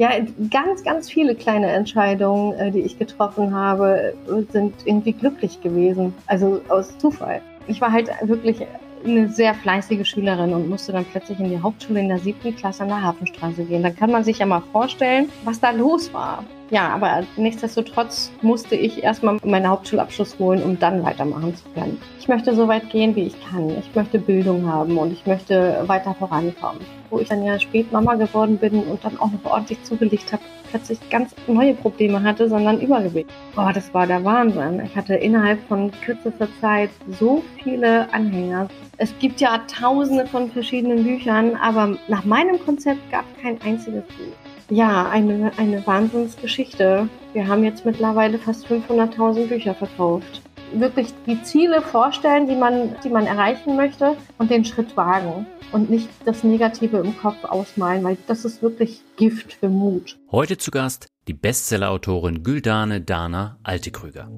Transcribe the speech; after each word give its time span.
Ja, 0.00 0.12
ganz, 0.48 0.82
ganz 0.82 1.10
viele 1.10 1.34
kleine 1.34 1.66
Entscheidungen, 1.66 2.54
äh, 2.54 2.70
die 2.70 2.80
ich 2.80 2.98
getroffen 2.98 3.54
habe, 3.54 4.14
sind 4.50 4.72
irgendwie 4.86 5.12
glücklich 5.12 5.60
gewesen. 5.60 6.14
Also 6.26 6.62
aus 6.70 6.96
Zufall. 6.96 7.42
Ich 7.66 7.82
war 7.82 7.92
halt 7.92 8.08
wirklich 8.22 8.66
eine 9.04 9.28
sehr 9.28 9.52
fleißige 9.52 10.08
Schülerin 10.08 10.54
und 10.54 10.70
musste 10.70 10.92
dann 10.92 11.04
plötzlich 11.04 11.38
in 11.38 11.50
die 11.50 11.60
Hauptschule 11.60 12.00
in 12.00 12.08
der 12.08 12.18
siebten 12.18 12.56
Klasse 12.56 12.84
an 12.84 12.88
der 12.88 13.02
Hafenstraße 13.02 13.62
gehen. 13.64 13.82
Dann 13.82 13.94
kann 13.94 14.10
man 14.10 14.24
sich 14.24 14.38
ja 14.38 14.46
mal 14.46 14.62
vorstellen, 14.72 15.28
was 15.44 15.60
da 15.60 15.70
los 15.70 16.14
war. 16.14 16.44
Ja, 16.70 16.88
aber 16.88 17.24
nichtsdestotrotz 17.36 18.32
musste 18.40 18.76
ich 18.76 19.02
erstmal 19.02 19.36
meinen 19.44 19.68
Hauptschulabschluss 19.68 20.38
holen, 20.38 20.62
um 20.62 20.78
dann 20.78 21.04
weitermachen 21.04 21.54
zu 21.54 21.64
können. 21.74 22.00
Ich 22.18 22.26
möchte 22.26 22.54
so 22.54 22.68
weit 22.68 22.88
gehen, 22.88 23.14
wie 23.16 23.24
ich 23.24 23.36
kann. 23.50 23.68
Ich 23.68 23.94
möchte 23.94 24.18
Bildung 24.18 24.66
haben 24.66 24.96
und 24.96 25.12
ich 25.12 25.26
möchte 25.26 25.84
weiter 25.86 26.14
vorankommen. 26.14 26.80
Wo 27.10 27.18
ich 27.18 27.28
dann 27.28 27.44
ja 27.44 27.58
spät 27.58 27.92
Mama 27.92 28.14
geworden 28.14 28.56
bin 28.56 28.84
und 28.84 29.04
dann 29.04 29.18
auch 29.18 29.30
noch 29.30 29.44
ordentlich 29.44 29.82
zugelegt 29.82 30.32
habe, 30.32 30.42
plötzlich 30.70 30.98
ganz 31.10 31.34
neue 31.46 31.74
Probleme 31.74 32.22
hatte, 32.22 32.48
sondern 32.48 32.80
Übergewicht. 32.80 33.28
Boah, 33.54 33.72
das 33.72 33.92
war 33.92 34.06
der 34.06 34.24
Wahnsinn. 34.24 34.80
Ich 34.84 34.96
hatte 34.96 35.14
innerhalb 35.14 35.60
von 35.68 35.90
kürzester 36.04 36.48
Zeit 36.60 36.90
so 37.18 37.42
viele 37.62 38.12
Anhänger. 38.12 38.68
Es 38.96 39.12
gibt 39.18 39.40
ja 39.40 39.58
tausende 39.66 40.26
von 40.26 40.50
verschiedenen 40.50 41.04
Büchern, 41.04 41.56
aber 41.56 41.96
nach 42.08 42.24
meinem 42.24 42.58
Konzept 42.64 43.10
gab 43.10 43.24
es 43.34 43.42
kein 43.42 43.60
einziges 43.62 44.04
Buch. 44.04 44.50
Ja, 44.70 45.08
eine, 45.10 45.50
eine 45.56 45.84
Wahnsinnsgeschichte. 45.86 47.08
Wir 47.32 47.48
haben 47.48 47.64
jetzt 47.64 47.84
mittlerweile 47.84 48.38
fast 48.38 48.66
500.000 48.66 49.48
Bücher 49.48 49.74
verkauft. 49.74 50.42
Wirklich 50.72 51.08
die 51.26 51.42
Ziele 51.42 51.82
vorstellen, 51.82 52.46
die 52.46 52.54
man, 52.54 52.94
die 53.02 53.08
man 53.08 53.26
erreichen 53.26 53.74
möchte 53.74 54.16
und 54.38 54.50
den 54.50 54.64
Schritt 54.64 54.96
wagen 54.96 55.46
und 55.72 55.90
nicht 55.90 56.08
das 56.24 56.44
Negative 56.44 56.98
im 56.98 57.16
Kopf 57.16 57.44
ausmalen, 57.44 58.04
weil 58.04 58.16
das 58.26 58.44
ist 58.44 58.62
wirklich 58.62 59.02
Gift 59.16 59.52
für 59.52 59.68
Mut. 59.68 60.18
Heute 60.30 60.58
zu 60.58 60.70
Gast 60.70 61.08
die 61.28 61.34
Bestsellerautorin 61.34 62.42
Güldane 62.42 63.00
Dana 63.00 63.58
Altekrüger. 63.62 64.28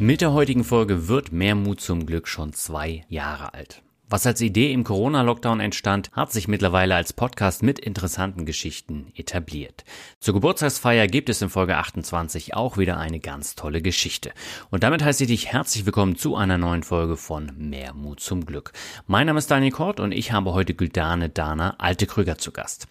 Mit 0.00 0.20
der 0.20 0.32
heutigen 0.32 0.62
Folge 0.62 1.08
wird 1.08 1.32
mehr 1.32 1.56
Mut 1.56 1.80
zum 1.80 2.06
Glück 2.06 2.28
schon 2.28 2.52
zwei 2.52 3.04
Jahre 3.08 3.52
alt. 3.52 3.82
Was 4.10 4.26
als 4.26 4.40
Idee 4.40 4.72
im 4.72 4.84
Corona-Lockdown 4.84 5.60
entstand, 5.60 6.10
hat 6.12 6.32
sich 6.32 6.48
mittlerweile 6.48 6.94
als 6.94 7.12
Podcast 7.12 7.62
mit 7.62 7.78
interessanten 7.78 8.46
Geschichten 8.46 9.12
etabliert. 9.14 9.84
Zur 10.18 10.32
Geburtstagsfeier 10.32 11.06
gibt 11.06 11.28
es 11.28 11.42
in 11.42 11.50
Folge 11.50 11.76
28 11.76 12.54
auch 12.54 12.78
wieder 12.78 12.96
eine 12.96 13.20
ganz 13.20 13.54
tolle 13.54 13.82
Geschichte. 13.82 14.32
Und 14.70 14.82
damit 14.82 15.04
heiße 15.04 15.24
ich 15.24 15.28
dich 15.28 15.52
herzlich 15.52 15.84
willkommen 15.84 16.16
zu 16.16 16.36
einer 16.36 16.56
neuen 16.56 16.84
Folge 16.84 17.18
von 17.18 17.52
Mehr 17.58 17.92
Mut 17.92 18.20
zum 18.20 18.46
Glück. 18.46 18.72
Mein 19.06 19.26
Name 19.26 19.40
ist 19.40 19.50
Daniel 19.50 19.72
Kort 19.72 20.00
und 20.00 20.12
ich 20.12 20.32
habe 20.32 20.54
heute 20.54 20.72
Güldane 20.72 21.28
Dana 21.28 21.74
Alte 21.76 22.06
Krüger 22.06 22.38
zu 22.38 22.50
Gast. 22.50 22.88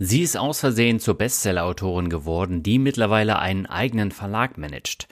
Sie 0.00 0.22
ist 0.22 0.36
aus 0.36 0.58
Versehen 0.58 0.98
zur 0.98 1.14
Bestsellerautorin 1.14 2.08
geworden, 2.08 2.64
die 2.64 2.80
mittlerweile 2.80 3.38
einen 3.38 3.66
eigenen 3.66 4.10
Verlag 4.10 4.58
managt. 4.58 5.06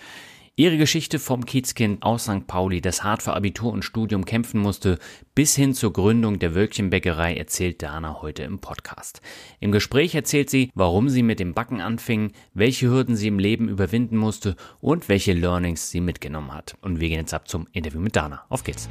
Ihre 0.56 0.76
Geschichte 0.76 1.18
vom 1.18 1.44
Kiezkind 1.44 2.04
aus 2.04 2.26
St. 2.26 2.46
Pauli, 2.46 2.80
das 2.80 3.02
hart 3.02 3.24
für 3.24 3.34
Abitur 3.34 3.72
und 3.72 3.84
Studium 3.84 4.24
kämpfen 4.24 4.60
musste, 4.60 5.00
bis 5.34 5.56
hin 5.56 5.74
zur 5.74 5.92
Gründung 5.92 6.38
der 6.38 6.54
Wölkchenbäckerei 6.54 7.34
erzählt 7.34 7.82
Dana 7.82 8.22
heute 8.22 8.44
im 8.44 8.60
Podcast. 8.60 9.20
Im 9.58 9.72
Gespräch 9.72 10.14
erzählt 10.14 10.50
sie, 10.50 10.70
warum 10.76 11.08
sie 11.08 11.24
mit 11.24 11.40
dem 11.40 11.54
Backen 11.54 11.80
anfing, 11.80 12.30
welche 12.52 12.88
Hürden 12.88 13.16
sie 13.16 13.26
im 13.26 13.40
Leben 13.40 13.68
überwinden 13.68 14.16
musste 14.16 14.54
und 14.80 15.08
welche 15.08 15.32
Learnings 15.32 15.90
sie 15.90 16.00
mitgenommen 16.00 16.54
hat. 16.54 16.76
Und 16.82 17.00
wir 17.00 17.08
gehen 17.08 17.18
jetzt 17.18 17.34
ab 17.34 17.48
zum 17.48 17.66
Interview 17.72 17.98
mit 17.98 18.14
Dana. 18.14 18.44
Auf 18.48 18.62
geht's. 18.62 18.88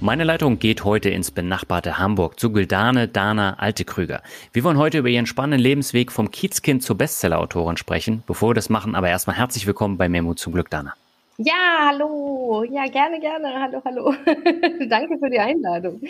Meine 0.00 0.22
Leitung 0.22 0.60
geht 0.60 0.84
heute 0.84 1.10
ins 1.10 1.32
benachbarte 1.32 1.98
Hamburg 1.98 2.38
zu 2.38 2.52
Güldane 2.52 3.08
Dana 3.08 3.58
Altekrüger. 3.58 4.22
Wir 4.52 4.62
wollen 4.62 4.78
heute 4.78 4.98
über 4.98 5.08
ihren 5.08 5.26
spannenden 5.26 5.60
Lebensweg 5.60 6.12
vom 6.12 6.30
Kiezkind 6.30 6.84
zur 6.84 6.96
Bestsellerautorin 6.96 7.76
sprechen. 7.76 8.22
Bevor 8.24 8.50
wir 8.50 8.54
das 8.54 8.70
machen, 8.70 8.94
aber 8.94 9.08
erstmal 9.08 9.36
herzlich 9.36 9.66
willkommen 9.66 9.96
bei 9.96 10.08
Mehmut 10.08 10.38
zum 10.38 10.52
Glück, 10.52 10.70
Dana. 10.70 10.94
Ja, 11.40 11.86
hallo. 11.86 12.64
Ja, 12.64 12.88
gerne, 12.88 13.20
gerne. 13.20 13.60
Hallo, 13.60 13.80
hallo. 13.84 14.12
Danke 14.88 15.18
für 15.20 15.30
die 15.30 15.38
Einladung. 15.38 16.00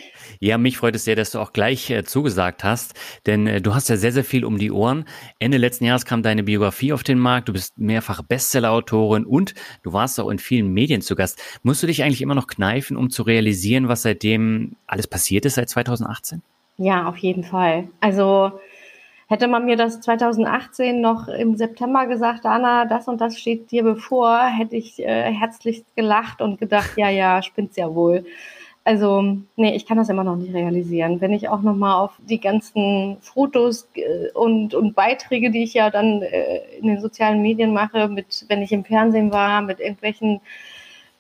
Ja, 0.41 0.56
mich 0.56 0.78
freut 0.78 0.97
es 0.97 1.05
sehr, 1.05 1.16
dass 1.16 1.33
du 1.33 1.39
auch 1.39 1.53
gleich 1.53 1.91
äh, 1.91 2.03
zugesagt 2.03 2.65
hast, 2.65 2.94
denn 3.27 3.47
äh, 3.47 3.61
du 3.61 3.75
hast 3.75 3.91
ja 3.91 3.99
sehr, 3.99 4.12
sehr 4.12 4.25
viel 4.25 4.43
um 4.43 4.56
die 4.56 4.72
Ohren. 4.72 5.05
Ende 5.38 5.59
letzten 5.59 5.84
Jahres 5.84 6.06
kam 6.06 6.22
deine 6.22 6.44
Biografie 6.44 6.94
auf 6.94 7.03
den 7.03 7.19
Markt. 7.19 7.49
Du 7.49 7.53
bist 7.53 7.77
mehrfach 7.77 8.22
Bestsellerautorin 8.22 9.27
und 9.27 9.53
du 9.83 9.93
warst 9.93 10.19
auch 10.19 10.31
in 10.31 10.38
vielen 10.38 10.72
Medien 10.72 11.03
zu 11.03 11.15
Gast. 11.15 11.43
Musst 11.62 11.83
du 11.83 11.87
dich 11.87 12.03
eigentlich 12.03 12.22
immer 12.22 12.34
noch 12.34 12.47
kneifen, 12.47 12.97
um 12.97 13.11
zu 13.11 13.22
realisieren, 13.22 13.87
was 13.87 14.00
seitdem 14.00 14.77
alles 14.87 15.06
passiert 15.06 15.44
ist 15.44 15.56
seit 15.56 15.69
2018? 15.69 16.41
Ja, 16.78 17.06
auf 17.06 17.19
jeden 17.19 17.44
Fall. 17.44 17.88
Also 18.00 18.59
Hätte 19.31 19.47
man 19.47 19.66
mir 19.66 19.77
das 19.77 20.00
2018 20.00 21.03
noch 21.03 21.28
im 21.28 21.55
September 21.55 22.06
gesagt, 22.06 22.47
Anna, 22.47 22.87
das 22.87 23.09
und 23.09 23.21
das 23.21 23.39
steht 23.39 23.71
dir 23.71 23.83
bevor, 23.83 24.47
hätte 24.47 24.75
ich 24.77 24.99
äh, 25.00 25.31
herzlich 25.33 25.84
gelacht 25.94 26.41
und 26.41 26.59
gedacht, 26.59 26.93
ja, 26.97 27.11
ja, 27.11 27.43
spinnt's 27.43 27.77
ja 27.77 27.94
wohl. 27.94 28.25
Also, 28.84 29.37
nee, 29.56 29.77
ich 29.77 29.84
kann 29.84 29.99
das 29.99 30.09
immer 30.09 30.25
noch 30.25 30.37
nicht 30.37 30.55
realisieren. 30.55 31.21
Wenn 31.21 31.34
ich 31.34 31.50
auch 31.50 31.61
nochmal 31.61 32.03
auf 32.03 32.12
die 32.27 32.41
ganzen 32.41 33.19
Fotos 33.21 33.87
äh, 33.97 34.31
und, 34.33 34.75
und 34.75 34.94
Beiträge, 34.94 35.50
die 35.50 35.62
ich 35.62 35.75
ja 35.75 35.91
dann 35.91 36.22
äh, 36.22 36.61
in 36.78 36.87
den 36.87 37.00
sozialen 37.03 37.43
Medien 37.43 37.75
mache, 37.75 38.09
mit, 38.09 38.47
wenn 38.49 38.62
ich 38.62 38.72
im 38.72 38.87
Fernsehen 38.87 39.31
war, 39.31 39.61
mit 39.61 39.78
irgendwelchen 39.81 40.41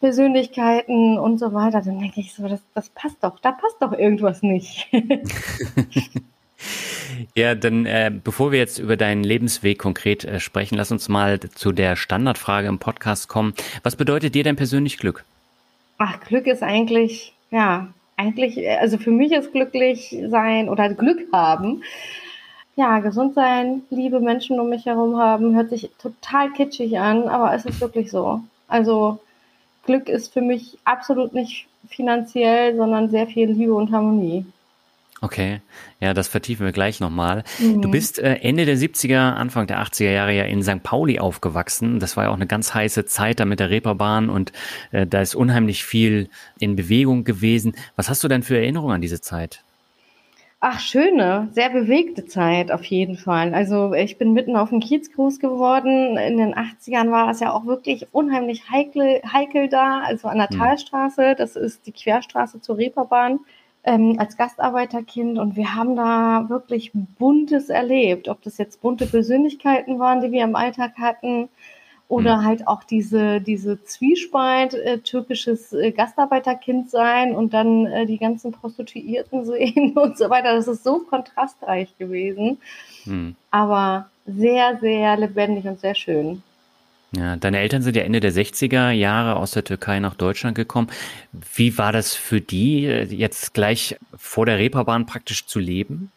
Persönlichkeiten 0.00 1.18
und 1.18 1.36
so 1.38 1.52
weiter, 1.52 1.82
dann 1.82 1.98
denke 1.98 2.20
ich 2.20 2.32
so, 2.32 2.48
das, 2.48 2.62
das 2.72 2.88
passt 2.88 3.22
doch, 3.22 3.38
da 3.40 3.52
passt 3.52 3.82
doch 3.82 3.92
irgendwas 3.92 4.42
nicht. 4.42 4.88
Ja, 7.34 7.54
dann 7.54 7.86
äh, 7.86 8.10
bevor 8.12 8.52
wir 8.52 8.58
jetzt 8.58 8.78
über 8.78 8.96
deinen 8.96 9.24
Lebensweg 9.24 9.78
konkret 9.78 10.24
äh, 10.24 10.40
sprechen, 10.40 10.76
lass 10.76 10.90
uns 10.90 11.08
mal 11.08 11.40
zu 11.40 11.72
der 11.72 11.96
Standardfrage 11.96 12.68
im 12.68 12.78
Podcast 12.78 13.28
kommen. 13.28 13.54
Was 13.82 13.96
bedeutet 13.96 14.34
dir 14.34 14.44
denn 14.44 14.56
persönlich 14.56 14.98
Glück? 14.98 15.24
Ach, 15.98 16.20
Glück 16.20 16.46
ist 16.46 16.62
eigentlich, 16.62 17.32
ja, 17.50 17.88
eigentlich, 18.16 18.68
also 18.80 18.98
für 18.98 19.10
mich 19.10 19.32
ist 19.32 19.52
glücklich 19.52 20.16
sein 20.28 20.68
oder 20.68 20.92
Glück 20.92 21.20
haben. 21.32 21.82
Ja, 22.76 23.00
gesund 23.00 23.34
sein, 23.34 23.82
liebe 23.90 24.20
Menschen 24.20 24.60
um 24.60 24.68
mich 24.68 24.86
herum 24.86 25.18
haben, 25.18 25.56
hört 25.56 25.70
sich 25.70 25.90
total 26.00 26.52
kitschig 26.52 26.98
an, 26.98 27.26
aber 27.26 27.52
es 27.54 27.64
ist 27.64 27.80
wirklich 27.80 28.10
so. 28.10 28.40
Also 28.68 29.18
Glück 29.84 30.08
ist 30.08 30.32
für 30.32 30.42
mich 30.42 30.78
absolut 30.84 31.34
nicht 31.34 31.66
finanziell, 31.88 32.76
sondern 32.76 33.10
sehr 33.10 33.26
viel 33.26 33.50
Liebe 33.50 33.74
und 33.74 33.90
Harmonie. 33.90 34.44
Okay, 35.20 35.60
ja, 35.98 36.14
das 36.14 36.28
vertiefen 36.28 36.64
wir 36.64 36.72
gleich 36.72 37.00
nochmal. 37.00 37.42
Mhm. 37.58 37.82
Du 37.82 37.90
bist 37.90 38.20
äh, 38.20 38.34
Ende 38.34 38.66
der 38.66 38.76
70er, 38.76 39.32
Anfang 39.34 39.66
der 39.66 39.82
80er 39.82 40.10
Jahre 40.10 40.32
ja 40.32 40.44
in 40.44 40.62
St. 40.62 40.82
Pauli 40.84 41.18
aufgewachsen. 41.18 41.98
Das 41.98 42.16
war 42.16 42.24
ja 42.24 42.30
auch 42.30 42.36
eine 42.36 42.46
ganz 42.46 42.72
heiße 42.72 43.04
Zeit 43.06 43.40
da 43.40 43.44
mit 43.44 43.58
der 43.58 43.70
Reeperbahn 43.70 44.30
und 44.30 44.52
äh, 44.92 45.06
da 45.06 45.20
ist 45.20 45.34
unheimlich 45.34 45.84
viel 45.84 46.28
in 46.60 46.76
Bewegung 46.76 47.24
gewesen. 47.24 47.74
Was 47.96 48.08
hast 48.08 48.22
du 48.22 48.28
denn 48.28 48.44
für 48.44 48.56
Erinnerungen 48.56 48.94
an 48.94 49.00
diese 49.00 49.20
Zeit? 49.20 49.64
Ach, 50.60 50.80
schöne, 50.80 51.48
sehr 51.52 51.70
bewegte 51.70 52.26
Zeit 52.26 52.72
auf 52.72 52.84
jeden 52.84 53.16
Fall. 53.16 53.54
Also 53.54 53.94
ich 53.94 54.18
bin 54.18 54.32
mitten 54.32 54.56
auf 54.56 54.70
dem 54.70 54.80
Kiez 54.80 55.12
groß 55.12 55.38
geworden. 55.38 56.16
In 56.16 56.36
den 56.36 56.54
80ern 56.54 57.12
war 57.12 57.30
es 57.30 57.38
ja 57.38 57.52
auch 57.52 57.66
wirklich 57.66 58.08
unheimlich 58.10 58.68
heikel, 58.68 59.20
heikel 59.32 59.68
da, 59.68 60.00
also 60.00 60.26
an 60.26 60.38
der 60.38 60.48
mhm. 60.50 60.58
Talstraße. 60.58 61.36
Das 61.38 61.54
ist 61.54 61.86
die 61.86 61.92
Querstraße 61.92 62.60
zur 62.60 62.76
Reeperbahn 62.76 63.38
ähm, 63.84 64.16
als 64.18 64.36
Gastarbeiterkind 64.36 65.38
und 65.38 65.56
wir 65.56 65.74
haben 65.74 65.96
da 65.96 66.46
wirklich 66.48 66.92
Buntes 66.94 67.68
erlebt. 67.68 68.28
Ob 68.28 68.42
das 68.42 68.58
jetzt 68.58 68.80
bunte 68.80 69.06
Persönlichkeiten 69.06 69.98
waren, 69.98 70.20
die 70.20 70.32
wir 70.32 70.44
im 70.44 70.56
Alltag 70.56 70.98
hatten, 70.98 71.48
oder 72.08 72.38
mhm. 72.38 72.44
halt 72.44 72.68
auch 72.68 72.82
diese, 72.84 73.40
diese 73.40 73.84
Zwiespalt, 73.84 74.74
äh, 74.74 74.98
türkisches 74.98 75.74
äh, 75.74 75.92
Gastarbeiterkind 75.92 76.90
sein 76.90 77.36
und 77.36 77.52
dann 77.52 77.86
äh, 77.86 78.06
die 78.06 78.18
ganzen 78.18 78.52
Prostituierten 78.52 79.44
sehen 79.44 79.96
und 79.96 80.16
so 80.16 80.30
weiter. 80.30 80.54
Das 80.54 80.68
ist 80.68 80.84
so 80.84 81.00
kontrastreich 81.00 81.96
gewesen, 81.98 82.58
mhm. 83.04 83.36
aber 83.50 84.08
sehr, 84.26 84.78
sehr 84.80 85.16
lebendig 85.16 85.66
und 85.66 85.80
sehr 85.80 85.94
schön. 85.94 86.42
Ja, 87.12 87.36
deine 87.36 87.58
Eltern 87.60 87.80
sind 87.80 87.96
ja 87.96 88.02
Ende 88.02 88.20
der 88.20 88.32
60er 88.32 88.90
Jahre 88.90 89.36
aus 89.36 89.52
der 89.52 89.64
Türkei 89.64 89.98
nach 89.98 90.14
Deutschland 90.14 90.54
gekommen. 90.54 90.88
Wie 91.54 91.78
war 91.78 91.90
das 91.90 92.14
für 92.14 92.40
die, 92.40 92.82
jetzt 92.82 93.54
gleich 93.54 93.96
vor 94.16 94.44
der 94.44 94.58
Reeperbahn 94.58 95.06
praktisch 95.06 95.46
zu 95.46 95.58
leben? 95.58 96.12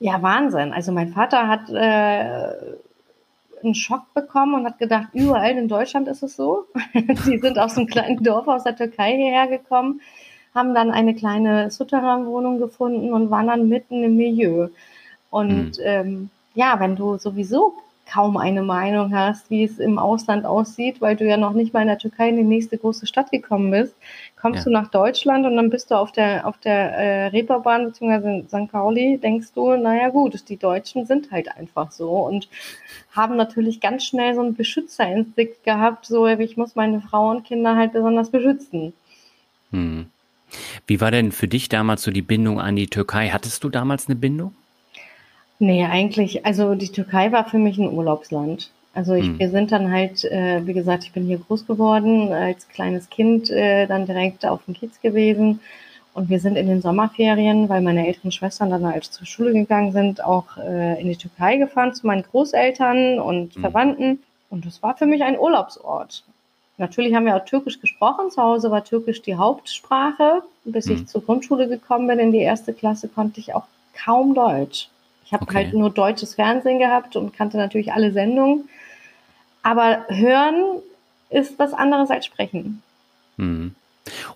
Ja, 0.00 0.20
Wahnsinn. 0.20 0.72
Also 0.72 0.92
mein 0.92 1.12
Vater 1.14 1.48
hat 1.48 1.70
äh, 1.70 2.76
einen 3.62 3.74
Schock 3.74 4.12
bekommen 4.12 4.54
und 4.54 4.66
hat 4.66 4.78
gedacht, 4.78 5.08
überall 5.14 5.52
in 5.52 5.66
Deutschland 5.66 6.08
ist 6.08 6.22
es 6.22 6.36
so. 6.36 6.66
Die 6.94 7.38
sind 7.38 7.58
aus 7.58 7.76
einem 7.76 7.86
kleinen 7.86 8.22
Dorf 8.22 8.46
aus 8.48 8.64
der 8.64 8.76
Türkei 8.76 9.16
hierher 9.16 9.46
gekommen, 9.46 10.02
haben 10.54 10.74
dann 10.74 10.90
eine 10.90 11.14
kleine 11.14 11.70
Souterrain-Wohnung 11.70 12.58
gefunden 12.58 13.14
und 13.14 13.30
waren 13.30 13.46
dann 13.46 13.68
mitten 13.68 14.02
im 14.02 14.16
Milieu. 14.16 14.68
Und 15.30 15.78
hm. 15.78 15.82
ähm, 15.82 16.30
ja, 16.54 16.78
wenn 16.80 16.96
du 16.96 17.16
sowieso 17.16 17.74
kaum 18.10 18.36
eine 18.36 18.62
Meinung 18.62 19.14
hast, 19.14 19.50
wie 19.50 19.64
es 19.64 19.78
im 19.78 19.98
Ausland 19.98 20.46
aussieht, 20.46 21.00
weil 21.00 21.16
du 21.16 21.26
ja 21.26 21.36
noch 21.36 21.52
nicht 21.52 21.74
mal 21.74 21.82
in 21.82 21.88
der 21.88 21.98
Türkei 21.98 22.30
in 22.30 22.36
die 22.36 22.42
nächste 22.44 22.78
große 22.78 23.06
Stadt 23.06 23.30
gekommen 23.30 23.70
bist. 23.70 23.94
Kommst 24.40 24.60
ja. 24.60 24.64
du 24.64 24.70
nach 24.70 24.88
Deutschland 24.88 25.44
und 25.46 25.56
dann 25.56 25.68
bist 25.68 25.90
du 25.90 25.94
auf 25.94 26.12
der, 26.12 26.46
auf 26.46 26.56
der 26.58 26.92
äh, 26.96 27.26
Reeperbahn 27.28 27.86
bzw. 27.86 28.38
in 28.38 28.48
St. 28.48 28.72
Pauli, 28.72 29.18
denkst 29.18 29.48
du, 29.54 29.76
naja 29.76 30.08
gut, 30.08 30.48
die 30.48 30.56
Deutschen 30.56 31.06
sind 31.06 31.30
halt 31.30 31.54
einfach 31.56 31.92
so 31.92 32.10
und 32.10 32.48
haben 33.12 33.36
natürlich 33.36 33.80
ganz 33.80 34.04
schnell 34.04 34.34
so 34.34 34.40
einen 34.40 34.54
Beschützerinstinkt 34.54 35.64
gehabt, 35.64 36.06
so 36.06 36.26
ich 36.26 36.56
muss 36.56 36.76
meine 36.76 37.00
Frau 37.00 37.30
und 37.30 37.44
Kinder 37.44 37.76
halt 37.76 37.92
besonders 37.92 38.30
beschützen. 38.30 38.94
Hm. 39.70 40.06
Wie 40.86 41.00
war 41.00 41.10
denn 41.10 41.32
für 41.32 41.48
dich 41.48 41.68
damals 41.68 42.02
so 42.02 42.10
die 42.10 42.22
Bindung 42.22 42.58
an 42.58 42.76
die 42.76 42.86
Türkei? 42.86 43.28
Hattest 43.28 43.64
du 43.64 43.68
damals 43.68 44.06
eine 44.06 44.16
Bindung? 44.16 44.54
Nee, 45.58 45.84
eigentlich, 45.84 46.46
also 46.46 46.74
die 46.74 46.90
Türkei 46.90 47.32
war 47.32 47.48
für 47.48 47.58
mich 47.58 47.78
ein 47.78 47.92
Urlaubsland. 47.92 48.70
Also 48.94 49.14
ich, 49.14 49.26
hm. 49.26 49.38
wir 49.38 49.50
sind 49.50 49.72
dann 49.72 49.92
halt, 49.92 50.24
äh, 50.24 50.66
wie 50.66 50.72
gesagt, 50.72 51.04
ich 51.04 51.12
bin 51.12 51.26
hier 51.26 51.38
groß 51.38 51.66
geworden, 51.66 52.32
als 52.32 52.68
kleines 52.68 53.10
Kind 53.10 53.50
äh, 53.50 53.86
dann 53.86 54.06
direkt 54.06 54.46
auf 54.46 54.64
dem 54.64 54.74
Kiez 54.74 55.00
gewesen. 55.00 55.60
Und 56.14 56.30
wir 56.30 56.40
sind 56.40 56.56
in 56.56 56.66
den 56.66 56.80
Sommerferien, 56.82 57.68
weil 57.68 57.80
meine 57.80 58.06
älteren 58.06 58.32
Schwestern 58.32 58.70
dann 58.70 58.86
halt 58.86 59.04
zur 59.04 59.26
Schule 59.26 59.52
gegangen 59.52 59.92
sind, 59.92 60.24
auch 60.24 60.56
äh, 60.56 61.00
in 61.00 61.08
die 61.08 61.16
Türkei 61.16 61.58
gefahren 61.58 61.94
zu 61.94 62.06
meinen 62.06 62.22
Großeltern 62.24 63.18
und 63.20 63.54
hm. 63.54 63.60
Verwandten. 63.60 64.22
Und 64.50 64.64
das 64.64 64.82
war 64.82 64.96
für 64.96 65.06
mich 65.06 65.22
ein 65.22 65.38
Urlaubsort. 65.38 66.24
Natürlich 66.78 67.14
haben 67.14 67.26
wir 67.26 67.36
auch 67.36 67.44
Türkisch 67.44 67.80
gesprochen. 67.80 68.30
Zu 68.30 68.42
Hause 68.42 68.70
war 68.70 68.84
Türkisch 68.84 69.22
die 69.22 69.36
Hauptsprache. 69.36 70.42
Bis 70.64 70.86
hm. 70.86 70.94
ich 70.94 71.06
zur 71.06 71.24
Grundschule 71.24 71.68
gekommen 71.68 72.06
bin, 72.06 72.20
in 72.20 72.32
die 72.32 72.38
erste 72.38 72.72
Klasse, 72.72 73.08
konnte 73.08 73.40
ich 73.40 73.54
auch 73.54 73.64
kaum 73.94 74.34
Deutsch. 74.34 74.88
Ich 75.28 75.34
habe 75.34 75.42
okay. 75.42 75.56
halt 75.56 75.74
nur 75.74 75.90
deutsches 75.90 76.36
Fernsehen 76.36 76.78
gehabt 76.78 77.14
und 77.14 77.34
kannte 77.34 77.58
natürlich 77.58 77.92
alle 77.92 78.12
Sendungen. 78.12 78.66
Aber 79.62 80.06
hören 80.08 80.80
ist 81.28 81.58
was 81.58 81.74
anderes 81.74 82.08
als 82.08 82.24
sprechen. 82.24 82.82
Hm. 83.36 83.74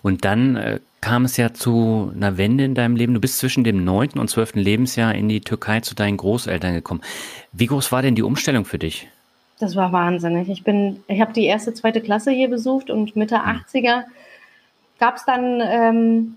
Und 0.03 0.23
dann 0.23 0.55
äh, 0.55 0.79
kam 1.01 1.25
es 1.25 1.35
ja 1.35 1.51
zu 1.51 2.11
einer 2.15 2.37
Wende 2.37 2.63
in 2.63 2.75
deinem 2.75 2.95
Leben. 2.95 3.15
Du 3.15 3.19
bist 3.19 3.39
zwischen 3.39 3.63
dem 3.63 3.83
neunten 3.83 4.19
und 4.19 4.29
zwölften 4.29 4.59
Lebensjahr 4.59 5.15
in 5.15 5.29
die 5.29 5.41
Türkei 5.41 5.79
zu 5.79 5.95
deinen 5.95 6.17
Großeltern 6.17 6.75
gekommen. 6.75 7.01
Wie 7.51 7.65
groß 7.65 7.91
war 7.91 8.03
denn 8.03 8.13
die 8.13 8.21
Umstellung 8.21 8.63
für 8.63 8.77
dich? 8.77 9.07
Das 9.57 9.75
war 9.75 9.91
wahnsinnig. 9.93 10.47
Ich 10.47 10.63
bin, 10.63 11.03
ich 11.07 11.21
habe 11.21 11.33
die 11.33 11.45
erste, 11.45 11.73
zweite 11.73 12.01
Klasse 12.01 12.29
hier 12.29 12.49
besucht 12.49 12.91
und 12.91 13.15
Mitte 13.15 13.37
80er 13.37 14.03
hm. 14.03 14.11
gab 14.99 15.15
es 15.15 15.25
dann 15.25 15.59
ähm, 15.59 16.35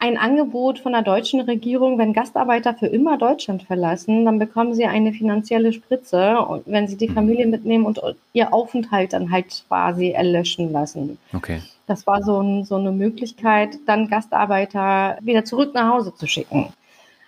ein 0.00 0.16
Angebot 0.16 0.78
von 0.78 0.92
der 0.92 1.02
deutschen 1.02 1.40
Regierung, 1.42 1.98
wenn 1.98 2.14
Gastarbeiter 2.14 2.74
für 2.74 2.86
immer 2.86 3.18
Deutschland 3.18 3.62
verlassen, 3.62 4.24
dann 4.24 4.38
bekommen 4.38 4.74
sie 4.74 4.86
eine 4.86 5.12
finanzielle 5.12 5.74
Spritze, 5.74 6.38
wenn 6.64 6.88
sie 6.88 6.96
die 6.96 7.08
mhm. 7.08 7.14
Familie 7.14 7.46
mitnehmen 7.46 7.84
und 7.84 8.00
ihr 8.32 8.52
Aufenthalt 8.52 9.12
dann 9.12 9.30
halt 9.30 9.62
quasi 9.68 10.10
erlöschen 10.10 10.72
lassen. 10.72 11.18
Okay. 11.34 11.60
Das 11.86 12.06
war 12.06 12.22
so, 12.22 12.40
ein, 12.40 12.64
so 12.64 12.76
eine 12.76 12.92
Möglichkeit, 12.92 13.78
dann 13.86 14.08
Gastarbeiter 14.08 15.18
wieder 15.20 15.44
zurück 15.44 15.74
nach 15.74 15.92
Hause 15.92 16.14
zu 16.14 16.26
schicken. 16.26 16.72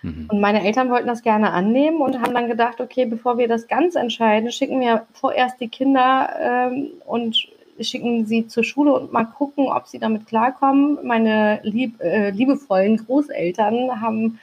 Mhm. 0.01 0.27
Und 0.31 0.41
meine 0.41 0.65
Eltern 0.65 0.89
wollten 0.89 1.07
das 1.07 1.21
gerne 1.21 1.51
annehmen 1.51 2.01
und 2.01 2.21
haben 2.21 2.33
dann 2.33 2.47
gedacht, 2.47 2.81
okay, 2.81 3.05
bevor 3.05 3.37
wir 3.37 3.47
das 3.47 3.67
ganz 3.67 3.93
entscheiden, 3.93 4.51
schicken 4.51 4.79
wir 4.81 5.05
vorerst 5.13 5.61
die 5.61 5.67
Kinder 5.67 6.29
ähm, 6.41 6.87
und 7.05 7.47
schicken 7.79 8.25
sie 8.25 8.47
zur 8.47 8.63
Schule 8.63 8.93
und 8.93 9.11
mal 9.11 9.25
gucken, 9.25 9.67
ob 9.67 9.87
sie 9.87 9.99
damit 9.99 10.27
klarkommen. 10.27 10.99
Meine 11.03 11.59
lieb, 11.63 11.99
äh, 12.01 12.29
liebevollen 12.31 12.97
Großeltern 12.97 14.01
haben 14.01 14.39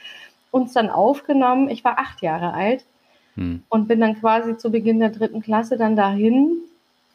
uns 0.51 0.73
dann 0.73 0.89
aufgenommen. 0.89 1.69
Ich 1.69 1.83
war 1.83 1.97
acht 1.97 2.21
Jahre 2.21 2.53
alt 2.53 2.83
hm. 3.35 3.63
und 3.69 3.87
bin 3.87 3.99
dann 3.99 4.19
quasi 4.19 4.57
zu 4.57 4.71
Beginn 4.71 4.99
der 4.99 5.09
dritten 5.09 5.41
Klasse 5.41 5.77
dann 5.77 5.95
dahin. 5.95 6.57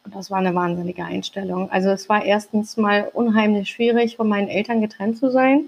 Und 0.03 0.15
das 0.15 0.31
war 0.31 0.39
eine 0.39 0.55
wahnsinnige 0.55 1.03
Einstellung. 1.03 1.69
Also 1.69 1.89
es 1.89 2.07
war 2.09 2.23
erstens 2.23 2.77
mal 2.77 3.09
unheimlich 3.13 3.69
schwierig, 3.69 4.15
von 4.15 4.27
meinen 4.27 4.47
Eltern 4.47 4.81
getrennt 4.81 5.17
zu 5.17 5.29
sein. 5.29 5.65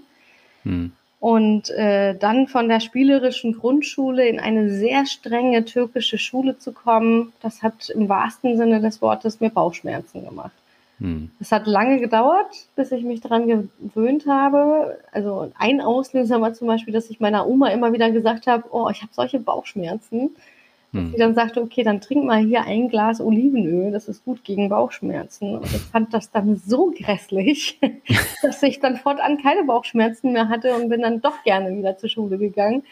Hm. 0.63 0.91
Und 1.19 1.69
äh, 1.71 2.15
dann 2.15 2.47
von 2.47 2.69
der 2.69 2.79
spielerischen 2.79 3.53
Grundschule 3.53 4.27
in 4.27 4.39
eine 4.39 4.69
sehr 4.69 5.05
strenge 5.05 5.65
türkische 5.65 6.17
Schule 6.17 6.57
zu 6.57 6.71
kommen, 6.71 7.33
das 7.41 7.61
hat 7.61 7.89
im 7.89 8.07
wahrsten 8.07 8.55
Sinne 8.55 8.79
des 8.79 9.01
Wortes 9.01 9.41
mir 9.41 9.49
Bauchschmerzen 9.49 10.23
gemacht. 10.23 10.53
Hm. 10.99 11.29
Es 11.39 11.51
hat 11.51 11.67
lange 11.67 11.99
gedauert, 11.99 12.67
bis 12.75 12.91
ich 12.91 13.03
mich 13.03 13.19
daran 13.19 13.47
gewöhnt 13.47 14.27
habe. 14.27 14.97
Also 15.11 15.51
ein 15.57 15.81
Auslöser 15.81 16.39
war 16.39 16.53
zum 16.53 16.67
Beispiel, 16.67 16.93
dass 16.93 17.09
ich 17.09 17.19
meiner 17.19 17.47
Oma 17.47 17.69
immer 17.69 17.91
wieder 17.91 18.11
gesagt 18.11 18.47
habe, 18.47 18.63
oh, 18.71 18.89
ich 18.89 19.01
habe 19.01 19.11
solche 19.13 19.39
Bauchschmerzen. 19.39 20.31
Hm. 20.91 21.11
Die 21.11 21.17
dann 21.17 21.35
sagte, 21.35 21.61
okay, 21.61 21.83
dann 21.83 22.01
trink 22.01 22.25
mal 22.25 22.39
hier 22.39 22.63
ein 22.63 22.89
Glas 22.89 23.21
Olivenöl, 23.21 23.91
das 23.91 24.07
ist 24.07 24.25
gut 24.25 24.43
gegen 24.43 24.69
Bauchschmerzen. 24.69 25.57
Und 25.57 25.65
ich 25.65 25.81
fand 25.81 26.13
das 26.13 26.31
dann 26.31 26.55
so 26.55 26.91
grässlich, 26.91 27.79
dass 28.41 28.63
ich 28.63 28.79
dann 28.79 28.97
fortan 28.97 29.37
keine 29.37 29.63
Bauchschmerzen 29.63 30.31
mehr 30.31 30.49
hatte 30.49 30.75
und 30.75 30.89
bin 30.89 31.01
dann 31.01 31.21
doch 31.21 31.43
gerne 31.43 31.75
wieder 31.75 31.97
zur 31.97 32.09
Schule 32.09 32.37
gegangen. 32.37 32.83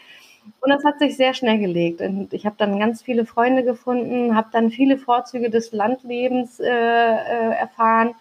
Und 0.60 0.70
das 0.70 0.84
hat 0.84 0.98
sich 0.98 1.16
sehr 1.16 1.34
schnell 1.34 1.58
gelegt. 1.58 2.00
Und 2.00 2.32
ich 2.32 2.46
habe 2.46 2.56
dann 2.56 2.78
ganz 2.78 3.02
viele 3.02 3.26
Freunde 3.26 3.64
gefunden, 3.64 4.34
habe 4.34 4.48
dann 4.52 4.70
viele 4.70 4.96
Vorzüge 4.96 5.50
des 5.50 5.72
Landlebens 5.72 6.60
äh, 6.60 6.66
äh, 6.66 7.54
erfahren 7.54 8.14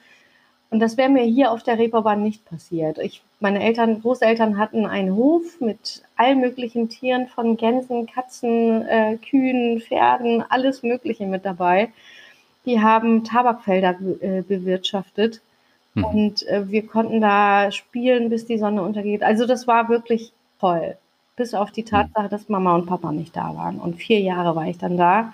und 0.70 0.80
das 0.80 0.98
wäre 0.98 1.10
mir 1.10 1.24
hier 1.24 1.52
auf 1.52 1.64
der 1.64 1.78
Reeperbahn 1.78 2.22
nicht 2.22 2.46
passiert. 2.46 2.98
Ich, 3.00 3.24
meine 3.40 3.64
Eltern, 3.64 4.02
Großeltern 4.02 4.58
hatten 4.58 4.86
einen 4.86 5.16
Hof 5.16 5.62
mit 5.62 6.02
allen 6.16 6.40
möglichen 6.42 6.90
Tieren, 6.90 7.28
von 7.28 7.56
Gänsen, 7.56 8.08
Katzen, 8.08 8.82
äh, 8.88 9.18
Kühen, 9.18 9.80
Pferden, 9.80 10.44
alles 10.50 10.82
Mögliche 10.82 11.28
mit 11.28 11.46
dabei. 11.46 11.90
Die 12.66 12.82
haben 12.82 13.24
Tabakfelder 13.24 13.96
äh, 14.22 14.42
bewirtschaftet 14.42 15.42
mhm. 15.94 16.04
und 16.04 16.48
äh, 16.48 16.70
wir 16.70 16.88
konnten 16.88 17.22
da 17.22 17.72
spielen, 17.72 18.30
bis 18.30 18.46
die 18.46 18.58
Sonne 18.58 18.82
untergeht. 18.82 19.22
Also 19.22 19.46
das 19.46 19.68
war 19.68 19.88
wirklich 19.88 20.32
toll. 20.60 20.98
Bis 21.36 21.54
auf 21.54 21.72
die 21.72 21.84
Tatsache, 21.84 22.30
dass 22.30 22.50
Mama 22.50 22.74
und 22.74 22.88
Papa 22.88 23.12
nicht 23.12 23.36
da 23.36 23.56
waren. 23.56 23.78
Und 23.78 23.98
vier 23.98 24.20
Jahre 24.20 24.56
war 24.56 24.66
ich 24.66 24.80
dann 24.80 24.98
da, 24.98 25.34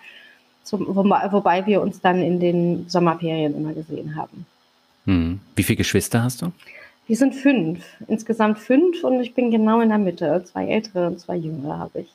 zum, 0.64 0.94
wobei, 0.94 1.32
wobei 1.32 1.66
wir 1.66 1.82
uns 1.82 2.02
dann 2.02 2.22
in 2.22 2.42
den 2.42 2.90
Sommerferien 2.90 3.56
immer 3.56 3.74
gesehen 3.74 4.18
haben. 4.18 4.46
Hm. 5.06 5.40
Wie 5.56 5.64
viele 5.64 5.78
Geschwister 5.78 6.22
hast 6.22 6.42
du? 6.42 6.52
Wir 7.08 7.18
sind 7.18 7.36
fünf. 7.36 7.84
Insgesamt 8.08 8.60
fünf 8.60 9.04
und 9.04 9.20
ich 9.20 9.34
bin 9.34 9.52
genau 9.52 9.82
in 9.82 9.90
der 9.90 9.98
Mitte. 9.98 10.44
Zwei 10.46 10.68
ältere 10.68 11.08
und 11.08 11.20
zwei 11.20 11.36
jüngere 11.36 11.80
habe 11.80 12.02
ich. 12.02 12.08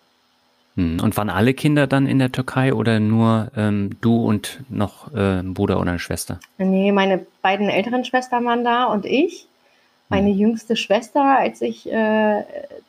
Hm. 0.77 1.01
Und 1.03 1.17
waren 1.17 1.29
alle 1.29 1.55
Kinder 1.55 1.87
dann 1.87 2.07
in 2.07 2.19
der 2.19 2.33
Türkei 2.33 2.73
oder 2.73 3.01
nur 3.01 3.51
ähm, 3.57 3.91
du 4.01 4.25
und 4.25 4.61
noch 4.71 5.13
äh, 5.13 5.41
ein 5.41 5.53
Bruder 5.53 5.81
oder 5.81 5.91
eine 5.91 5.99
Schwester? 5.99 6.39
Nee, 6.57 6.93
meine 6.93 7.27
beiden 7.43 7.69
älteren 7.69 8.05
Schwestern 8.05 8.45
waren 8.45 8.65
da 8.65 8.85
und 8.85 9.05
ich. 9.05 9.47
Meine 10.09 10.31
hm. 10.31 10.39
jüngste 10.39 10.77
Schwester, 10.77 11.23
als 11.39 11.61
ich 11.61 11.91
äh, 11.91 12.45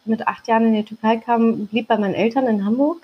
mit 0.06 0.27
acht 0.27 0.48
Jahren 0.48 0.68
in 0.68 0.74
die 0.74 0.84
Türkei 0.84 1.18
kam, 1.18 1.68
blieb 1.68 1.88
bei 1.88 1.98
meinen 1.98 2.13
Eltern 2.13 2.48
in 2.48 2.63
Hamburg. 2.63 3.00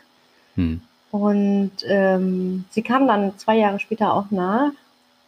Hm. 0.55 0.81
Und 1.11 1.71
ähm, 1.87 2.65
sie 2.69 2.81
kam 2.81 3.07
dann 3.07 3.37
zwei 3.37 3.57
Jahre 3.57 3.79
später 3.79 4.13
auch 4.13 4.31
nach. 4.31 4.71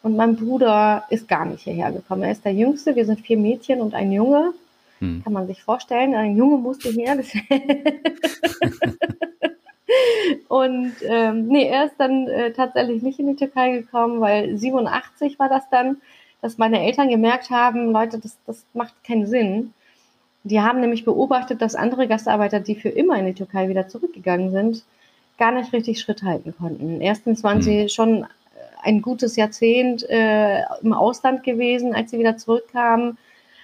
Und 0.08 0.16
mein 0.16 0.38
Bruder 0.38 1.04
ist 1.10 1.28
gar 1.28 1.44
nicht 1.44 1.64
hierher 1.64 1.92
gekommen. 1.92 2.24
Er 2.24 2.32
ist 2.32 2.46
der 2.46 2.54
Jüngste. 2.54 2.96
Wir 2.96 3.06
sind 3.06 3.20
vier 3.20 3.38
Mädchen 3.38 3.82
und 3.82 3.94
ein 3.94 4.10
Junge. 4.14 4.54
Hm. 5.00 5.22
Kann 5.22 5.34
man 5.34 5.48
sich 5.48 5.62
vorstellen. 5.62 6.16
Ein 6.16 6.38
Junge 6.38 6.60
musste 6.60 6.88
her. 6.92 7.18
und 10.48 10.94
ähm, 11.02 11.48
nee, 11.50 11.68
er 11.68 11.88
ist 11.88 11.96
dann 11.98 12.26
äh, 12.30 12.54
tatsächlich 12.54 13.04
nicht 13.04 13.20
in 13.20 13.28
die 13.28 13.36
Türkei 13.36 13.72
gekommen, 13.72 14.22
weil 14.22 14.58
87 14.58 15.38
war 15.40 15.50
das 15.50 15.70
dann, 15.70 15.98
dass 16.42 16.58
meine 16.58 16.82
Eltern 16.86 17.10
gemerkt 17.10 17.50
haben, 17.50 17.92
Leute, 17.92 18.18
das, 18.18 18.38
das 18.46 18.64
macht 18.74 18.94
keinen 19.04 19.28
Sinn. 19.28 19.74
Die 20.46 20.62
haben 20.62 20.80
nämlich 20.80 21.04
beobachtet, 21.04 21.62
dass 21.62 21.76
andere 21.76 22.08
Gastarbeiter, 22.08 22.62
die 22.62 22.76
für 22.76 22.88
immer 22.88 23.20
in 23.20 23.26
die 23.26 23.34
Türkei 23.34 23.68
wieder 23.68 23.90
zurückgegangen 23.90 24.52
sind, 24.52 24.86
gar 25.38 25.52
nicht 25.52 25.74
richtig 25.74 26.00
Schritt 26.00 26.24
halten 26.24 26.56
konnten. 26.58 27.02
Erstens 27.02 27.44
waren 27.44 27.58
hm. 27.58 27.62
sie 27.62 27.90
schon 27.90 28.26
ein 28.88 29.02
gutes 29.02 29.36
Jahrzehnt 29.36 30.10
äh, 30.10 30.62
im 30.82 30.94
Ausland 30.94 31.44
gewesen. 31.44 31.94
Als 31.94 32.12
sie 32.12 32.20
wieder 32.20 32.38
zurückkamen, 32.38 33.18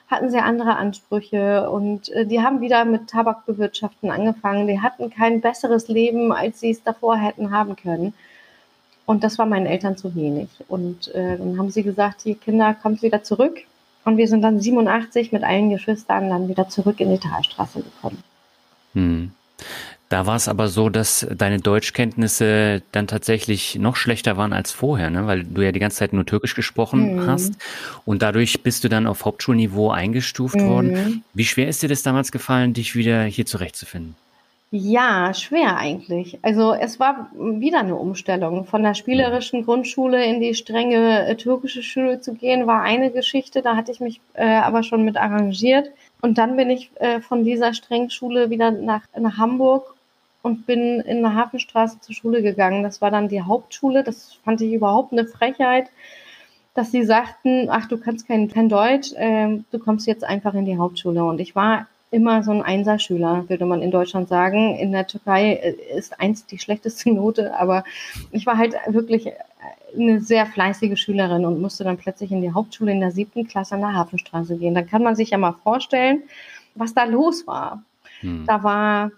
hatten 0.08 0.30
sie 0.30 0.38
andere 0.38 0.76
Ansprüche 0.76 1.70
und 1.70 2.10
äh, 2.10 2.26
die 2.26 2.42
haben 2.42 2.62
wieder 2.62 2.86
mit 2.86 3.10
Tabakbewirtschaften 3.10 4.12
angefangen. 4.12 4.68
Die 4.68 4.82
hatten 4.82 5.10
kein 5.10 5.42
besseres 5.42 5.88
Leben, 5.88 6.32
als 6.32 6.60
sie 6.60 6.72
es 6.72 6.84
davor 6.84 7.18
hätten 7.18 7.52
haben 7.52 7.76
können. 7.76 8.14
Und 9.06 9.24
das 9.24 9.38
war 9.38 9.46
meinen 9.46 9.66
Eltern 9.66 9.98
zu 9.98 10.14
wenig. 10.16 10.50
Und 10.68 11.14
äh, 11.16 11.38
dann 11.38 11.58
haben 11.58 11.72
sie 11.72 11.84
gesagt, 11.84 12.26
die 12.26 12.36
Kinder 12.36 12.74
kommt 12.74 13.02
wieder 13.02 13.24
zurück. 13.24 13.60
Und 14.06 14.18
wir 14.18 14.28
sind 14.28 14.42
dann 14.42 14.60
87 14.60 15.32
mit 15.32 15.44
allen 15.44 15.70
Geschwistern 15.70 16.30
dann 16.30 16.50
wieder 16.50 16.68
zurück 16.68 17.00
in 17.00 17.10
die 17.10 17.20
Talstraße 17.20 17.82
gekommen. 17.82 18.22
Hm. 18.94 19.32
Da 20.14 20.28
war 20.28 20.36
es 20.36 20.48
aber 20.48 20.68
so, 20.68 20.90
dass 20.90 21.26
deine 21.36 21.58
Deutschkenntnisse 21.58 22.84
dann 22.92 23.08
tatsächlich 23.08 23.80
noch 23.80 23.96
schlechter 23.96 24.38
waren 24.38 24.54
als 24.54 24.72
vorher, 24.72 25.10
ne? 25.10 25.26
weil 25.26 25.44
du 25.44 25.64
ja 25.64 25.72
die 25.72 25.80
ganze 25.80 25.98
Zeit 25.98 26.14
nur 26.14 26.24
Türkisch 26.24 26.54
gesprochen 26.54 27.16
mhm. 27.16 27.26
hast 27.26 27.56
und 28.06 28.22
dadurch 28.22 28.62
bist 28.62 28.84
du 28.84 28.90
dann 28.90 29.08
auf 29.08 29.26
Hauptschulniveau 29.26 29.90
eingestuft 29.90 30.58
mhm. 30.58 30.68
worden. 30.68 31.24
Wie 31.34 31.46
schwer 31.46 31.68
ist 31.68 31.82
dir 31.82 31.90
das 31.90 32.04
damals 32.04 32.32
gefallen, 32.32 32.76
dich 32.76 32.96
wieder 32.96 33.24
hier 33.24 33.48
zurechtzufinden? 33.48 34.16
Ja, 34.70 35.34
schwer 35.34 35.78
eigentlich. 35.78 36.38
Also 36.44 36.74
es 36.74 37.00
war 37.00 37.32
wieder 37.34 37.80
eine 37.80 37.96
Umstellung. 37.96 38.66
Von 38.66 38.84
der 38.84 38.94
spielerischen 38.94 39.66
Grundschule 39.66 40.24
in 40.26 40.42
die 40.42 40.54
strenge 40.54 41.26
äh, 41.26 41.36
türkische 41.36 41.82
Schule 41.82 42.22
zu 42.22 42.36
gehen, 42.36 42.68
war 42.68 42.84
eine 42.84 43.10
Geschichte. 43.10 43.64
Da 43.64 43.76
hatte 43.76 43.92
ich 43.92 44.00
mich 44.00 44.22
äh, 44.36 44.46
aber 44.46 44.84
schon 44.84 45.06
mit 45.06 45.18
arrangiert. 45.18 45.90
Und 46.22 46.38
dann 46.38 46.56
bin 46.56 46.70
ich 46.70 46.92
äh, 47.00 47.20
von 47.20 47.44
dieser 47.44 47.74
strengen 47.74 48.12
Schule 48.12 48.52
wieder 48.52 48.70
nach, 48.70 49.02
nach 49.18 49.38
Hamburg 49.40 49.93
und 50.44 50.68
bin 50.68 51.00
in 51.00 51.22
der 51.22 51.34
Hafenstraße 51.34 52.02
zur 52.02 52.14
Schule 52.14 52.44
gegangen. 52.44 52.84
Das 52.84 53.02
war 53.02 53.10
dann 53.10 53.30
die 53.30 53.42
Hauptschule. 53.42 54.04
Das 54.04 54.34
fand 54.44 54.62
ich 54.62 54.74
überhaupt 54.74 55.14
eine 55.14 55.26
Frechheit, 55.26 55.90
dass 56.76 56.92
sie 56.92 57.04
sagten, 57.04 57.70
ach, 57.72 57.88
du 57.88 57.98
kannst 57.98 58.28
kein, 58.28 58.50
kein 58.50 58.70
Deutsch, 58.70 59.14
äh, 59.14 59.60
du 59.72 59.80
kommst 59.80 60.06
jetzt 60.06 60.24
einfach 60.24 60.54
in 60.54 60.66
die 60.66 60.78
Hauptschule. 60.78 61.24
Und 61.24 61.40
ich 61.40 61.56
war 61.56 61.88
immer 62.12 62.44
so 62.44 62.52
ein 62.52 62.62
Einserschüler, 62.62 63.46
würde 63.48 63.66
man 63.66 63.82
in 63.82 63.90
Deutschland 63.90 64.28
sagen. 64.28 64.76
In 64.76 64.92
der 64.92 65.08
Türkei 65.08 65.54
äh, 65.54 65.98
ist 65.98 66.20
eins 66.20 66.46
die 66.46 66.60
schlechteste 66.60 67.10
Note, 67.14 67.58
aber 67.58 67.86
ich 68.32 68.46
war 68.46 68.58
halt 68.58 68.76
wirklich 68.88 69.32
eine 69.98 70.20
sehr 70.20 70.46
fleißige 70.46 71.00
Schülerin 71.00 71.46
und 71.46 71.62
musste 71.62 71.86
dann 71.86 71.98
plötzlich 71.98 72.32
in 72.34 72.42
die 72.42 72.52
Hauptschule 72.52 72.92
in 72.92 73.00
der 73.00 73.12
siebten 73.12 73.48
Klasse 73.48 73.76
an 73.76 73.82
der 73.82 73.94
Hafenstraße 73.94 74.58
gehen. 74.58 74.76
Dann 74.76 74.88
kann 74.88 75.04
man 75.04 75.16
sich 75.16 75.30
ja 75.30 75.38
mal 75.38 75.54
vorstellen, 75.64 76.24
was 76.76 76.94
da 76.94 77.06
los 77.06 77.48
war. 77.48 77.84
Hm. 78.20 78.44
Da 78.46 78.62
war 78.64 79.12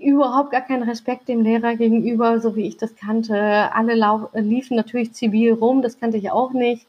überhaupt 0.00 0.50
gar 0.50 0.62
kein 0.62 0.82
Respekt 0.82 1.28
dem 1.28 1.42
Lehrer 1.42 1.76
gegenüber, 1.76 2.40
so 2.40 2.56
wie 2.56 2.66
ich 2.66 2.76
das 2.76 2.96
kannte. 2.96 3.72
Alle 3.74 3.94
liefen 4.34 4.76
natürlich 4.76 5.12
zivil 5.12 5.52
rum, 5.52 5.82
das 5.82 6.00
kannte 6.00 6.16
ich 6.16 6.30
auch 6.30 6.52
nicht 6.52 6.86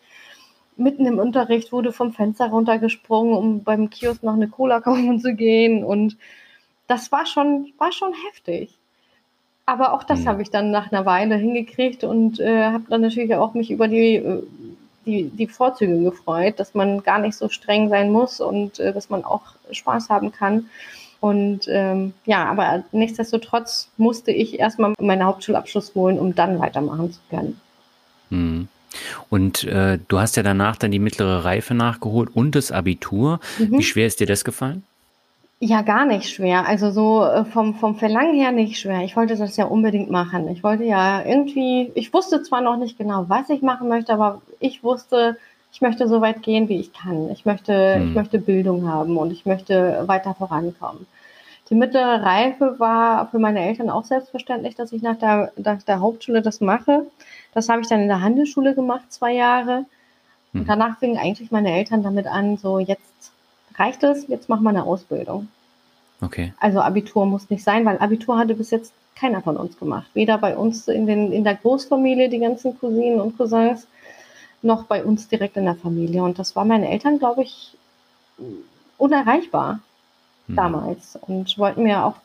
mitten 0.82 1.06
im 1.06 1.20
Unterricht 1.20 1.72
wurde 1.72 1.92
vom 1.92 2.12
Fenster 2.14 2.50
runtergesprungen, 2.50 3.34
um 3.34 3.64
beim 3.64 3.90
Kiosk 3.90 4.24
noch 4.24 4.34
eine 4.34 4.48
Cola 4.48 4.82
kaufen 4.82 5.20
zu 5.20 5.34
gehen. 5.34 5.84
Und 5.84 6.18
das 6.88 7.12
war 7.12 7.26
schon, 7.26 7.72
war 7.78 7.92
schon 7.92 8.14
heftig. 8.28 8.78
Aber 9.66 9.94
auch 9.94 10.04
das 10.04 10.22
mhm. 10.22 10.28
habe 10.28 10.42
ich 10.42 10.50
dann 10.50 10.72
nach 10.72 10.92
einer 10.92 11.06
Weile 11.06 11.36
hingekriegt 11.36 12.04
und 12.04 12.40
äh, 12.40 12.66
habe 12.66 12.84
dann 12.90 13.02
natürlich 13.02 13.34
auch 13.36 13.54
mich 13.54 13.72
über 13.72 13.88
die, 13.88 14.16
äh, 14.16 14.44
die, 15.06 15.30
die 15.30 15.48
Vorzüge 15.48 16.02
gefreut, 16.04 16.60
dass 16.60 16.74
man 16.74 17.04
gar 17.04 17.20
nicht 17.20 17.36
so 17.36 17.48
streng 17.48 17.90
sein 17.90 18.12
muss 18.12 18.42
und 18.42 18.80
äh, 18.80 18.92
dass 18.92 19.10
man 19.10 19.24
auch 19.24 19.44
Spaß 19.72 20.10
haben 20.10 20.32
kann. 20.32 20.70
Und 21.22 21.68
ähm, 21.70 22.14
ja, 22.26 22.46
aber 22.46 22.84
nichtsdestotrotz 22.92 23.90
musste 23.96 24.32
ich 24.32 24.60
erstmal 24.60 24.94
meinen 25.00 25.24
Hauptschulabschluss 25.24 25.94
holen, 25.96 26.20
um 26.20 26.34
dann 26.36 26.60
weitermachen 26.60 27.14
zu 27.14 27.20
können. 27.30 27.62
Mhm. 28.32 28.68
Und 29.30 29.64
äh, 29.66 30.00
du 30.08 30.20
hast 30.20 30.36
ja 30.36 30.44
danach 30.44 30.76
dann 30.76 30.92
die 30.92 31.00
mittlere 31.00 31.46
Reife 31.46 31.76
nachgeholt 31.76 32.36
und 32.36 32.56
das 32.56 32.72
Abitur. 32.72 33.40
Mhm. 33.60 33.78
Wie 33.78 33.84
schwer 33.84 34.08
ist 34.08 34.20
dir 34.20 34.28
das 34.28 34.44
gefallen? 34.44 34.84
Ja, 35.60 35.84
gar 35.84 36.08
nicht 36.08 36.28
schwer. 36.28 36.66
Also 36.68 36.90
so 36.90 37.24
äh, 37.24 37.46
vom, 37.46 37.76
vom 37.76 37.96
Verlangen 37.96 38.34
her 38.34 38.52
nicht 38.52 38.80
schwer. 38.80 39.02
Ich 39.04 39.16
wollte 39.16 39.36
das 39.36 39.58
ja 39.58 39.66
unbedingt 39.66 40.10
machen. 40.10 40.48
Ich 40.48 40.64
wollte 40.64 40.86
ja 40.86 41.24
irgendwie, 41.24 41.92
ich 41.94 42.12
wusste 42.16 42.42
zwar 42.42 42.62
noch 42.62 42.78
nicht 42.78 42.98
genau, 42.98 43.26
was 43.28 43.48
ich 43.52 43.62
machen 43.62 43.88
möchte, 43.88 44.12
aber 44.12 44.42
ich 44.60 44.84
wusste, 44.84 45.38
ich 45.72 45.82
möchte 45.82 46.08
so 46.08 46.22
weit 46.22 46.44
gehen, 46.44 46.70
wie 46.70 46.80
ich 46.80 46.94
kann. 46.94 47.30
Ich 47.32 47.46
möchte, 47.46 47.96
hm. 47.96 48.10
ich 48.10 48.16
möchte 48.16 48.40
Bildung 48.40 48.88
haben 48.88 49.18
und 49.18 49.32
ich 49.32 49.46
möchte 49.46 50.04
weiter 50.06 50.34
vorankommen. 50.34 51.06
Die 51.70 51.76
mittlere 51.76 52.22
Reife 52.22 52.76
war 52.80 53.28
für 53.28 53.40
meine 53.40 53.62
Eltern 53.62 53.90
auch 53.90 54.04
selbstverständlich, 54.04 54.76
dass 54.76 54.92
ich 54.92 55.02
nach 55.02 55.18
der, 55.18 55.54
nach 55.56 55.82
der 55.84 56.02
Hauptschule 56.02 56.42
das 56.42 56.60
mache. 56.60 57.08
Das 57.54 57.70
habe 57.70 57.82
ich 57.82 57.88
dann 57.88 58.02
in 58.02 58.10
der 58.10 58.22
Handelsschule 58.22 58.76
gemacht, 58.76 59.06
zwei 59.10 59.34
Jahre. 59.34 59.86
Und 60.54 60.62
hm. 60.62 60.68
danach 60.68 61.00
fingen 61.00 61.18
eigentlich 61.18 61.52
meine 61.52 61.72
Eltern 61.72 62.04
damit 62.04 62.28
an, 62.28 62.58
so 62.58 62.80
jetzt 62.80 63.32
reicht 63.78 64.04
es, 64.04 64.28
jetzt 64.28 64.50
machen 64.50 64.64
wir 64.64 64.70
eine 64.70 64.84
Ausbildung. 64.84 65.48
Okay. 66.22 66.54
Also 66.60 66.82
Abitur 66.82 67.26
muss 67.26 67.50
nicht 67.50 67.64
sein, 67.64 67.86
weil 67.86 67.98
Abitur 67.98 68.38
hatte 68.38 68.54
bis 68.54 68.70
jetzt 68.70 68.94
keiner 69.16 69.42
von 69.42 69.58
uns 69.58 69.78
gemacht. 69.80 70.08
Weder 70.14 70.38
bei 70.38 70.56
uns 70.56 70.88
in, 70.88 71.08
den, 71.08 71.32
in 71.32 71.44
der 71.44 71.56
Großfamilie, 71.56 72.30
die 72.30 72.40
ganzen 72.40 72.78
Cousinen 72.80 73.20
und 73.20 73.38
Cousins, 73.38 73.88
noch 74.62 74.86
bei 74.86 75.04
uns 75.04 75.28
direkt 75.28 75.58
in 75.58 75.66
der 75.66 75.76
Familie. 75.76 76.24
Und 76.24 76.40
das 76.40 76.56
war 76.56 76.66
meinen 76.66 76.84
Eltern, 76.84 77.20
glaube 77.20 77.44
ich, 77.44 77.76
unerreichbar 78.98 79.80
hm. 80.48 80.56
damals. 80.56 81.18
Und 81.22 81.58
wollten 81.58 81.84
mir 81.84 82.06
auch 82.06 82.16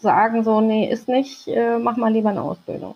sagen, 0.00 0.44
so, 0.44 0.60
nee, 0.60 0.90
ist 0.90 1.08
nicht, 1.08 1.48
äh, 1.48 1.78
mach 1.78 1.96
mal 1.96 2.12
lieber 2.12 2.30
eine 2.30 2.42
Ausbildung. 2.42 2.94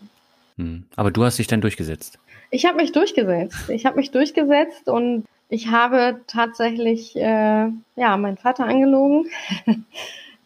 Hm. 0.57 0.85
Aber 0.97 1.11
du 1.11 1.25
hast 1.25 1.39
dich 1.39 1.47
dann 1.47 1.61
durchgesetzt. 1.61 2.19
Ich 2.51 2.67
habe 2.67 2.77
mich 2.77 2.93
durchgesetzt. 2.93 3.69
Ich 3.71 3.87
habe 3.87 3.97
mich 3.97 4.11
durchgesetzt 4.11 4.89
und 4.89 5.25
ich 5.49 5.69
habe 5.71 6.21
tatsächlich 6.27 7.17
äh, 7.17 7.69
ja 7.97 8.17
meinen 8.17 8.37
Vater 8.37 8.67
angelogen. 8.67 9.27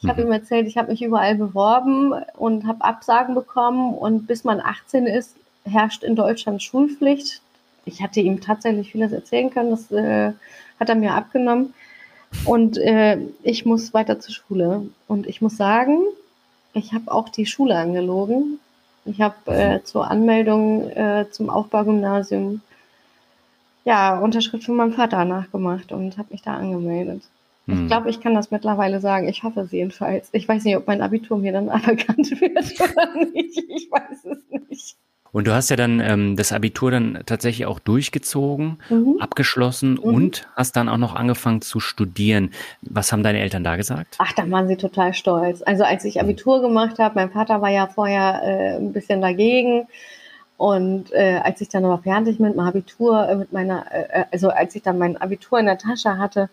Ich 0.00 0.09
habe 0.09 0.23
mhm. 0.23 0.28
ihm 0.28 0.33
erzählt, 0.33 0.68
ich 0.68 0.78
habe 0.78 0.92
mich 0.92 1.02
überall 1.02 1.35
beworben 1.35 2.12
und 2.37 2.66
habe 2.66 2.85
Absagen 2.85 3.35
bekommen 3.35 3.95
und 3.95 4.26
bis 4.26 4.45
man 4.45 4.61
18 4.61 5.07
ist, 5.07 5.35
herrscht 5.64 6.04
in 6.04 6.14
Deutschland 6.14 6.62
Schulpflicht. 6.62 7.42
Ich 7.85 8.03
hatte 8.03 8.21
ihm 8.21 8.41
tatsächlich 8.41 8.93
vieles 8.93 9.13
erzählen 9.13 9.51
können, 9.51 9.71
das 9.71 9.91
äh, 9.91 10.33
hat 10.79 10.89
er 10.89 10.95
mir 10.95 11.15
abgenommen. 11.15 11.75
Und 12.45 12.77
äh, 12.79 13.19
ich 13.43 13.65
muss 13.65 13.95
weiter 13.95 14.21
zur 14.21 14.35
Schule. 14.35 14.89
Und 15.07 15.27
ich 15.27 15.41
muss 15.41 15.57
sagen, 15.57 16.03
ich 16.75 16.93
habe 16.93 17.11
auch 17.11 17.29
die 17.29 17.47
Schule 17.47 17.77
angelogen. 17.77 18.59
Ich 19.05 19.21
habe 19.21 19.35
äh, 19.47 19.83
zur 19.85 20.11
Anmeldung 20.11 20.91
äh, 20.91 21.27
zum 21.31 21.49
Aufbaugymnasium 21.49 22.61
ja 23.85 24.19
Unterschrift 24.19 24.65
von 24.65 24.77
meinem 24.77 24.93
Vater 24.93 25.25
nachgemacht 25.25 25.93
und 25.93 26.19
habe 26.19 26.29
mich 26.33 26.43
da 26.43 26.55
angemeldet. 26.55 27.23
Ich 27.67 27.75
hm. 27.75 27.87
glaube, 27.87 28.11
ich 28.11 28.21
kann 28.21 28.35
das 28.35 28.51
mittlerweile 28.51 29.01
sagen. 29.01 29.29
Ich 29.29 29.43
hoffe 29.43 29.61
es 29.61 29.73
jedenfalls. 29.73 30.29
Ich 30.33 30.47
weiß 30.49 30.65
nicht, 30.65 30.77
ob 30.77 30.87
mein 30.87 31.03
Abitur 31.03 31.39
mir 31.39 31.53
dann 31.53 31.69
aberkannt 31.71 32.31
wird 32.41 32.81
oder 32.81 33.25
nicht. 33.33 33.63
Ich 33.69 33.91
weiß 33.91 34.25
es 34.25 34.69
nicht. 34.69 34.97
Und 35.33 35.47
du 35.47 35.55
hast 35.55 35.69
ja 35.71 35.77
dann 35.77 36.01
ähm, 36.01 36.37
das 36.37 36.53
Abitur 36.53 36.91
dann 36.91 37.23
tatsächlich 37.27 37.67
auch 37.67 37.79
durchgezogen, 37.79 38.79
mhm. 38.89 39.17
abgeschlossen 39.21 39.93
mhm. 39.93 39.99
und 39.99 40.49
hast 40.57 40.77
dann 40.77 40.89
auch 40.89 40.97
noch 40.97 41.15
angefangen 41.15 41.61
zu 41.61 41.81
studieren. 41.81 42.51
Was 42.83 43.13
haben 43.13 43.23
deine 43.23 43.41
Eltern 43.41 43.65
da 43.65 43.77
gesagt? 43.77 44.17
Ach, 44.19 44.33
da 44.33 44.51
waren 44.51 44.69
sie 44.69 44.77
total 44.77 45.15
stolz. 45.15 45.63
Also 45.63 45.85
als 45.85 46.05
ich 46.05 46.21
Abitur 46.21 46.61
gemacht 46.61 46.99
habe, 46.99 47.15
mein 47.17 47.31
Vater 47.31 47.61
war 47.61 47.71
ja 47.71 47.87
vorher 47.87 48.41
äh, 48.43 48.77
ein 48.77 48.93
bisschen 48.93 49.21
dagegen. 49.21 49.87
Und 50.57 51.13
äh, 51.13 51.41
als 51.43 51.61
ich 51.61 51.69
dann 51.69 51.85
aber 51.85 51.99
fertig 51.99 52.41
mit 52.41 52.57
meinem 52.57 52.69
Abitur, 52.69 53.29
äh, 53.29 53.37
mit 53.37 53.53
meiner, 53.53 53.87
äh, 53.93 54.25
also 54.33 54.49
als 54.49 54.75
ich 54.75 54.83
dann 54.83 54.99
mein 54.99 55.17
Abitur 55.17 55.61
in 55.61 55.67
der 55.67 55.79
Tasche 55.79 56.19
hatte, 56.19 56.49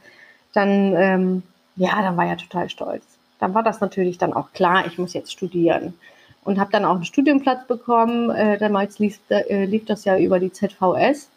dann, 0.53 0.95
ähm, 0.95 1.43
ja, 1.75 2.01
dann 2.01 2.15
war 2.15 2.25
er 2.25 2.37
total 2.37 2.69
stolz. 2.69 3.03
Dann 3.39 3.53
war 3.53 3.63
das 3.63 3.81
natürlich 3.81 4.17
dann 4.17 4.33
auch 4.33 4.53
klar, 4.53 4.85
ich 4.85 4.97
muss 4.97 5.13
jetzt 5.13 5.31
studieren 5.31 5.95
und 6.45 6.59
habe 6.59 6.71
dann 6.71 6.85
auch 6.85 6.95
einen 6.95 7.03
Studienplatz 7.03 7.67
bekommen. 7.67 8.29
Äh, 8.29 8.57
damals 8.57 8.99
lief, 8.99 9.19
äh, 9.29 9.65
lief 9.65 9.85
das 9.85 10.05
ja 10.05 10.17
über 10.17 10.39
die 10.39 10.53
ZVS, 10.53 11.29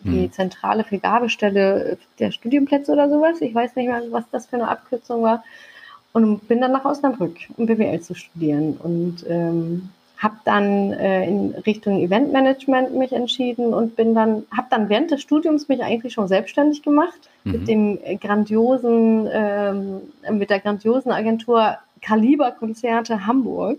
die 0.00 0.24
hm. 0.24 0.32
zentrale 0.32 0.84
Vergabestelle 0.84 1.96
der 2.18 2.32
Studienplätze 2.32 2.92
oder 2.92 3.08
sowas. 3.08 3.40
Ich 3.40 3.54
weiß 3.54 3.76
nicht 3.76 3.86
mehr, 3.88 4.02
was 4.10 4.24
das 4.30 4.46
für 4.46 4.56
eine 4.56 4.68
Abkürzung 4.68 5.22
war. 5.22 5.42
Und 6.12 6.48
bin 6.48 6.60
dann 6.60 6.72
nach 6.72 6.84
Osnabrück, 6.84 7.36
um 7.56 7.66
BWL 7.66 8.00
zu 8.00 8.14
studieren. 8.14 8.76
Und 8.82 9.24
ähm, 9.28 9.90
habe 10.18 10.36
dann 10.44 10.92
äh, 10.92 11.28
in 11.28 11.54
Richtung 11.66 12.00
Eventmanagement 12.00 12.94
mich 12.94 13.12
entschieden 13.12 13.74
und 13.74 13.96
bin 13.96 14.14
dann, 14.14 14.44
habe 14.50 14.66
dann 14.70 14.88
während 14.88 15.10
des 15.10 15.20
Studiums 15.20 15.68
mich 15.68 15.82
eigentlich 15.82 16.14
schon 16.14 16.26
selbstständig 16.26 16.82
gemacht 16.82 17.28
mhm. 17.44 17.52
mit 17.52 17.68
dem 17.68 17.98
grandiosen, 18.18 19.28
ähm, 19.30 20.00
mit 20.30 20.50
der 20.50 20.60
grandiosen 20.60 21.12
Agentur 21.12 21.76
Kaliber 22.00 22.52
Konzerte 22.52 23.26
Hamburg. 23.26 23.78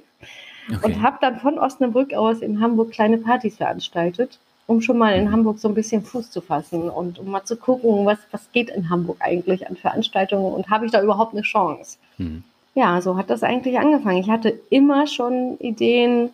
Okay. 0.69 0.79
Und 0.83 1.01
habe 1.01 1.17
dann 1.21 1.39
von 1.39 1.57
Osnabrück 1.57 2.13
aus 2.13 2.41
in 2.41 2.59
Hamburg 2.59 2.91
kleine 2.91 3.17
Partys 3.17 3.57
veranstaltet, 3.57 4.37
um 4.65 4.81
schon 4.81 4.97
mal 4.97 5.15
in 5.15 5.31
Hamburg 5.31 5.59
so 5.59 5.69
ein 5.69 5.73
bisschen 5.73 6.03
Fuß 6.03 6.29
zu 6.29 6.41
fassen 6.41 6.89
und 6.89 7.19
um 7.19 7.31
mal 7.31 7.43
zu 7.43 7.55
gucken, 7.55 8.05
was, 8.05 8.17
was 8.31 8.51
geht 8.51 8.69
in 8.69 8.89
Hamburg 8.89 9.17
eigentlich 9.19 9.67
an 9.67 9.77
Veranstaltungen 9.77 10.53
und 10.53 10.69
habe 10.69 10.85
ich 10.85 10.91
da 10.91 11.01
überhaupt 11.01 11.33
eine 11.33 11.43
Chance. 11.43 11.97
Hm. 12.17 12.43
Ja, 12.75 13.01
so 13.01 13.17
hat 13.17 13.29
das 13.29 13.43
eigentlich 13.43 13.79
angefangen. 13.79 14.17
Ich 14.17 14.29
hatte 14.29 14.59
immer 14.69 15.07
schon 15.07 15.57
Ideen, 15.59 16.29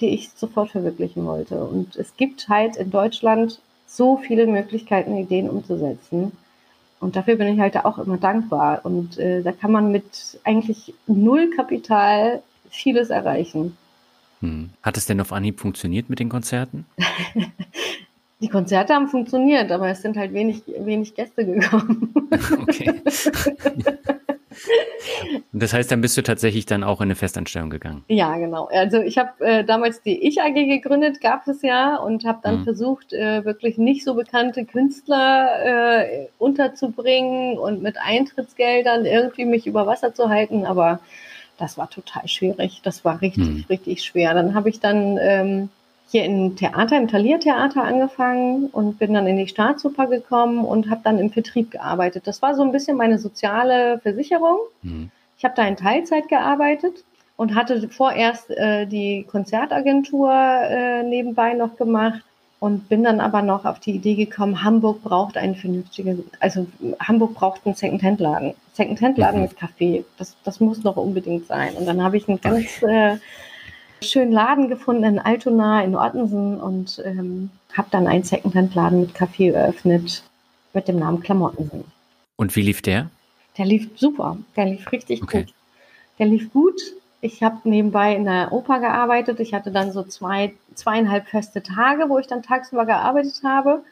die 0.00 0.08
ich 0.08 0.30
sofort 0.30 0.70
verwirklichen 0.70 1.24
wollte. 1.24 1.62
Und 1.64 1.94
es 1.96 2.16
gibt 2.16 2.48
halt 2.48 2.76
in 2.76 2.90
Deutschland 2.90 3.60
so 3.86 4.16
viele 4.16 4.46
Möglichkeiten, 4.46 5.16
Ideen 5.16 5.48
umzusetzen. 5.48 6.32
Und 7.00 7.16
dafür 7.16 7.36
bin 7.36 7.48
ich 7.48 7.60
halt 7.60 7.76
auch 7.84 7.98
immer 7.98 8.16
dankbar. 8.16 8.80
Und 8.82 9.18
äh, 9.18 9.42
da 9.42 9.52
kann 9.52 9.70
man 9.70 9.92
mit 9.92 10.38
eigentlich 10.42 10.94
null 11.06 11.50
Kapital 11.50 12.42
vieles 12.70 13.10
erreichen. 13.10 13.76
Hm. 14.40 14.70
Hat 14.82 14.96
es 14.96 15.06
denn 15.06 15.20
auf 15.20 15.32
Anhieb 15.32 15.60
funktioniert 15.60 16.10
mit 16.10 16.18
den 16.18 16.28
Konzerten? 16.28 16.86
Die 18.40 18.48
Konzerte 18.48 18.94
haben 18.94 19.08
funktioniert, 19.08 19.72
aber 19.72 19.88
es 19.88 20.02
sind 20.02 20.16
halt 20.16 20.34
wenig, 20.34 20.62
wenig 20.66 21.14
Gäste 21.14 21.46
gekommen. 21.46 22.10
Okay. 22.60 23.00
Das 25.52 25.72
heißt, 25.72 25.90
dann 25.90 26.00
bist 26.00 26.16
du 26.16 26.22
tatsächlich 26.22 26.66
dann 26.66 26.82
auch 26.82 27.00
in 27.00 27.06
eine 27.06 27.14
Festanstellung 27.14 27.70
gegangen? 27.70 28.04
Ja, 28.08 28.36
genau. 28.38 28.68
Also 28.72 29.00
ich 29.00 29.18
habe 29.18 29.44
äh, 29.44 29.64
damals 29.64 30.02
die 30.02 30.26
Ich 30.26 30.40
AG 30.40 30.54
gegründet, 30.54 31.20
gab 31.20 31.46
es 31.46 31.62
ja, 31.62 31.96
und 31.96 32.24
habe 32.24 32.40
dann 32.42 32.60
mhm. 32.60 32.64
versucht, 32.64 33.12
äh, 33.12 33.44
wirklich 33.44 33.78
nicht 33.78 34.04
so 34.04 34.14
bekannte 34.14 34.64
Künstler 34.64 36.02
äh, 36.02 36.26
unterzubringen 36.38 37.58
und 37.58 37.82
mit 37.82 37.96
Eintrittsgeldern 37.98 39.06
irgendwie 39.06 39.44
mich 39.44 39.66
über 39.66 39.86
Wasser 39.86 40.14
zu 40.14 40.28
halten, 40.28 40.64
aber 40.64 41.00
das 41.58 41.78
war 41.78 41.88
total 41.90 42.26
schwierig. 42.28 42.80
Das 42.82 43.04
war 43.04 43.20
richtig, 43.20 43.46
hm. 43.46 43.64
richtig 43.68 44.02
schwer. 44.02 44.34
Dann 44.34 44.54
habe 44.54 44.68
ich 44.68 44.80
dann 44.80 45.18
ähm, 45.20 45.68
hier 46.08 46.24
im 46.24 46.56
Theater, 46.56 46.96
im 46.96 47.08
Taliertheater 47.08 47.82
angefangen 47.82 48.66
und 48.66 48.98
bin 48.98 49.14
dann 49.14 49.26
in 49.26 49.36
die 49.36 49.48
Staatsoper 49.48 50.06
gekommen 50.06 50.64
und 50.64 50.90
habe 50.90 51.00
dann 51.04 51.18
im 51.18 51.30
Vertrieb 51.30 51.70
gearbeitet. 51.70 52.26
Das 52.26 52.42
war 52.42 52.54
so 52.54 52.62
ein 52.62 52.72
bisschen 52.72 52.96
meine 52.96 53.18
soziale 53.18 53.98
Versicherung. 54.00 54.58
Hm. 54.82 55.10
Ich 55.38 55.44
habe 55.44 55.54
da 55.56 55.66
in 55.66 55.76
Teilzeit 55.76 56.28
gearbeitet 56.28 57.04
und 57.36 57.54
hatte 57.54 57.88
vorerst 57.88 58.50
äh, 58.50 58.86
die 58.86 59.24
Konzertagentur 59.24 60.32
äh, 60.32 61.02
nebenbei 61.02 61.54
noch 61.54 61.76
gemacht 61.76 62.22
und 62.64 62.88
bin 62.88 63.04
dann 63.04 63.20
aber 63.20 63.42
noch 63.42 63.66
auf 63.66 63.78
die 63.78 63.90
Idee 63.90 64.14
gekommen, 64.14 64.64
Hamburg 64.64 65.02
braucht 65.02 65.36
einen 65.36 65.54
vernünftigen, 65.54 66.24
also 66.40 66.66
Hamburg 66.98 67.34
braucht 67.34 67.60
einen 67.66 67.74
Secondhand-Laden. 67.74 68.54
Secondhand-Laden 68.72 69.40
mhm. 69.40 69.48
mit 69.48 69.56
Kaffee, 69.58 70.06
das, 70.16 70.34
das 70.44 70.60
muss 70.60 70.82
noch 70.82 70.96
unbedingt 70.96 71.46
sein. 71.46 71.74
Und 71.74 71.84
dann 71.84 72.02
habe 72.02 72.16
ich 72.16 72.26
einen 72.26 72.40
ganz 72.40 72.82
äh, 72.82 73.18
schönen 74.02 74.32
Laden 74.32 74.68
gefunden 74.68 75.04
in 75.04 75.18
Altona 75.18 75.84
in 75.84 75.94
Ortensen 75.94 76.58
und 76.58 77.02
ähm, 77.04 77.50
habe 77.74 77.88
dann 77.90 78.06
einen 78.06 78.24
Secondhand-Laden 78.24 78.98
mit 78.98 79.14
Kaffee 79.14 79.50
eröffnet 79.50 80.22
mit 80.72 80.88
dem 80.88 80.98
Namen 80.98 81.20
Klamottensen. 81.20 81.84
Und 82.36 82.56
wie 82.56 82.62
lief 82.62 82.80
der? 82.80 83.10
Der 83.58 83.66
lief 83.66 83.90
super, 83.96 84.38
der 84.56 84.64
lief 84.64 84.90
richtig 84.90 85.22
okay. 85.22 85.42
gut. 85.42 85.54
Der 86.18 86.26
lief 86.28 86.50
gut. 86.50 86.80
Ich 87.24 87.42
habe 87.42 87.66
nebenbei 87.66 88.14
in 88.14 88.24
der 88.24 88.52
Oper 88.52 88.80
gearbeitet. 88.80 89.40
Ich 89.40 89.54
hatte 89.54 89.70
dann 89.70 89.92
so 89.92 90.02
zwei, 90.02 90.52
zweieinhalb 90.74 91.26
feste 91.26 91.62
Tage, 91.62 92.10
wo 92.10 92.18
ich 92.18 92.26
dann 92.26 92.42
tagsüber 92.42 92.84
gearbeitet 92.84 93.40
habe. 93.42 93.82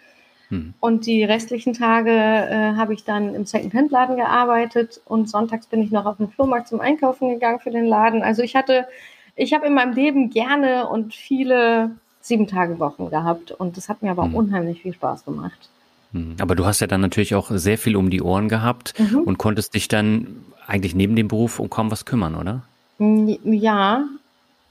Hm. 0.51 0.75
Und 0.81 1.07
die 1.07 1.25
restlichen 1.25 1.73
Tage 1.73 2.11
äh, 2.11 2.77
habe 2.77 2.93
ich 2.93 3.05
dann 3.05 3.35
im 3.35 3.47
Second-Hand-Laden 3.47 4.17
gearbeitet 4.17 5.01
und 5.07 5.31
sonntags 5.31 5.67
bin 5.67 5.83
ich 5.83 5.91
noch 5.91 6.05
auf 6.05 6.19
den 6.19 6.29
Flohmarkt 6.29 6.69
zum 6.69 6.83
Einkaufen 6.83 7.31
gegangen 7.31 7.59
für 7.59 7.71
den 7.71 7.87
Laden. 7.87 8.23
Also 8.23 8.43
ich 8.43 8.55
hatte, 8.55 8.87
ich 9.35 9.55
habe 9.55 9.67
in 9.67 9.73
meinem 9.73 9.95
Leben 9.95 10.29
gerne 10.29 10.87
und 10.91 11.15
viele 11.15 11.93
Sieben-Tage-Wochen 12.21 13.09
gehabt 13.09 13.51
und 13.51 13.79
das 13.79 13.89
hat 13.89 14.03
mir 14.03 14.11
aber 14.11 14.25
hm. 14.25 14.35
unheimlich 14.35 14.83
viel 14.83 14.93
Spaß 14.93 15.25
gemacht. 15.25 15.71
Hm. 16.13 16.37
Aber 16.39 16.55
du 16.55 16.67
hast 16.67 16.81
ja 16.81 16.87
dann 16.87 17.01
natürlich 17.01 17.35
auch 17.35 17.51
sehr 17.51 17.79
viel 17.79 17.97
um 17.97 18.11
die 18.11 18.21
Ohren 18.21 18.51
gehabt 18.51 18.93
mhm. 18.99 19.21
und 19.21 19.39
konntest 19.39 19.75
dich 19.75 19.89
dann 19.89 20.45
eigentlich 20.67 20.95
neben 20.95 21.17
dem 21.17 21.29
Beruf 21.29 21.59
um 21.61 21.71
kaum 21.71 21.91
was 21.91 22.05
kümmern, 22.05 22.35
oder? 22.35 22.63
Ja, 23.45 24.05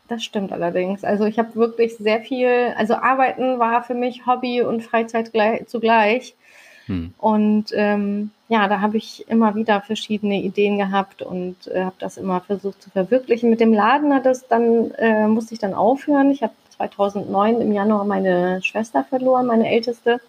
das 0.08 0.24
stimmt 0.24 0.52
allerdings. 0.52 1.04
Also 1.04 1.26
ich 1.26 1.40
habe 1.40 1.56
wirklich 1.56 1.96
sehr 1.96 2.22
viel, 2.22 2.74
also 2.78 2.96
Arbeiten 2.96 3.60
war 3.60 3.84
für 3.84 3.94
mich 3.94 4.26
Hobby 4.26 4.62
und 4.62 4.84
Freizeit 4.84 5.32
gleich, 5.32 5.68
zugleich. 5.68 6.36
Hm. 6.88 7.14
Und 7.18 7.66
ähm, 7.74 8.32
ja, 8.50 8.68
da 8.68 8.82
habe 8.82 8.98
ich 8.98 9.26
immer 9.30 9.56
wieder 9.56 9.82
verschiedene 9.82 10.42
Ideen 10.42 10.78
gehabt 10.78 11.22
und 11.22 11.56
äh, 11.68 11.84
habe 11.84 11.96
das 12.00 12.18
immer 12.18 12.42
versucht 12.42 12.82
zu 12.82 12.90
verwirklichen. 12.90 13.50
Mit 13.50 13.62
dem 13.62 13.74
Laden 13.74 14.14
hat 14.14 14.26
es 14.26 14.48
dann, 14.48 14.92
äh, 14.98 15.28
musste 15.28 15.54
ich 15.54 15.60
dann 15.60 15.74
aufhören. 15.74 16.32
Ich 16.32 16.44
habe 16.44 16.54
2009 16.76 17.62
im 17.62 17.72
Januar 17.72 18.04
meine 18.04 18.62
Schwester 18.64 19.06
verloren, 19.06 19.48
meine 19.48 19.70
älteste. 19.70 20.20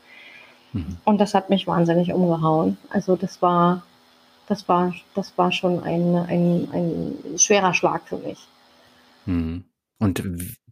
Mhm. 0.73 0.99
Und 1.05 1.21
das 1.21 1.35
hat 1.35 1.51
mich 1.51 1.67
wahnsinnig 1.67 2.13
umgehauen. 2.13 2.79
Also 2.91 3.17
das 3.17 3.43
war 3.43 3.83
das 4.53 4.69
war, 4.69 4.95
das 5.15 5.33
war 5.37 5.51
schon 5.51 5.83
ein, 5.83 6.15
ein, 6.15 6.69
ein 6.73 7.39
schwerer 7.39 7.73
Schlag 7.73 8.03
für 8.07 8.19
mich. 8.19 8.39
Hm. 9.25 9.65
Und 9.99 10.23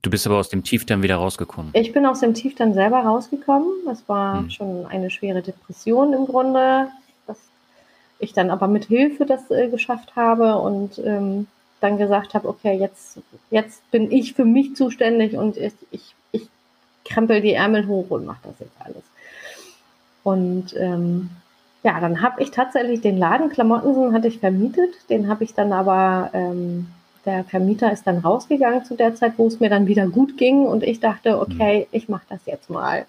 du 0.02 0.10
bist 0.10 0.26
aber 0.26 0.36
aus 0.36 0.50
dem 0.50 0.64
Tief 0.64 0.84
dann 0.84 1.02
wieder 1.02 1.16
rausgekommen? 1.16 1.70
Ich 1.72 1.92
bin 1.92 2.04
aus 2.04 2.20
dem 2.20 2.34
Tief 2.34 2.54
dann 2.56 2.74
selber 2.74 2.98
rausgekommen. 2.98 3.70
Das 3.86 4.06
war 4.06 4.40
hm. 4.40 4.50
schon 4.50 4.86
eine 4.86 5.10
schwere 5.10 5.40
Depression 5.40 6.12
im 6.12 6.26
Grunde, 6.26 6.88
dass 7.26 7.38
ich 8.18 8.34
dann 8.34 8.50
aber 8.50 8.68
mit 8.68 8.84
Hilfe 8.84 9.24
das 9.24 9.50
äh, 9.50 9.68
geschafft 9.70 10.14
habe 10.14 10.56
und 10.58 10.98
ähm, 10.98 11.46
dann 11.80 11.96
gesagt 11.96 12.34
habe, 12.34 12.48
okay, 12.48 12.76
jetzt, 12.76 13.18
jetzt 13.50 13.90
bin 13.90 14.12
ich 14.12 14.34
für 14.34 14.44
mich 14.44 14.76
zuständig 14.76 15.36
und 15.36 15.56
ich, 15.56 15.72
ich, 15.90 16.14
ich 16.32 16.48
krempel 17.06 17.40
die 17.40 17.54
Ärmel 17.54 17.86
hoch 17.86 18.10
und 18.10 18.26
mache 18.26 18.40
das 18.42 18.56
jetzt 18.60 18.76
alles. 18.78 19.04
Und 20.22 20.76
ähm, 20.76 21.30
ja, 21.82 21.98
dann 22.00 22.20
habe 22.20 22.42
ich 22.42 22.50
tatsächlich 22.50 23.00
den 23.00 23.16
Laden 23.16 23.48
Klamottensen 23.48 24.12
hatte 24.12 24.28
ich 24.28 24.38
vermietet. 24.38 24.90
Den 25.08 25.28
habe 25.28 25.44
ich 25.44 25.54
dann 25.54 25.72
aber, 25.72 26.30
ähm, 26.34 26.88
der 27.24 27.44
Vermieter 27.44 27.90
ist 27.90 28.06
dann 28.06 28.18
rausgegangen 28.18 28.84
zu 28.84 28.96
der 28.96 29.14
Zeit, 29.14 29.34
wo 29.36 29.46
es 29.46 29.60
mir 29.60 29.70
dann 29.70 29.86
wieder 29.86 30.06
gut 30.06 30.36
ging. 30.36 30.66
Und 30.66 30.82
ich 30.82 31.00
dachte, 31.00 31.40
okay, 31.40 31.80
mhm. 31.80 31.86
ich 31.92 32.08
mache 32.08 32.26
das 32.28 32.40
jetzt 32.46 32.68
mal. 32.68 33.06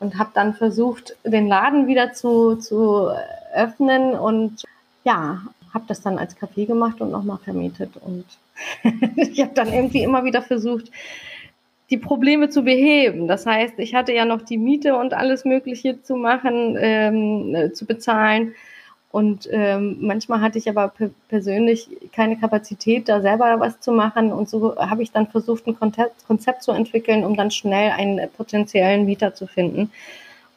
Und 0.00 0.18
habe 0.18 0.30
dann 0.32 0.54
versucht, 0.54 1.16
den 1.24 1.48
Laden 1.48 1.86
wieder 1.86 2.12
zu, 2.12 2.56
zu 2.56 3.10
öffnen 3.54 4.14
und 4.14 4.62
ja, 5.04 5.42
habe 5.74 5.84
das 5.88 6.00
dann 6.00 6.18
als 6.18 6.36
Café 6.36 6.66
gemacht 6.66 7.00
und 7.00 7.10
nochmal 7.10 7.38
vermietet. 7.38 7.96
Und 7.96 8.24
ich 9.16 9.40
habe 9.40 9.54
dann 9.54 9.72
irgendwie 9.72 10.02
immer 10.02 10.24
wieder 10.24 10.40
versucht, 10.40 10.90
die 11.90 11.96
Probleme 11.96 12.50
zu 12.50 12.62
beheben. 12.62 13.28
Das 13.28 13.46
heißt, 13.46 13.78
ich 13.78 13.94
hatte 13.94 14.12
ja 14.12 14.24
noch 14.24 14.42
die 14.42 14.58
Miete 14.58 14.96
und 14.96 15.14
alles 15.14 15.44
Mögliche 15.44 16.02
zu 16.02 16.16
machen, 16.16 16.76
ähm, 16.78 17.54
äh, 17.54 17.72
zu 17.72 17.86
bezahlen. 17.86 18.54
Und 19.10 19.48
ähm, 19.50 19.96
manchmal 20.00 20.42
hatte 20.42 20.58
ich 20.58 20.68
aber 20.68 20.92
persönlich 21.28 21.88
keine 22.12 22.36
Kapazität, 22.36 23.08
da 23.08 23.22
selber 23.22 23.58
was 23.58 23.80
zu 23.80 23.90
machen. 23.90 24.32
Und 24.32 24.50
so 24.50 24.76
habe 24.76 25.02
ich 25.02 25.12
dann 25.12 25.28
versucht, 25.28 25.66
ein 25.66 25.78
Konzept, 25.78 26.26
Konzept 26.26 26.62
zu 26.62 26.72
entwickeln, 26.72 27.24
um 27.24 27.34
dann 27.34 27.50
schnell 27.50 27.92
einen 27.92 28.28
potenziellen 28.36 29.06
Mieter 29.06 29.34
zu 29.34 29.46
finden. 29.46 29.90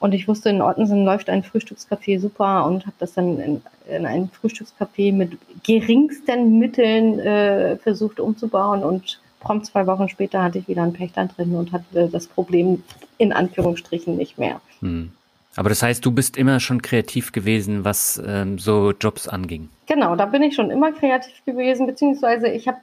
Und 0.02 0.14
ich 0.14 0.28
wusste, 0.28 0.50
in 0.50 0.62
Ortensen 0.62 1.06
läuft 1.06 1.30
ein 1.30 1.44
Frühstückscafé 1.44 2.20
super 2.20 2.66
und 2.66 2.88
habe 2.88 2.96
das 3.00 3.14
dann 3.14 3.40
in, 3.40 3.62
in 3.90 4.06
ein 4.06 4.30
Frühstückscafé 4.30 5.14
mit 5.14 5.38
geringsten 5.64 6.60
Mitteln 6.60 7.20
äh, 7.20 7.78
versucht 7.78 8.20
umzubauen 8.20 8.84
und 8.84 9.22
prompt 9.42 9.66
zwei 9.66 9.86
Wochen 9.88 10.08
später 10.08 10.42
hatte 10.42 10.60
ich 10.60 10.68
wieder 10.68 10.84
einen 10.84 10.94
Pächter 10.94 11.26
drin 11.26 11.56
und 11.56 11.72
hatte 11.72 12.08
das 12.08 12.28
Problem 12.28 12.84
in 13.18 13.34
Anführungsstrichen 13.34 14.16
nicht 14.16 14.38
mehr. 14.38 14.62
Hm. 14.80 15.12
Aber 15.58 15.68
das 15.68 15.84
heißt, 15.84 16.06
du 16.06 16.12
bist 16.12 16.38
immer 16.38 16.62
schon 16.62 16.82
kreativ 16.82 17.34
gewesen, 17.34 17.84
was 17.84 18.22
ähm, 18.26 18.58
so 18.58 18.92
Jobs 18.92 19.28
anging. 19.28 19.70
Genau, 19.88 20.16
da 20.16 20.26
bin 20.26 20.44
ich 20.44 20.56
schon 20.56 20.72
immer 20.72 20.94
kreativ 20.94 21.44
gewesen, 21.46 21.88
beziehungsweise 21.88 22.48
ich 22.48 22.70
habe 22.70 22.78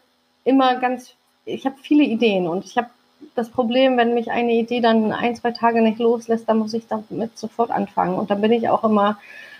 immer 0.44 0.76
ganz, 0.76 1.14
ich 1.46 1.64
habe 1.64 1.76
viele 1.80 2.04
Ideen 2.04 2.46
und 2.46 2.66
ich 2.66 2.76
habe 2.76 2.90
das 3.34 3.48
Problem, 3.48 3.96
wenn 3.96 4.14
mich 4.14 4.30
eine 4.30 4.52
Idee 4.52 4.80
dann 4.80 5.12
ein, 5.12 5.34
zwei 5.34 5.52
Tage 5.52 5.80
nicht 5.80 5.98
loslässt, 5.98 6.48
dann 6.48 6.58
muss 6.58 6.74
ich 6.74 6.86
damit 6.88 7.38
sofort 7.38 7.70
anfangen. 7.70 8.16
Und 8.16 8.30
dann 8.30 8.40
bin 8.40 8.52
ich 8.52 8.68
auch 8.68 8.84
immer 8.84 9.18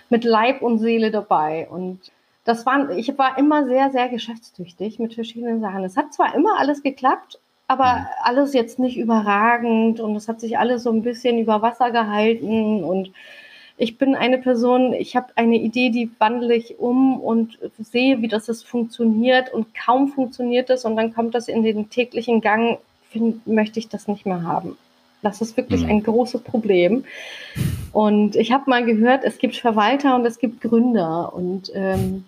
mit 0.09 0.23
Leib 0.23 0.61
und 0.61 0.79
Seele 0.79 1.11
dabei. 1.11 1.67
Und 1.69 1.99
das 2.49 2.65
waren, 2.65 2.89
ich 2.97 3.15
war 3.17 3.37
immer 3.37 3.65
sehr, 3.65 3.91
sehr 3.91 4.09
geschäftstüchtig 4.09 4.97
mit 4.97 5.13
verschiedenen 5.13 5.61
Sachen. 5.61 5.83
Es 5.83 5.95
hat 5.95 6.13
zwar 6.13 6.33
immer 6.33 6.57
alles 6.57 6.81
geklappt, 6.81 7.39
aber 7.67 7.93
mhm. 7.93 8.05
alles 8.23 8.53
jetzt 8.53 8.79
nicht 8.79 8.97
überragend 8.97 9.99
und 9.99 10.15
es 10.15 10.27
hat 10.27 10.39
sich 10.39 10.57
alles 10.57 10.81
so 10.81 10.91
ein 10.91 11.03
bisschen 11.03 11.37
über 11.37 11.61
Wasser 11.61 11.91
gehalten 11.91 12.83
und 12.83 13.11
ich 13.77 13.99
bin 13.99 14.15
eine 14.15 14.39
Person, 14.39 14.93
ich 14.93 15.15
habe 15.15 15.27
eine 15.35 15.57
Idee, 15.57 15.91
die 15.91 16.09
wandle 16.17 16.55
ich 16.55 16.79
um 16.79 17.21
und 17.21 17.59
sehe, 17.77 18.21
wie 18.21 18.27
das 18.27 18.49
ist 18.49 18.67
funktioniert 18.67 19.53
und 19.53 19.67
kaum 19.75 20.09
funktioniert 20.09 20.71
es 20.71 20.83
und 20.85 20.97
dann 20.97 21.13
kommt 21.13 21.35
das 21.35 21.47
in 21.47 21.61
den 21.61 21.89
täglichen 21.91 22.41
Gang, 22.41 22.79
find, 23.11 23.45
möchte 23.45 23.79
ich 23.79 23.87
das 23.89 24.07
nicht 24.07 24.25
mehr 24.25 24.41
haben. 24.43 24.75
Das 25.21 25.41
ist 25.41 25.57
wirklich 25.57 25.83
mhm. 25.83 25.89
ein 25.89 26.03
großes 26.03 26.41
Problem. 26.41 27.03
Und 27.91 28.35
ich 28.35 28.51
habe 28.51 28.69
mal 28.69 28.85
gehört, 28.85 29.23
es 29.23 29.37
gibt 29.37 29.55
Verwalter 29.55 30.15
und 30.15 30.25
es 30.25 30.39
gibt 30.39 30.61
Gründer. 30.61 31.33
Und 31.33 31.71
ähm, 31.73 32.23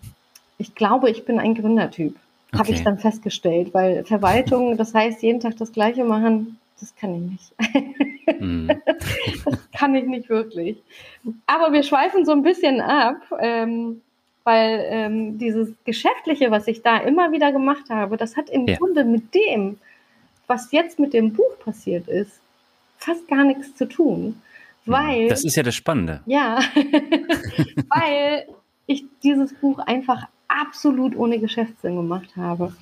ich 0.58 0.76
glaube, 0.76 1.10
ich 1.10 1.26
bin 1.26 1.40
ein 1.40 1.56
Gründertyp. 1.56 2.16
Okay. 2.52 2.60
Habe 2.60 2.72
ich 2.72 2.84
dann 2.84 3.00
festgestellt, 3.00 3.74
weil 3.74 4.04
Verwaltung, 4.04 4.76
das 4.76 4.94
heißt, 4.94 5.24
jeden 5.24 5.40
Tag 5.40 5.56
das 5.58 5.72
Gleiche 5.72 6.04
machen, 6.04 6.58
das 6.82 6.94
kann 6.96 7.16
ich 7.16 7.22
nicht. 7.22 8.42
Mm. 8.42 8.68
das 9.46 9.72
kann 9.72 9.96
ich 9.96 10.06
nicht 10.06 10.30
wirklich. 10.30 10.78
Aber 11.48 11.72
wir 11.72 11.84
schweifen 11.84 12.26
so 12.26 12.34
ein 12.34 12.44
bisschen 12.44 12.82
ab, 12.82 13.18
ähm, 13.40 14.02
weil 14.44 14.86
ähm, 14.90 15.38
dieses 15.38 15.70
Geschäftliche, 15.86 16.52
was 16.52 16.68
ich 16.68 16.82
da 16.82 16.98
immer 16.98 17.32
wieder 17.32 17.52
gemacht 17.52 17.90
habe, 17.90 18.18
das 18.18 18.36
hat 18.36 18.50
im 18.50 18.68
ja. 18.68 18.78
Grunde 18.78 19.06
mit 19.06 19.34
dem, 19.34 19.78
was 20.48 20.72
jetzt 20.72 21.00
mit 21.00 21.14
dem 21.14 21.34
Buch 21.34 21.58
passiert 21.64 22.08
ist, 22.08 22.41
fast 23.02 23.28
gar 23.28 23.44
nichts 23.44 23.76
zu 23.76 23.88
tun. 23.88 24.42
Weil. 24.86 25.28
Das 25.28 25.44
ist 25.44 25.56
ja 25.56 25.64
das 25.64 25.76
Spannende. 25.76 26.22
Ja, 26.26 26.60
weil 27.90 28.48
ich 28.88 29.06
dieses 29.24 29.54
Buch 29.54 29.80
einfach 29.80 30.28
absolut 30.48 31.16
ohne 31.16 31.40
Geschäftssinn 31.40 31.96
gemacht 31.96 32.36
habe. 32.36 32.74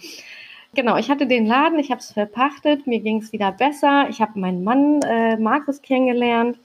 Genau, 0.75 0.97
ich 0.97 1.10
hatte 1.10 1.25
den 1.25 1.45
Laden, 1.45 1.79
ich 1.79 1.89
habe 1.89 1.99
es 1.99 2.12
verpachtet, 2.12 2.86
mir 2.86 2.99
ging 2.99 3.17
es 3.17 3.34
wieder 3.34 3.51
besser. 3.51 4.08
Ich 4.10 4.21
habe 4.21 4.39
meinen 4.39 4.63
Mann 4.63 5.01
äh, 5.01 5.38
Markus 5.38 5.82
kennengelernt. 5.82 6.60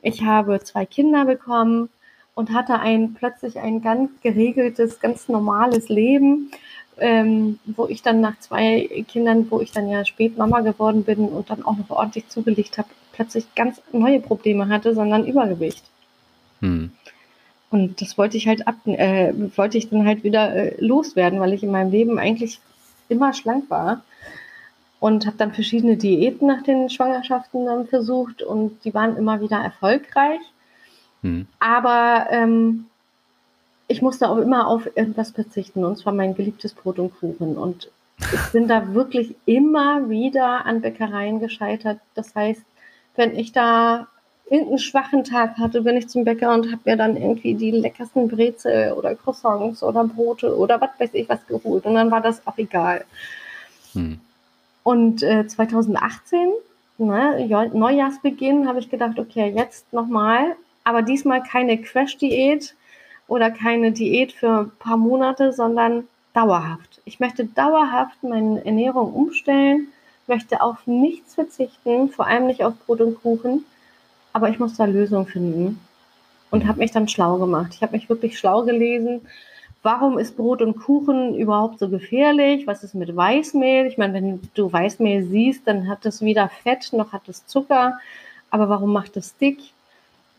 Ich 0.00 0.22
habe 0.22 0.60
zwei 0.60 0.86
Kinder 0.86 1.24
bekommen 1.24 1.88
und 2.34 2.52
hatte 2.52 2.78
ein 2.78 3.14
plötzlich 3.14 3.58
ein 3.58 3.82
ganz 3.82 4.10
geregeltes, 4.22 5.00
ganz 5.00 5.28
normales 5.28 5.88
Leben, 5.88 6.50
ähm, 6.98 7.58
wo 7.64 7.86
ich 7.86 8.02
dann 8.02 8.20
nach 8.20 8.38
zwei 8.38 9.04
Kindern, 9.08 9.50
wo 9.50 9.60
ich 9.60 9.72
dann 9.72 9.88
ja 9.88 10.04
spät 10.04 10.36
Mama 10.36 10.60
geworden 10.60 11.04
bin 11.04 11.28
und 11.28 11.50
dann 11.50 11.64
auch 11.64 11.76
noch 11.76 11.90
ordentlich 11.90 12.28
zugelegt 12.28 12.78
habe, 12.78 12.88
plötzlich 13.12 13.54
ganz 13.54 13.80
neue 13.92 14.20
Probleme 14.20 14.68
hatte, 14.68 14.94
sondern 14.94 15.26
Übergewicht. 15.26 15.84
Hm. 16.60 16.92
Und 17.70 18.02
das 18.02 18.18
wollte 18.18 18.36
ich 18.36 18.46
halt 18.46 18.66
ab, 18.66 18.76
äh, 18.86 19.32
wollte 19.56 19.78
ich 19.78 19.88
dann 19.88 20.06
halt 20.06 20.24
wieder 20.24 20.54
äh, 20.54 20.84
loswerden, 20.84 21.40
weil 21.40 21.54
ich 21.54 21.62
in 21.62 21.70
meinem 21.70 21.90
Leben 21.90 22.18
eigentlich 22.18 22.60
immer 23.08 23.32
schlank 23.32 23.70
war 23.70 24.02
und 25.00 25.26
habe 25.26 25.36
dann 25.36 25.52
verschiedene 25.52 25.96
Diäten 25.96 26.46
nach 26.46 26.62
den 26.62 26.90
Schwangerschaften 26.90 27.66
dann 27.66 27.86
versucht 27.86 28.42
und 28.42 28.84
die 28.84 28.94
waren 28.94 29.16
immer 29.16 29.40
wieder 29.40 29.56
erfolgreich. 29.56 30.40
Mhm. 31.22 31.46
Aber 31.58 32.26
ähm, 32.30 32.86
ich 33.92 34.00
musste 34.00 34.28
auch 34.28 34.38
immer 34.38 34.68
auf 34.68 34.88
irgendwas 34.96 35.32
verzichten 35.32 35.84
und 35.84 35.98
zwar 35.98 36.14
mein 36.14 36.34
geliebtes 36.34 36.72
Brot 36.72 36.98
und 36.98 37.14
Kuchen 37.20 37.58
und 37.58 37.90
ich 38.18 38.52
bin 38.52 38.66
da 38.66 38.94
wirklich 38.94 39.34
immer 39.44 40.08
wieder 40.08 40.64
an 40.64 40.80
Bäckereien 40.80 41.40
gescheitert. 41.40 41.98
Das 42.14 42.34
heißt, 42.34 42.62
wenn 43.16 43.36
ich 43.36 43.52
da 43.52 44.06
irgendeinen 44.48 44.78
schwachen 44.78 45.24
Tag 45.24 45.58
hatte, 45.58 45.82
bin 45.82 45.96
ich 45.96 46.08
zum 46.08 46.24
Bäcker 46.24 46.54
und 46.54 46.72
habe 46.72 46.82
mir 46.84 46.96
dann 46.96 47.16
irgendwie 47.16 47.54
die 47.54 47.70
leckersten 47.70 48.28
Brezel 48.28 48.92
oder 48.92 49.14
Croissants 49.14 49.82
oder 49.82 50.04
Brote 50.04 50.56
oder 50.56 50.80
was 50.80 50.90
weiß 50.98 51.10
ich 51.12 51.28
was 51.28 51.46
geholt. 51.46 51.84
Und 51.84 51.94
dann 51.94 52.10
war 52.10 52.22
das 52.22 52.46
auch 52.46 52.56
egal. 52.56 53.04
Hm. 53.92 54.20
Und 54.84 55.22
äh, 55.22 55.46
2018, 55.46 56.52
ne, 56.98 57.70
Neujahrsbeginn, 57.74 58.68
habe 58.68 58.78
ich 58.78 58.88
gedacht, 58.88 59.18
okay, 59.18 59.52
jetzt 59.54 59.92
nochmal, 59.92 60.56
aber 60.84 61.02
diesmal 61.02 61.42
keine 61.42 61.76
Crash-Diät 61.78 62.74
oder 63.32 63.50
keine 63.50 63.92
Diät 63.92 64.32
für 64.32 64.58
ein 64.60 64.72
paar 64.78 64.98
Monate, 64.98 65.54
sondern 65.54 66.04
dauerhaft. 66.34 67.00
Ich 67.06 67.18
möchte 67.18 67.46
dauerhaft 67.46 68.22
meine 68.22 68.62
Ernährung 68.62 69.14
umstellen, 69.14 69.88
möchte 70.26 70.60
auf 70.60 70.86
nichts 70.86 71.34
verzichten, 71.34 72.10
vor 72.10 72.26
allem 72.26 72.46
nicht 72.46 72.62
auf 72.62 72.74
Brot 72.84 73.00
und 73.00 73.22
Kuchen, 73.22 73.64
aber 74.34 74.50
ich 74.50 74.58
muss 74.58 74.76
da 74.76 74.84
Lösungen 74.84 75.26
finden 75.26 75.80
und 76.50 76.66
habe 76.66 76.80
mich 76.80 76.90
dann 76.90 77.08
schlau 77.08 77.38
gemacht. 77.38 77.72
Ich 77.74 77.80
habe 77.80 77.96
mich 77.96 78.10
wirklich 78.10 78.38
schlau 78.38 78.64
gelesen. 78.64 79.22
Warum 79.82 80.18
ist 80.18 80.36
Brot 80.36 80.60
und 80.60 80.78
Kuchen 80.78 81.34
überhaupt 81.34 81.78
so 81.78 81.88
gefährlich? 81.88 82.66
Was 82.66 82.84
ist 82.84 82.94
mit 82.94 83.16
Weißmehl? 83.16 83.86
Ich 83.86 83.96
meine, 83.96 84.12
wenn 84.12 84.40
du 84.52 84.70
Weißmehl 84.70 85.24
siehst, 85.24 85.66
dann 85.66 85.88
hat 85.88 86.04
es 86.04 86.20
weder 86.20 86.50
Fett 86.50 86.92
noch 86.92 87.12
hat 87.12 87.30
es 87.30 87.46
Zucker. 87.46 87.98
Aber 88.50 88.68
warum 88.68 88.92
macht 88.92 89.16
es 89.16 89.34
dick? 89.38 89.58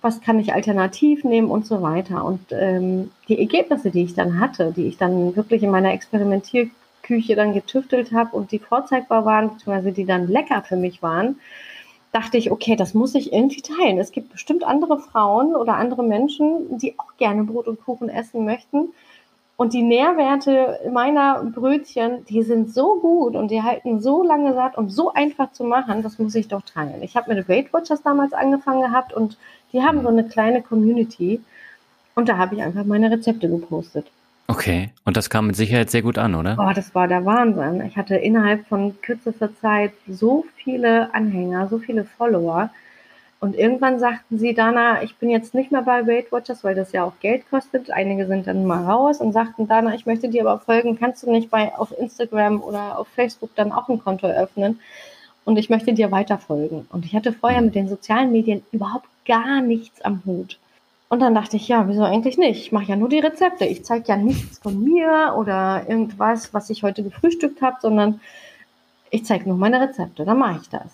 Was 0.04 0.22
kann 0.22 0.38
ich 0.38 0.54
alternativ 0.54 1.24
nehmen 1.24 1.50
und 1.50 1.66
so 1.66 1.82
weiter? 1.82 2.24
Und 2.26 2.52
ähm, 2.52 3.10
die 3.30 3.39
Ergebnisse, 3.39 3.89
die 3.89 4.04
ich 4.04 4.13
dann 4.13 4.39
hatte, 4.39 4.72
die 4.72 4.86
ich 4.86 4.98
dann 4.98 5.36
wirklich 5.36 5.63
in 5.63 5.72
meiner 5.72 5.94
Experimentierküche 5.94 7.36
dann 7.36 7.54
getüftelt 7.54 8.12
habe 8.12 8.36
und 8.36 8.52
die 8.52 8.60
vorzeigbar 8.60 9.26
waren, 9.26 9.50
beziehungsweise 9.50 9.94
die 9.94 10.06
dann 10.06 10.28
lecker 10.28 10.62
für 10.62 10.76
mich 10.76 11.02
waren, 11.02 11.39
dachte 12.12 12.38
ich, 12.38 12.52
okay, 12.52 12.76
das 12.76 12.94
muss 12.94 13.16
ich 13.16 13.34
irgendwie 13.34 13.62
teilen. 13.62 13.98
Es 13.98 14.12
gibt 14.12 14.32
bestimmt 14.32 14.63
andere 14.63 15.00
Frauen 15.00 15.56
oder 15.56 15.76
andere 15.76 16.04
Menschen, 16.04 16.78
die 16.78 17.00
auch 17.00 17.18
gerne 17.18 17.44
Brot 17.44 17.68
und 17.68 17.84
Kuchen 17.84 18.08
essen 18.08 18.46
möchten. 18.46 18.89
Und 19.56 19.74
die 19.74 19.84
Nährwerte 19.84 20.80
meiner 20.92 21.44
Brötchen, 21.44 22.26
die 22.26 22.44
sind 22.44 22.74
so 22.74 23.00
gut 23.00 23.36
und 23.36 23.50
die 23.50 23.62
halten 23.62 24.02
so 24.02 24.24
lange 24.24 24.54
satt 24.54 24.78
und 24.78 24.89
so 24.89 25.13
einfach 25.13 25.52
zu 25.54 25.63
machen, 25.63 26.04
das 26.04 26.20
muss 26.20 26.36
ich 26.36 26.48
doch 26.48 26.63
teilen. 26.63 27.02
Ich 27.02 27.16
habe 27.16 27.34
mit 27.34 27.48
Weight 27.48 27.72
Watchers 27.72 28.02
damals 28.02 28.34
angefangen 28.34 28.82
gehabt 28.82 29.13
und 29.13 29.38
die 29.74 29.82
haben 29.82 30.02
so 30.02 30.08
eine 30.08 30.24
kleine 30.24 30.62
Community 30.62 31.42
und 32.16 32.30
da 32.30 32.38
habe 32.38 32.56
ich 32.56 32.62
einfach 32.62 32.86
meine 32.86 33.12
Rezepte 33.12 33.50
gepostet. 33.50 34.08
Okay, 34.48 34.90
und 35.06 35.18
das 35.18 35.30
kam 35.30 35.48
mit 35.48 35.56
Sicherheit 35.56 35.90
sehr 35.90 36.02
gut 36.02 36.18
an, 36.18 36.36
oder? 36.36 36.58
Oh, 36.60 36.74
das 36.74 36.94
war 36.94 37.08
der 37.08 37.26
Wahnsinn. 37.26 37.82
Ich 37.88 37.98
hatte 37.98 38.16
innerhalb 38.16 38.68
von 38.68 39.00
kürzester 39.02 39.56
Zeit 39.62 39.94
so 40.08 40.46
viele 40.56 41.14
Anhänger, 41.14 41.68
so 41.70 41.80
viele 41.80 42.04
Follower. 42.04 42.70
Und 43.40 43.56
irgendwann 43.56 44.00
sagten 44.00 44.38
sie, 44.38 44.54
Dana, 44.54 45.02
ich 45.04 45.16
bin 45.18 45.30
jetzt 45.30 45.54
nicht 45.54 45.72
mehr 45.72 45.82
bei 45.82 46.06
Weight 46.08 46.32
Watchers, 46.32 46.64
weil 46.64 46.76
das 46.76 46.92
ja 46.92 47.04
auch 47.04 47.20
Geld 47.20 47.50
kostet. 47.50 47.92
Einige 47.92 48.26
sind 48.28 48.48
dann 48.48 48.66
mal 48.66 48.86
raus 48.86 49.20
und 49.20 49.34
sagten, 49.34 49.68
Dana, 49.68 49.96
ich 49.96 50.06
möchte 50.06 50.30
dir 50.30 50.48
aber 50.48 50.60
folgen. 50.60 50.98
Kannst 50.98 51.24
du 51.24 51.32
nicht 51.32 51.50
bei 51.50 51.74
auf 51.76 51.94
Instagram 51.98 52.62
oder 52.62 52.98
auf 52.98 53.08
Facebook 53.10 53.50
dann 53.56 53.72
auch 53.72 53.90
ein 53.90 54.00
Konto 54.00 54.28
eröffnen? 54.28 54.80
Und 55.46 55.58
ich 55.58 55.70
möchte 55.70 55.94
dir 55.94 56.12
weiter 56.12 56.38
folgen. 56.38 56.86
Und 56.90 57.06
ich 57.06 57.16
hatte 57.16 57.34
vorher 57.34 57.62
mit 57.62 57.76
den 57.76 57.90
sozialen 57.90 58.32
Medien 58.32 58.64
überhaupt 58.72 59.08
gar 59.26 59.62
nichts 59.62 60.02
am 60.02 60.22
Hut. 60.26 60.58
Und 61.10 61.20
dann 61.20 61.36
dachte 61.36 61.58
ich, 61.58 61.68
ja, 61.68 61.88
wieso 61.88 62.04
eigentlich 62.04 62.38
nicht? 62.38 62.60
Ich 62.60 62.72
mache 62.72 62.86
ja 62.86 62.96
nur 62.96 63.10
die 63.10 63.20
Rezepte. 63.20 63.66
Ich 63.66 63.86
zeige 63.86 64.08
ja 64.08 64.18
nichts 64.18 64.58
von 64.60 64.84
mir 64.84 65.36
oder 65.38 65.86
irgendwas, 65.88 66.54
was 66.54 66.70
ich 66.70 66.82
heute 66.82 67.04
gefrühstückt 67.04 67.62
habe, 67.62 67.78
sondern 67.82 68.20
ich 69.12 69.26
zeige 69.26 69.48
nur 69.48 69.58
meine 69.58 69.80
Rezepte. 69.80 70.26
Dann 70.26 70.40
mache 70.40 70.62
ich 70.62 70.70
das. 70.70 70.88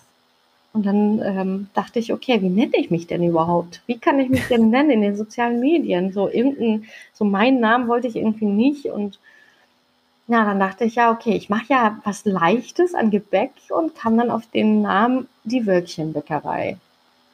Und 0.72 0.86
dann 0.86 1.20
ähm, 1.24 1.68
dachte 1.74 1.98
ich, 1.98 2.12
okay, 2.12 2.42
wie 2.42 2.48
nenne 2.48 2.76
ich 2.76 2.90
mich 2.90 3.06
denn 3.06 3.24
überhaupt? 3.24 3.82
Wie 3.86 3.98
kann 3.98 4.20
ich 4.20 4.28
mich 4.28 4.46
denn 4.48 4.70
nennen 4.70 4.90
in 4.90 5.00
den 5.00 5.16
sozialen 5.16 5.58
Medien? 5.58 6.12
So 6.12 6.28
irgendein, 6.28 6.84
so 7.12 7.24
meinen 7.24 7.60
Namen 7.60 7.88
wollte 7.88 8.06
ich 8.06 8.16
irgendwie 8.16 8.44
nicht. 8.44 8.86
Und 8.86 9.18
ja, 10.30 10.44
dann 10.44 10.60
dachte 10.60 10.84
ich, 10.84 10.94
ja, 10.94 11.10
okay, 11.10 11.36
ich 11.36 11.50
mache 11.50 11.66
ja 11.68 11.98
was 12.04 12.24
Leichtes 12.24 12.94
an 12.94 13.10
Gebäck 13.10 13.52
und 13.70 13.94
kam 13.94 14.16
dann 14.16 14.30
auf 14.30 14.46
den 14.46 14.82
Namen 14.82 15.28
die 15.44 15.66
Wölkchenbäckerei. 15.66 16.76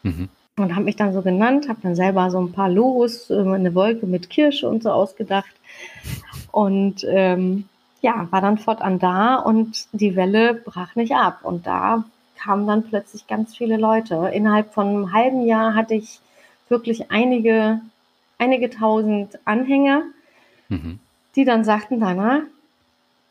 Mhm 0.02 0.28
und 0.58 0.74
habe 0.74 0.84
mich 0.84 0.96
dann 0.96 1.12
so 1.12 1.22
genannt, 1.22 1.68
habe 1.68 1.80
dann 1.82 1.94
selber 1.94 2.30
so 2.30 2.40
ein 2.40 2.52
paar 2.52 2.70
Logos, 2.70 3.30
äh, 3.30 3.38
eine 3.38 3.74
Wolke 3.74 4.06
mit 4.06 4.30
Kirsche 4.30 4.68
und 4.68 4.82
so 4.82 4.90
ausgedacht 4.90 5.54
und 6.50 7.04
ähm, 7.08 7.68
ja, 8.00 8.26
war 8.30 8.40
dann 8.40 8.58
fortan 8.58 8.98
da 8.98 9.36
und 9.36 9.86
die 9.92 10.16
Welle 10.16 10.54
brach 10.54 10.94
nicht 10.96 11.14
ab 11.14 11.40
und 11.42 11.66
da 11.66 12.04
kamen 12.38 12.66
dann 12.66 12.84
plötzlich 12.84 13.26
ganz 13.26 13.56
viele 13.56 13.76
Leute. 13.76 14.30
Innerhalb 14.32 14.72
von 14.72 14.86
einem 14.86 15.12
halben 15.12 15.46
Jahr 15.46 15.74
hatte 15.74 15.94
ich 15.94 16.20
wirklich 16.68 17.10
einige, 17.10 17.80
einige 18.38 18.70
tausend 18.70 19.38
Anhänger, 19.44 20.02
mhm. 20.68 21.00
die 21.34 21.44
dann 21.44 21.64
sagten, 21.64 22.00
Dana, 22.00 22.42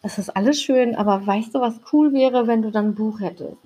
das 0.06 0.20
ist 0.20 0.30
alles 0.30 0.62
schön, 0.62 0.96
aber 0.96 1.26
weißt 1.26 1.56
du, 1.56 1.62
was 1.62 1.80
cool 1.92 2.14
wäre, 2.14 2.46
wenn 2.46 2.62
du 2.62 2.70
dann 2.70 2.90
ein 2.90 2.96
Buch 2.96 3.20
hättest? 3.22 3.58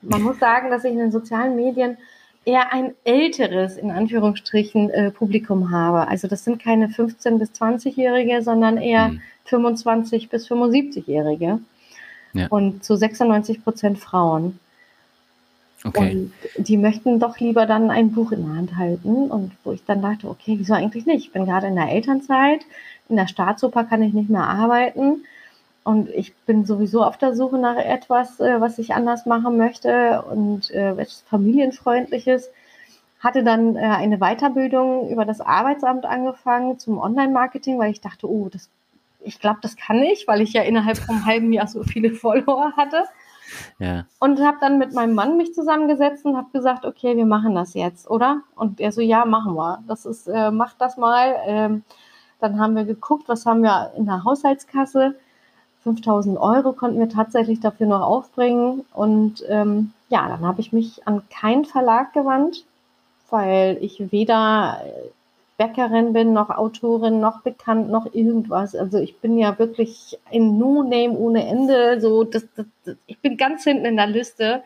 Man 0.00 0.22
muss 0.22 0.38
sagen, 0.38 0.70
dass 0.70 0.84
ich 0.84 0.92
in 0.92 0.98
den 0.98 1.10
sozialen 1.10 1.56
Medien 1.56 1.98
eher 2.44 2.72
ein 2.72 2.94
älteres, 3.02 3.76
in 3.76 3.90
Anführungsstrichen, 3.90 4.90
äh, 4.90 5.10
Publikum 5.10 5.72
habe. 5.72 6.06
Also 6.06 6.28
das 6.28 6.44
sind 6.44 6.62
keine 6.62 6.86
15- 6.86 7.38
bis 7.38 7.50
20-Jährige, 7.50 8.42
sondern 8.42 8.76
eher 8.76 9.08
mhm. 9.08 9.20
25- 9.48 10.28
bis 10.28 10.48
75-Jährige. 10.48 11.58
Ja. 12.32 12.46
Und 12.48 12.84
zu 12.84 12.94
96 12.94 13.64
Prozent 13.64 13.98
Frauen. 13.98 14.60
Okay. 15.82 16.12
Und 16.12 16.32
die 16.68 16.76
möchten 16.76 17.18
doch 17.18 17.40
lieber 17.40 17.66
dann 17.66 17.90
ein 17.90 18.12
Buch 18.12 18.30
in 18.30 18.46
der 18.46 18.54
Hand 18.54 18.76
halten. 18.76 19.32
Und 19.32 19.50
wo 19.64 19.72
ich 19.72 19.84
dann 19.84 20.00
dachte, 20.00 20.28
okay, 20.28 20.54
wieso 20.58 20.74
eigentlich 20.74 21.06
nicht? 21.06 21.26
Ich 21.26 21.32
bin 21.32 21.44
gerade 21.44 21.66
in 21.66 21.74
der 21.74 21.90
Elternzeit. 21.90 22.60
In 23.08 23.16
der 23.16 23.26
Staatsoper 23.26 23.82
kann 23.82 24.02
ich 24.02 24.12
nicht 24.12 24.30
mehr 24.30 24.46
arbeiten. 24.46 25.24
Und 25.86 26.08
ich 26.08 26.34
bin 26.46 26.64
sowieso 26.64 27.04
auf 27.04 27.16
der 27.16 27.36
Suche 27.36 27.58
nach 27.58 27.76
etwas, 27.76 28.40
äh, 28.40 28.60
was 28.60 28.76
ich 28.80 28.92
anders 28.94 29.24
machen 29.24 29.56
möchte 29.56 30.20
und 30.22 30.68
äh, 30.72 30.90
etwas 30.90 31.22
familienfreundliches. 31.30 32.50
Hatte 33.20 33.44
dann 33.44 33.76
äh, 33.76 33.82
eine 33.82 34.18
Weiterbildung 34.18 35.08
über 35.10 35.24
das 35.24 35.40
Arbeitsamt 35.40 36.04
angefangen 36.04 36.80
zum 36.80 36.98
Online-Marketing, 36.98 37.78
weil 37.78 37.92
ich 37.92 38.00
dachte, 38.00 38.28
oh, 38.28 38.48
das, 38.50 38.68
ich 39.20 39.38
glaube, 39.38 39.60
das 39.62 39.76
kann 39.76 40.02
ich, 40.02 40.26
weil 40.26 40.40
ich 40.40 40.54
ja 40.54 40.62
innerhalb 40.62 40.98
vom 40.98 41.24
halben 41.24 41.52
Jahr 41.52 41.68
so 41.68 41.84
viele 41.84 42.10
Follower 42.14 42.72
hatte. 42.76 43.04
Ja. 43.78 44.06
Und 44.18 44.40
habe 44.40 44.56
dann 44.60 44.78
mit 44.78 44.92
meinem 44.92 45.14
Mann 45.14 45.36
mich 45.36 45.54
zusammengesetzt 45.54 46.24
und 46.24 46.36
habe 46.36 46.50
gesagt, 46.52 46.84
okay, 46.84 47.16
wir 47.16 47.26
machen 47.26 47.54
das 47.54 47.74
jetzt, 47.74 48.10
oder? 48.10 48.42
Und 48.56 48.80
er 48.80 48.90
so, 48.90 49.02
ja, 49.02 49.24
machen 49.24 49.54
wir. 49.54 49.84
Das 49.86 50.04
ist, 50.04 50.26
äh, 50.26 50.50
macht 50.50 50.80
das 50.80 50.96
mal. 50.96 51.36
Ähm, 51.46 51.84
dann 52.40 52.58
haben 52.58 52.74
wir 52.74 52.84
geguckt, 52.84 53.28
was 53.28 53.46
haben 53.46 53.62
wir 53.62 53.92
in 53.96 54.06
der 54.06 54.24
Haushaltskasse 54.24 55.14
5000 55.86 56.36
Euro 56.36 56.72
konnten 56.72 56.98
wir 56.98 57.08
tatsächlich 57.08 57.60
dafür 57.60 57.86
noch 57.86 58.00
aufbringen. 58.00 58.84
Und 58.92 59.44
ähm, 59.48 59.92
ja, 60.08 60.28
dann 60.28 60.44
habe 60.44 60.60
ich 60.60 60.72
mich 60.72 61.06
an 61.06 61.22
keinen 61.30 61.64
Verlag 61.64 62.12
gewandt, 62.12 62.64
weil 63.30 63.78
ich 63.80 64.10
weder 64.10 64.80
Bäckerin 65.58 66.12
bin, 66.12 66.32
noch 66.32 66.50
Autorin, 66.50 67.20
noch 67.20 67.42
bekannt, 67.42 67.88
noch 67.88 68.12
irgendwas. 68.12 68.74
Also 68.74 68.98
ich 68.98 69.20
bin 69.20 69.38
ja 69.38 69.56
wirklich 69.60 70.18
ein 70.32 70.58
No-Name 70.58 71.16
ohne 71.16 71.46
Ende. 71.46 72.00
So, 72.00 72.24
das, 72.24 72.44
das, 72.56 72.66
das, 72.84 72.96
ich 73.06 73.20
bin 73.20 73.36
ganz 73.36 73.62
hinten 73.62 73.84
in 73.84 73.96
der 73.96 74.08
Liste 74.08 74.64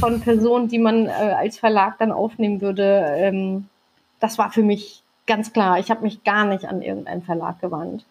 von 0.00 0.20
Personen, 0.20 0.66
die 0.66 0.80
man 0.80 1.06
äh, 1.06 1.10
als 1.10 1.60
Verlag 1.60 1.98
dann 1.98 2.10
aufnehmen 2.10 2.60
würde. 2.60 3.04
Ähm, 3.14 3.68
das 4.18 4.36
war 4.36 4.50
für 4.50 4.64
mich 4.64 5.04
ganz 5.28 5.52
klar. 5.52 5.78
Ich 5.78 5.92
habe 5.92 6.02
mich 6.02 6.24
gar 6.24 6.44
nicht 6.44 6.64
an 6.64 6.82
irgendeinen 6.82 7.22
Verlag 7.22 7.60
gewandt. 7.60 8.04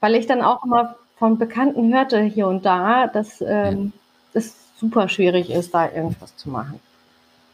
Weil 0.00 0.14
ich 0.14 0.26
dann 0.26 0.40
auch 0.40 0.64
immer 0.64 0.96
von 1.16 1.38
Bekannten 1.38 1.94
hörte 1.94 2.22
hier 2.22 2.48
und 2.48 2.64
da, 2.64 3.06
dass 3.06 3.40
ähm, 3.40 3.92
ja. 4.32 4.40
es 4.40 4.56
super 4.76 5.08
schwierig 5.08 5.50
ist, 5.50 5.74
da 5.74 5.90
irgendwas 5.90 6.36
zu 6.36 6.50
machen. 6.50 6.80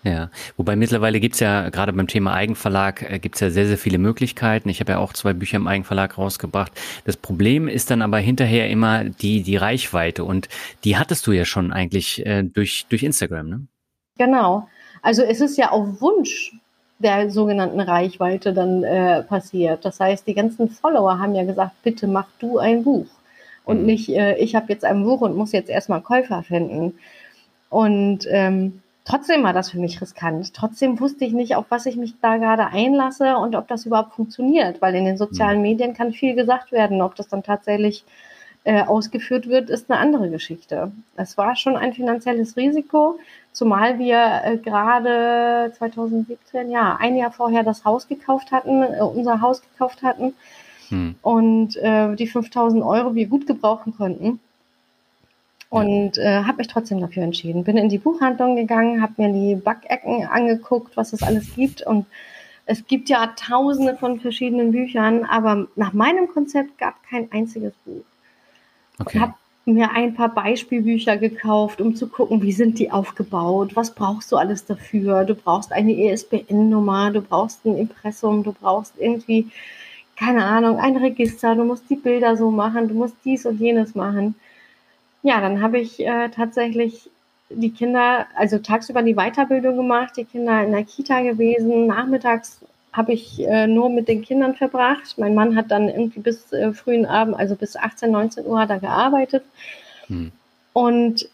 Ja, 0.03 0.31
wobei 0.57 0.77
mittlerweile 0.77 1.21
gibt's 1.21 1.41
ja, 1.41 1.69
gerade 1.69 1.93
beim 1.93 2.07
Thema 2.07 2.33
Eigenverlag, 2.33 3.03
äh, 3.03 3.19
gibt's 3.19 3.41
ja 3.41 3.51
sehr, 3.51 3.67
sehr 3.67 3.77
viele 3.77 3.99
Möglichkeiten. 3.99 4.71
Ich 4.71 4.81
habe 4.81 4.93
ja 4.93 4.99
auch 4.99 5.13
zwei 5.13 5.35
Bücher 5.35 5.57
im 5.57 5.67
Eigenverlag 5.67 6.17
rausgebracht. 6.17 6.73
Das 7.05 7.19
Problem 7.19 7.69
ist 7.69 7.91
dann 7.91 8.01
aber 8.01 8.19
hinterher 8.19 8.71
immer 8.71 9.05
die, 9.05 9.43
die 9.43 9.57
Reichweite 9.57 10.25
und 10.25 10.49
die 10.85 10.97
hattest 10.97 11.27
du 11.27 11.33
ja 11.33 11.45
schon 11.45 11.71
eigentlich 11.73 12.25
äh, 12.25 12.43
durch, 12.43 12.87
durch 12.89 13.03
Instagram, 13.03 13.49
ne? 13.49 13.67
Genau. 14.17 14.69
Also 15.03 15.23
es 15.23 15.41
ist 15.41 15.59
ja 15.59 15.71
auf 15.71 16.01
Wunsch 16.01 16.53
der 16.99 17.31
sogenannten 17.31 17.81
Reichweite 17.81 18.53
dann 18.53 18.85
äh, 18.85 19.23
passiert. 19.23 19.85
Das 19.85 20.01
heißt, 20.01 20.27
die 20.27 20.35
ganzen 20.35 20.69
Follower 20.69 21.19
haben 21.19 21.35
ja 21.35 21.45
gesagt, 21.45 21.73
bitte 21.83 22.07
mach 22.07 22.27
du 22.39 22.59
ein 22.59 22.85
Buch. 22.85 23.07
Und 23.71 23.81
mhm. 23.81 23.87
nicht, 23.87 24.09
äh, 24.11 24.37
ich 24.37 24.55
habe 24.57 24.67
jetzt 24.69 24.85
ein 24.85 25.05
Buch 25.05 25.21
und 25.21 25.37
muss 25.37 25.53
jetzt 25.53 25.71
erstmal 25.71 26.01
Käufer 26.01 26.43
finden. 26.43 26.99
Und 27.69 28.27
ähm, 28.29 28.83
trotzdem 29.05 29.45
war 29.45 29.53
das 29.53 29.71
für 29.71 29.79
mich 29.79 30.03
riskant. 30.03 30.53
Trotzdem 30.53 30.99
wusste 30.99 31.25
ich 31.25 31.33
nicht, 31.33 31.55
auf 31.55 31.67
was 31.69 31.87
ich 31.87 31.97
mich 31.97 32.15
da 32.21 32.37
gerade 32.37 32.67
einlasse 32.67 33.37
und 33.37 33.55
ob 33.55 33.69
das 33.69 33.87
überhaupt 33.87 34.15
funktioniert, 34.15 34.83
weil 34.83 34.97
in 34.97 35.05
den 35.05 35.17
sozialen 35.17 35.59
mhm. 35.59 35.63
Medien 35.63 35.95
kann 35.95 36.13
viel 36.13 36.35
gesagt 36.35 36.73
werden. 36.73 37.01
Ob 37.01 37.15
das 37.15 37.29
dann 37.29 37.45
tatsächlich 37.45 38.05
äh, 38.65 38.83
ausgeführt 38.83 39.49
wird, 39.49 39.71
ist 39.71 39.89
eine 39.89 40.01
andere 40.01 40.31
Geschichte. 40.31 40.91
Es 41.17 41.39
war 41.39 41.55
schon 41.55 41.77
ein 41.77 41.93
finanzielles 41.93 42.57
Risiko, 42.57 43.21
zumal 43.53 44.01
wir 44.01 44.43
äh, 44.45 44.57
gerade 44.57 45.73
2017, 45.79 46.73
ja, 46.73 46.99
ein 47.01 47.17
Jahr 47.17 47.31
vorher 47.31 47.63
das 47.63 47.85
Haus 47.85 48.09
gekauft 48.09 48.51
hatten, 48.51 48.83
äh, 48.83 49.01
unser 49.01 49.41
Haus 49.41 49.63
gekauft 49.63 50.03
hatten 50.03 50.35
hm. 50.91 51.15
und 51.23 51.77
äh, 51.77 52.15
die 52.15 52.27
5000 52.27 52.83
Euro 52.83 53.15
wir 53.15 53.27
gut 53.27 53.47
gebrauchen 53.47 53.95
konnten. 53.97 54.41
Und 55.71 56.19
äh, 56.19 56.43
habe 56.43 56.59
mich 56.59 56.67
trotzdem 56.67 57.01
dafür 57.01 57.23
entschieden. 57.23 57.63
Bin 57.63 57.77
in 57.77 57.89
die 57.89 57.99
Buchhandlung 57.99 58.57
gegangen, 58.57 59.01
habe 59.01 59.15
mir 59.19 59.33
die 59.33 59.55
Backecken 59.55 60.27
angeguckt, 60.27 60.97
was 60.97 61.13
es 61.13 61.23
alles 61.23 61.55
gibt. 61.55 61.87
Und 61.87 62.07
es 62.67 62.87
gibt 62.89 63.09
ja 63.09 63.35
tausende 63.37 63.97
von 63.97 64.19
verschiedenen 64.19 64.73
Büchern, 64.73 65.25
aber 65.25 65.69
nach 65.77 65.93
meinem 65.93 66.27
Konzept 66.27 66.77
gab 66.79 67.01
kein 67.09 67.31
einziges 67.31 67.73
Buch. 67.85 68.03
Okay. 68.99 69.11
Ich 69.15 69.21
habe 69.21 69.35
mir 69.65 69.91
ein 69.93 70.15
paar 70.15 70.35
Beispielbücher 70.35 71.17
gekauft, 71.17 71.81
um 71.81 71.95
zu 71.95 72.09
gucken, 72.09 72.43
wie 72.43 72.53
sind 72.53 72.79
die 72.79 72.91
aufgebaut, 72.91 73.77
was 73.77 73.95
brauchst 73.95 74.33
du 74.33 74.37
alles 74.37 74.65
dafür. 74.65 75.25
Du 75.25 75.35
brauchst 75.35 75.73
eine 75.73 75.93
ESBN-Nummer, 75.93 77.11
du 77.11 77.21
brauchst 77.21 77.65
ein 77.65 77.77
Impressum, 77.77 78.43
du 78.43 78.53
brauchst 78.53 78.95
irgendwie, 78.99 79.51
keine 80.21 80.45
Ahnung, 80.45 80.79
ein 80.79 80.99
Register, 80.99 81.55
du 81.55 81.65
musst 81.65 81.89
die 81.89 81.97
Bilder 81.97 82.37
so 82.37 82.51
machen, 82.51 82.89
du 82.89 82.95
musst 82.95 83.17
dies 83.25 83.47
und 83.47 83.59
jenes 83.59 83.95
machen. 83.95 84.35
Ja, 85.23 85.41
dann 85.41 85.63
habe 85.63 85.79
ich 85.79 85.99
äh, 86.01 86.29
tatsächlich 86.29 87.09
die 87.49 87.71
Kinder, 87.71 88.27
also 88.37 88.59
tagsüber 88.59 89.03
die 89.03 89.15
Weiterbildung 89.15 89.77
gemacht, 89.77 90.19
die 90.19 90.27
Kinder 90.27 90.63
in 90.63 90.73
der 90.73 90.85
Kita 90.85 91.23
gewesen, 91.23 91.87
nachmittags 91.87 92.61
habe 92.93 93.13
ich 93.15 93.41
äh, 93.41 93.67
nur 93.67 93.89
mit 93.89 94.09
den 94.09 94.21
Kindern 94.23 94.55
verbracht. 94.55 95.17
Mein 95.17 95.35
Mann 95.35 95.57
hat 95.57 95.71
dann 95.71 95.89
irgendwie 95.89 96.21
bis 96.21 96.53
äh, 96.53 96.73
frühen 96.75 97.07
Abend, 97.07 97.37
also 97.37 97.55
bis 97.55 97.77
18, 97.77 98.11
19 98.11 98.47
Uhr 98.47 98.61
hat 98.61 98.71
er 98.71 98.81
gearbeitet. 98.81 99.45
Hm. 100.09 100.33
Und 100.75 101.29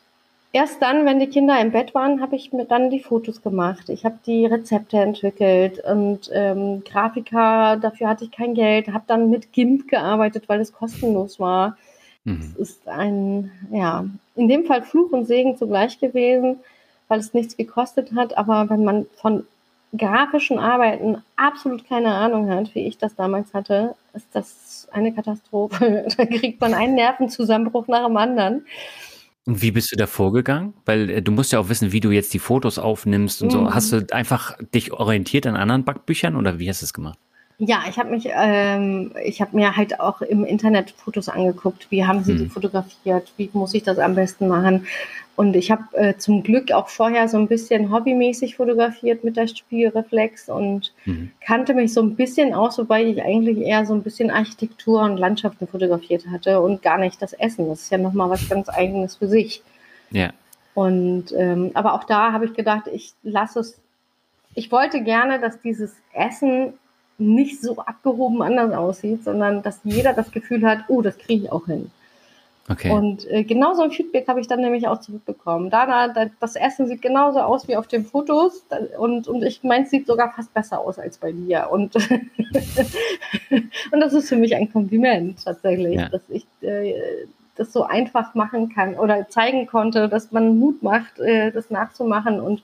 erst 0.56 0.80
dann, 0.80 1.04
wenn 1.04 1.18
die 1.18 1.26
Kinder 1.26 1.60
im 1.60 1.70
Bett 1.70 1.94
waren, 1.94 2.22
habe 2.22 2.34
ich 2.34 2.50
mir 2.50 2.64
dann 2.64 2.88
die 2.88 3.00
Fotos 3.00 3.42
gemacht. 3.42 3.90
Ich 3.90 4.06
habe 4.06 4.18
die 4.24 4.46
Rezepte 4.46 4.96
entwickelt 4.96 5.84
und 5.84 6.30
ähm, 6.32 6.82
Grafiker, 6.82 7.76
dafür 7.76 8.08
hatte 8.08 8.24
ich 8.24 8.30
kein 8.30 8.54
Geld, 8.54 8.88
habe 8.88 9.04
dann 9.06 9.28
mit 9.28 9.52
GIMP 9.52 9.86
gearbeitet, 9.86 10.44
weil 10.48 10.60
es 10.60 10.72
kostenlos 10.72 11.38
war. 11.38 11.76
Mhm. 12.24 12.40
Es 12.40 12.56
ist 12.56 12.88
ein, 12.88 13.50
ja, 13.70 14.06
in 14.34 14.48
dem 14.48 14.64
Fall 14.64 14.80
Fluch 14.80 15.12
und 15.12 15.26
Segen 15.26 15.58
zugleich 15.58 15.98
gewesen, 15.98 16.56
weil 17.08 17.20
es 17.20 17.34
nichts 17.34 17.58
gekostet 17.58 18.14
hat. 18.14 18.38
Aber 18.38 18.70
wenn 18.70 18.82
man 18.82 19.04
von 19.16 19.46
grafischen 19.94 20.58
Arbeiten 20.58 21.18
absolut 21.36 21.86
keine 21.86 22.14
Ahnung 22.14 22.48
hat, 22.48 22.74
wie 22.74 22.86
ich 22.86 22.96
das 22.96 23.14
damals 23.14 23.52
hatte, 23.52 23.94
ist 24.14 24.28
das 24.32 24.88
eine 24.90 25.12
Katastrophe. 25.12 26.06
da 26.16 26.24
kriegt 26.24 26.62
man 26.62 26.72
einen 26.72 26.94
Nervenzusammenbruch 26.94 27.88
nach 27.88 28.06
dem 28.06 28.16
anderen. 28.16 28.64
Und 29.46 29.62
wie 29.62 29.70
bist 29.70 29.92
du 29.92 29.96
da 29.96 30.06
vorgegangen? 30.08 30.74
Weil 30.84 31.08
äh, 31.08 31.22
du 31.22 31.32
musst 31.32 31.52
ja 31.52 31.60
auch 31.60 31.68
wissen, 31.68 31.92
wie 31.92 32.00
du 32.00 32.10
jetzt 32.10 32.34
die 32.34 32.40
Fotos 32.40 32.78
aufnimmst 32.78 33.42
und 33.42 33.48
mhm. 33.48 33.52
so. 33.52 33.74
Hast 33.74 33.92
du 33.92 34.06
einfach 34.10 34.58
dich 34.74 34.92
orientiert 34.92 35.46
an 35.46 35.56
anderen 35.56 35.84
Backbüchern 35.84 36.36
oder 36.36 36.58
wie 36.58 36.68
hast 36.68 36.82
du 36.82 36.86
es 36.86 36.92
gemacht? 36.92 37.18
Ja, 37.58 37.84
ich 37.88 37.98
habe 37.98 38.10
mich, 38.10 38.28
ähm, 38.30 39.12
ich 39.24 39.40
habe 39.40 39.56
mir 39.56 39.76
halt 39.76 39.98
auch 39.98 40.20
im 40.20 40.44
Internet 40.44 40.90
Fotos 40.90 41.28
angeguckt. 41.28 41.90
Wie 41.90 42.04
haben 42.04 42.22
sie 42.22 42.32
hm. 42.32 42.38
die 42.38 42.48
fotografiert? 42.48 43.32
Wie 43.38 43.48
muss 43.54 43.72
ich 43.72 43.82
das 43.82 43.98
am 43.98 44.14
besten 44.14 44.48
machen? 44.48 44.86
Und 45.36 45.54
ich 45.54 45.70
habe 45.70 45.84
äh, 45.92 46.16
zum 46.16 46.42
Glück 46.42 46.72
auch 46.72 46.88
vorher 46.88 47.28
so 47.28 47.36
ein 47.36 47.46
bisschen 47.46 47.92
hobbymäßig 47.92 48.56
fotografiert 48.56 49.22
mit 49.22 49.36
der 49.36 49.46
Spielreflex 49.46 50.48
und 50.48 50.94
mhm. 51.04 51.30
kannte 51.44 51.74
mich 51.74 51.92
so 51.92 52.00
ein 52.00 52.16
bisschen 52.16 52.54
aus, 52.54 52.78
wobei 52.78 53.04
ich 53.04 53.22
eigentlich 53.22 53.58
eher 53.58 53.84
so 53.84 53.92
ein 53.92 54.02
bisschen 54.02 54.30
Architektur 54.30 55.02
und 55.02 55.18
Landschaften 55.18 55.66
fotografiert 55.66 56.26
hatte 56.30 56.62
und 56.62 56.80
gar 56.80 56.96
nicht 56.96 57.20
das 57.20 57.34
Essen. 57.34 57.68
Das 57.68 57.82
ist 57.82 57.92
ja 57.92 57.98
nochmal 57.98 58.30
was 58.30 58.48
ganz 58.48 58.70
Eigenes 58.70 59.16
für 59.16 59.28
sich. 59.28 59.62
Ja. 60.10 60.30
Und 60.72 61.26
ähm, 61.36 61.70
aber 61.74 61.92
auch 61.92 62.04
da 62.04 62.32
habe 62.32 62.46
ich 62.46 62.54
gedacht, 62.54 62.86
ich 62.90 63.12
lasse 63.22 63.60
es. 63.60 63.78
Ich 64.54 64.72
wollte 64.72 65.02
gerne, 65.02 65.38
dass 65.38 65.60
dieses 65.60 65.94
Essen 66.14 66.72
nicht 67.18 67.60
so 67.60 67.78
abgehoben 67.78 68.42
anders 68.42 68.72
aussieht, 68.72 69.24
sondern 69.24 69.62
dass 69.62 69.80
jeder 69.84 70.12
das 70.12 70.30
Gefühl 70.30 70.66
hat, 70.66 70.80
oh, 70.88 71.02
das 71.02 71.18
kriege 71.18 71.44
ich 71.44 71.52
auch 71.52 71.66
hin. 71.66 71.90
Okay. 72.68 72.90
Und 72.90 73.30
äh, 73.30 73.44
genauso 73.44 73.82
ein 73.82 73.92
Feedback 73.92 74.26
habe 74.26 74.40
ich 74.40 74.48
dann 74.48 74.60
nämlich 74.60 74.88
auch 74.88 75.00
zurückbekommen. 75.00 75.70
Dana, 75.70 76.30
das 76.40 76.56
Essen 76.56 76.88
sieht 76.88 77.00
genauso 77.00 77.40
aus 77.40 77.68
wie 77.68 77.76
auf 77.76 77.86
den 77.86 78.04
Fotos 78.04 78.64
und, 78.98 79.28
und 79.28 79.44
ich 79.44 79.62
meine, 79.62 79.84
es 79.84 79.90
sieht 79.90 80.06
sogar 80.06 80.32
fast 80.32 80.52
besser 80.52 80.80
aus 80.80 80.98
als 80.98 81.18
bei 81.18 81.30
dir. 81.30 81.68
Und, 81.70 81.94
und 83.92 84.00
das 84.00 84.12
ist 84.14 84.28
für 84.28 84.36
mich 84.36 84.56
ein 84.56 84.72
Kompliment 84.72 85.44
tatsächlich, 85.44 85.94
ja. 85.94 86.08
dass 86.08 86.22
ich 86.28 86.44
äh, 86.62 86.94
das 87.54 87.72
so 87.72 87.84
einfach 87.84 88.34
machen 88.34 88.68
kann 88.74 88.94
oder 88.96 89.28
zeigen 89.28 89.66
konnte, 89.66 90.08
dass 90.08 90.32
man 90.32 90.58
Mut 90.58 90.82
macht, 90.82 91.20
äh, 91.20 91.52
das 91.52 91.70
nachzumachen 91.70 92.40
und 92.40 92.62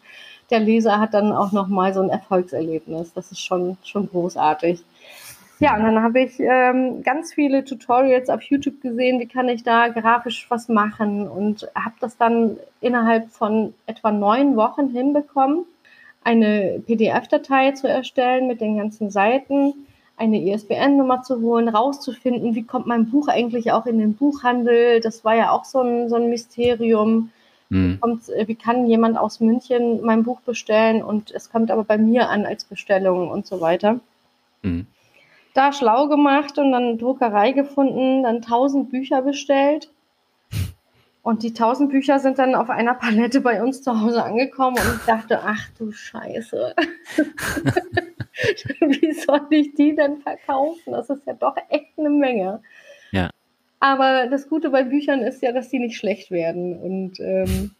der 0.52 0.60
Leser 0.60 1.00
hat 1.00 1.14
dann 1.14 1.32
auch 1.32 1.50
nochmal 1.50 1.92
so 1.94 2.00
ein 2.00 2.10
Erfolgserlebnis. 2.10 3.12
Das 3.14 3.32
ist 3.32 3.40
schon, 3.40 3.78
schon 3.82 4.08
großartig. 4.08 4.84
Ja, 5.58 5.76
und 5.76 5.84
dann 5.84 6.02
habe 6.02 6.20
ich 6.20 6.40
ähm, 6.40 7.02
ganz 7.02 7.32
viele 7.32 7.64
Tutorials 7.64 8.28
auf 8.28 8.42
YouTube 8.42 8.80
gesehen, 8.80 9.20
wie 9.20 9.28
kann 9.28 9.48
ich 9.48 9.62
da 9.62 9.88
grafisch 9.88 10.46
was 10.48 10.68
machen 10.68 11.28
und 11.28 11.68
habe 11.74 11.94
das 12.00 12.16
dann 12.16 12.56
innerhalb 12.80 13.30
von 13.30 13.72
etwa 13.86 14.10
neun 14.10 14.56
Wochen 14.56 14.88
hinbekommen, 14.88 15.64
eine 16.24 16.82
PDF-Datei 16.84 17.72
zu 17.72 17.88
erstellen 17.88 18.48
mit 18.48 18.60
den 18.60 18.76
ganzen 18.76 19.10
Seiten, 19.10 19.86
eine 20.16 20.42
ISBN-Nummer 20.42 21.22
zu 21.22 21.40
holen, 21.40 21.68
rauszufinden, 21.68 22.56
wie 22.56 22.64
kommt 22.64 22.86
mein 22.86 23.08
Buch 23.08 23.28
eigentlich 23.28 23.70
auch 23.70 23.86
in 23.86 23.98
den 23.98 24.14
Buchhandel. 24.14 25.00
Das 25.00 25.24
war 25.24 25.36
ja 25.36 25.52
auch 25.52 25.64
so 25.64 25.80
ein, 25.80 26.08
so 26.08 26.16
ein 26.16 26.28
Mysterium. 26.28 27.30
Mhm. 27.72 28.00
Kommt, 28.00 28.28
wie 28.28 28.54
kann 28.54 28.86
jemand 28.86 29.16
aus 29.16 29.40
München 29.40 30.04
mein 30.04 30.24
Buch 30.24 30.42
bestellen 30.42 31.02
und 31.02 31.30
es 31.30 31.50
kommt 31.50 31.70
aber 31.70 31.84
bei 31.84 31.96
mir 31.96 32.28
an 32.28 32.44
als 32.44 32.64
Bestellung 32.64 33.30
und 33.30 33.46
so 33.46 33.62
weiter. 33.62 33.98
Mhm. 34.60 34.86
Da 35.54 35.72
schlau 35.72 36.08
gemacht 36.08 36.58
und 36.58 36.70
dann 36.70 36.98
Druckerei 36.98 37.52
gefunden, 37.52 38.24
dann 38.24 38.42
tausend 38.42 38.90
Bücher 38.90 39.22
bestellt. 39.22 39.88
Und 41.22 41.44
die 41.44 41.54
tausend 41.54 41.90
Bücher 41.90 42.18
sind 42.18 42.38
dann 42.38 42.54
auf 42.54 42.68
einer 42.68 42.94
Palette 42.94 43.40
bei 43.40 43.62
uns 43.62 43.82
zu 43.82 44.02
Hause 44.02 44.22
angekommen 44.22 44.76
und 44.76 44.96
ich 44.96 45.06
dachte, 45.06 45.40
ach 45.42 45.70
du 45.78 45.92
Scheiße. 45.92 46.74
Wie 48.80 49.12
soll 49.12 49.46
ich 49.48 49.74
die 49.74 49.96
denn 49.96 50.18
verkaufen? 50.18 50.92
Das 50.92 51.08
ist 51.08 51.26
ja 51.26 51.32
doch 51.32 51.56
echt 51.70 51.98
eine 51.98 52.10
Menge. 52.10 52.60
Aber 53.82 54.28
das 54.28 54.48
Gute 54.48 54.70
bei 54.70 54.84
Büchern 54.84 55.22
ist 55.22 55.42
ja, 55.42 55.50
dass 55.50 55.68
die 55.68 55.80
nicht 55.80 55.96
schlecht 55.96 56.30
werden. 56.30 56.78
Und 56.78 57.18
ähm, 57.18 57.72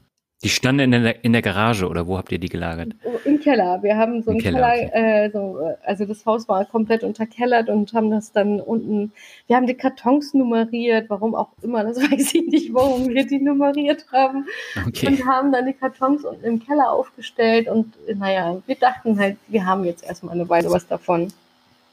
die 0.42 0.48
standen 0.48 0.92
in 0.92 1.04
der, 1.04 1.24
in 1.24 1.32
der 1.32 1.42
Garage 1.42 1.86
oder 1.88 2.08
wo 2.08 2.18
habt 2.18 2.32
ihr 2.32 2.40
die 2.40 2.48
gelagert? 2.48 2.96
Im 3.24 3.38
Keller. 3.38 3.80
Wir 3.84 3.96
haben 3.96 4.20
so 4.20 4.32
einen 4.32 4.40
Keller, 4.40 4.72
Keller 4.72 4.88
okay. 4.88 5.26
äh, 5.26 5.30
so, 5.30 5.76
also 5.84 6.04
das 6.04 6.26
Haus 6.26 6.48
war 6.48 6.64
komplett 6.64 7.04
unterkellert 7.04 7.68
und 7.68 7.92
haben 7.92 8.10
das 8.10 8.32
dann 8.32 8.60
unten, 8.60 9.12
wir 9.46 9.54
haben 9.54 9.68
die 9.68 9.74
Kartons 9.74 10.34
nummeriert, 10.34 11.08
warum 11.08 11.36
auch 11.36 11.50
immer, 11.62 11.84
das 11.84 11.98
weiß 12.10 12.34
ich 12.34 12.48
nicht, 12.48 12.74
warum 12.74 13.08
wir 13.08 13.24
die 13.24 13.38
nummeriert 13.38 14.06
haben. 14.10 14.46
Okay. 14.84 15.06
Und 15.06 15.24
haben 15.24 15.52
dann 15.52 15.66
die 15.66 15.72
Kartons 15.72 16.24
unten 16.24 16.44
im 16.44 16.66
Keller 16.66 16.90
aufgestellt 16.90 17.68
und 17.68 17.94
naja, 18.12 18.60
wir 18.66 18.74
dachten 18.74 19.20
halt, 19.20 19.36
wir 19.46 19.64
haben 19.64 19.84
jetzt 19.84 20.02
erstmal 20.02 20.34
eine 20.34 20.48
Weile 20.48 20.68
was 20.68 20.88
davon. 20.88 21.32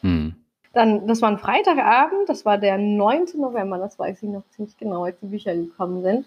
Hm. 0.02 0.34
Dann, 0.74 1.08
das 1.08 1.22
war 1.22 1.30
ein 1.30 1.40
Freitagabend, 1.40 2.30
das 2.30 2.46
war 2.46 2.58
der 2.58 2.78
9. 2.78 3.26
November, 3.38 3.80
das 3.80 3.98
weiß 3.98 4.22
ich 4.22 4.30
noch 4.30 4.44
ziemlich 4.52 4.78
genau, 4.78 5.06
als 5.06 5.20
die 5.20 5.26
Bücher 5.28 5.56
gekommen 5.56 6.04
sind. 6.04 6.26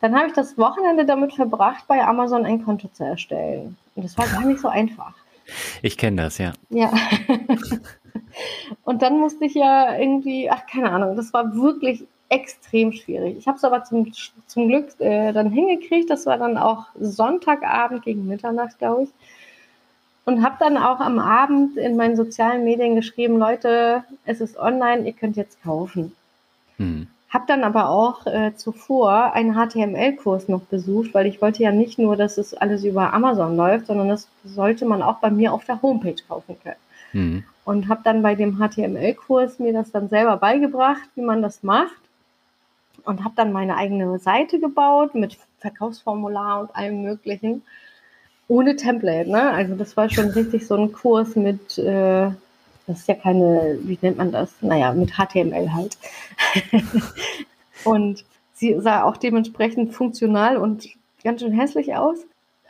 Dann 0.00 0.16
habe 0.16 0.28
ich 0.28 0.32
das 0.32 0.58
Wochenende 0.58 1.04
damit 1.04 1.32
verbracht, 1.34 1.84
bei 1.86 2.04
Amazon 2.04 2.44
ein 2.44 2.64
Konto 2.64 2.88
zu 2.88 3.04
erstellen. 3.04 3.76
Und 3.94 4.04
das 4.04 4.16
war 4.18 4.26
gar 4.26 4.44
nicht 4.44 4.60
so 4.60 4.68
einfach. 4.68 5.14
Ich 5.82 5.96
kenne 5.96 6.22
das, 6.22 6.38
ja. 6.38 6.52
Ja. 6.70 6.92
und 8.84 9.02
dann 9.02 9.18
musste 9.18 9.44
ich 9.44 9.54
ja 9.54 9.96
irgendwie, 9.96 10.50
ach, 10.50 10.66
keine 10.66 10.90
Ahnung, 10.90 11.16
das 11.16 11.32
war 11.32 11.54
wirklich 11.54 12.04
extrem 12.28 12.92
schwierig. 12.92 13.38
Ich 13.38 13.46
habe 13.46 13.56
es 13.56 13.64
aber 13.64 13.84
zum, 13.84 14.12
zum 14.46 14.68
Glück 14.68 15.00
äh, 15.00 15.32
dann 15.32 15.50
hingekriegt. 15.50 16.10
Das 16.10 16.26
war 16.26 16.36
dann 16.36 16.58
auch 16.58 16.86
Sonntagabend 16.98 18.02
gegen 18.02 18.26
Mitternacht, 18.26 18.78
glaube 18.78 19.04
ich 19.04 19.10
und 20.28 20.42
habe 20.42 20.56
dann 20.58 20.76
auch 20.76 21.00
am 21.00 21.18
Abend 21.18 21.78
in 21.78 21.96
meinen 21.96 22.14
sozialen 22.14 22.62
Medien 22.62 22.94
geschrieben, 22.94 23.38
Leute, 23.38 24.04
es 24.26 24.42
ist 24.42 24.58
online, 24.58 25.06
ihr 25.06 25.14
könnt 25.14 25.38
jetzt 25.38 25.62
kaufen. 25.62 26.12
Hm. 26.76 27.06
Habe 27.30 27.44
dann 27.48 27.64
aber 27.64 27.88
auch 27.88 28.26
äh, 28.26 28.54
zuvor 28.54 29.32
einen 29.32 29.54
HTML-Kurs 29.54 30.48
noch 30.48 30.60
besucht, 30.60 31.14
weil 31.14 31.24
ich 31.24 31.40
wollte 31.40 31.62
ja 31.62 31.72
nicht 31.72 31.98
nur, 31.98 32.14
dass 32.14 32.36
es 32.36 32.52
alles 32.52 32.84
über 32.84 33.14
Amazon 33.14 33.56
läuft, 33.56 33.86
sondern 33.86 34.10
das 34.10 34.28
sollte 34.44 34.84
man 34.84 35.00
auch 35.00 35.18
bei 35.20 35.30
mir 35.30 35.54
auf 35.54 35.64
der 35.64 35.80
Homepage 35.80 36.22
kaufen 36.28 36.56
können. 36.62 36.76
Hm. 37.12 37.44
Und 37.64 37.88
habe 37.88 38.02
dann 38.04 38.22
bei 38.22 38.34
dem 38.34 38.58
HTML-Kurs 38.58 39.58
mir 39.60 39.72
das 39.72 39.92
dann 39.92 40.10
selber 40.10 40.36
beigebracht, 40.36 41.08
wie 41.14 41.22
man 41.22 41.40
das 41.40 41.62
macht 41.62 42.02
und 43.02 43.24
habe 43.24 43.32
dann 43.34 43.50
meine 43.50 43.78
eigene 43.78 44.18
Seite 44.18 44.60
gebaut 44.60 45.14
mit 45.14 45.38
Verkaufsformular 45.60 46.60
und 46.60 46.76
allem 46.76 47.00
Möglichen. 47.00 47.62
Ohne 48.48 48.76
Template, 48.76 49.30
ne? 49.30 49.50
Also 49.50 49.74
das 49.74 49.96
war 49.96 50.08
schon 50.08 50.30
richtig 50.30 50.66
so 50.66 50.74
ein 50.74 50.92
Kurs 50.92 51.36
mit, 51.36 51.78
äh, 51.78 52.30
das 52.86 53.00
ist 53.00 53.08
ja 53.08 53.14
keine, 53.14 53.78
wie 53.82 53.98
nennt 54.00 54.16
man 54.16 54.32
das? 54.32 54.50
Naja, 54.62 54.92
mit 54.94 55.12
HTML 55.12 55.72
halt. 55.74 55.98
und 57.84 58.24
sie 58.54 58.80
sah 58.80 59.04
auch 59.04 59.18
dementsprechend 59.18 59.92
funktional 59.92 60.56
und 60.56 60.88
ganz 61.22 61.42
schön 61.42 61.52
hässlich 61.52 61.94
aus. 61.94 62.18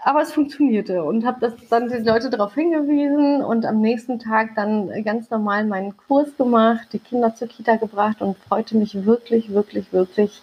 Aber 0.03 0.23
es 0.23 0.33
funktionierte 0.33 1.03
und 1.03 1.25
habe 1.25 1.41
das 1.41 1.55
dann 1.71 1.89
die 1.89 2.09
Leute 2.09 2.31
darauf 2.31 2.55
hingewiesen 2.55 3.43
und 3.43 3.67
am 3.67 3.81
nächsten 3.81 4.19
Tag 4.19 4.55
dann 4.55 4.91
ganz 5.05 5.29
normal 5.31 5.65
meinen 5.65 5.97
Kurs 5.97 6.37
gemacht, 6.37 6.89
die 6.93 7.01
Kinder 7.01 7.35
zur 7.35 7.49
Kita 7.49 7.77
gebracht 7.77 8.21
und 8.21 8.37
freute 8.39 8.77
mich 8.77 9.05
wirklich, 9.05 9.53
wirklich, 9.53 9.93
wirklich 9.93 10.43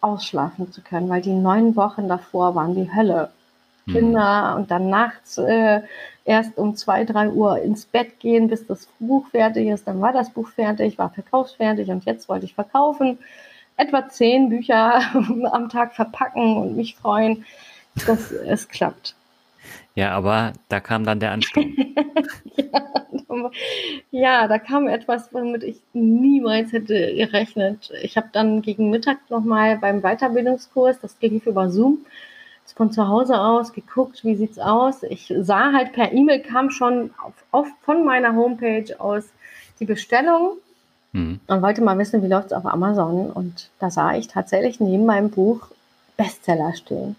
ausschlafen 0.00 0.72
zu 0.72 0.80
können, 0.80 1.08
weil 1.08 1.22
die 1.22 1.32
neun 1.32 1.76
Wochen 1.76 2.08
davor 2.08 2.54
waren 2.54 2.74
die 2.74 2.94
Hölle. 2.94 3.30
Kinder 3.86 4.54
und 4.56 4.70
dann 4.70 4.90
nachts 4.90 5.38
äh, 5.38 5.80
erst 6.24 6.56
um 6.58 6.76
zwei, 6.76 7.04
drei 7.04 7.28
Uhr 7.28 7.60
ins 7.60 7.86
Bett 7.86 8.20
gehen, 8.20 8.48
bis 8.48 8.66
das 8.66 8.86
Buch 8.98 9.26
fertig 9.28 9.68
ist. 9.68 9.86
Dann 9.86 10.00
war 10.00 10.12
das 10.12 10.30
Buch 10.30 10.48
fertig, 10.48 10.98
war 10.98 11.10
verkaufsfertig 11.10 11.88
und 11.90 12.04
jetzt 12.04 12.28
wollte 12.28 12.46
ich 12.46 12.54
verkaufen. 12.54 13.18
Etwa 13.76 14.08
zehn 14.08 14.48
Bücher 14.48 15.00
am 15.52 15.68
Tag 15.68 15.94
verpacken 15.94 16.56
und 16.56 16.76
mich 16.76 16.96
freuen 16.96 17.44
dass 18.06 18.30
es 18.32 18.68
klappt. 18.68 19.14
Ja, 19.94 20.12
aber 20.12 20.54
da 20.68 20.80
kam 20.80 21.04
dann 21.04 21.20
der 21.20 21.32
Ansturm. 21.32 21.76
ja, 22.56 23.50
ja, 24.10 24.48
da 24.48 24.58
kam 24.58 24.88
etwas, 24.88 25.32
womit 25.32 25.62
ich 25.62 25.80
niemals 25.92 26.72
hätte 26.72 27.14
gerechnet. 27.14 27.92
Ich 28.02 28.16
habe 28.16 28.28
dann 28.32 28.62
gegen 28.62 28.90
Mittag 28.90 29.18
nochmal 29.30 29.78
beim 29.78 30.00
Weiterbildungskurs, 30.00 31.00
das 31.00 31.18
ging 31.18 31.40
über 31.44 31.70
Zoom, 31.70 32.06
von 32.76 32.90
zu 32.90 33.08
Hause 33.08 33.38
aus 33.38 33.72
geguckt, 33.72 34.24
wie 34.24 34.36
sieht's 34.36 34.58
aus. 34.58 35.02
Ich 35.02 35.32
sah 35.40 35.72
halt 35.72 35.92
per 35.92 36.12
E-Mail 36.12 36.40
kam 36.40 36.70
schon 36.70 37.10
auf, 37.22 37.34
auf, 37.50 37.66
von 37.82 38.04
meiner 38.04 38.34
Homepage 38.34 38.98
aus 38.98 39.24
die 39.80 39.84
Bestellung 39.84 40.56
mhm. 41.12 41.40
und 41.46 41.62
wollte 41.62 41.82
mal 41.82 41.98
wissen, 41.98 42.22
wie 42.22 42.28
läuft's 42.28 42.52
auf 42.52 42.66
Amazon. 42.66 43.30
Und 43.30 43.70
da 43.78 43.90
sah 43.90 44.14
ich 44.14 44.28
tatsächlich 44.28 44.80
neben 44.80 45.06
meinem 45.06 45.30
Buch 45.30 45.68
Bestseller 46.16 46.74
stehen. 46.74 47.16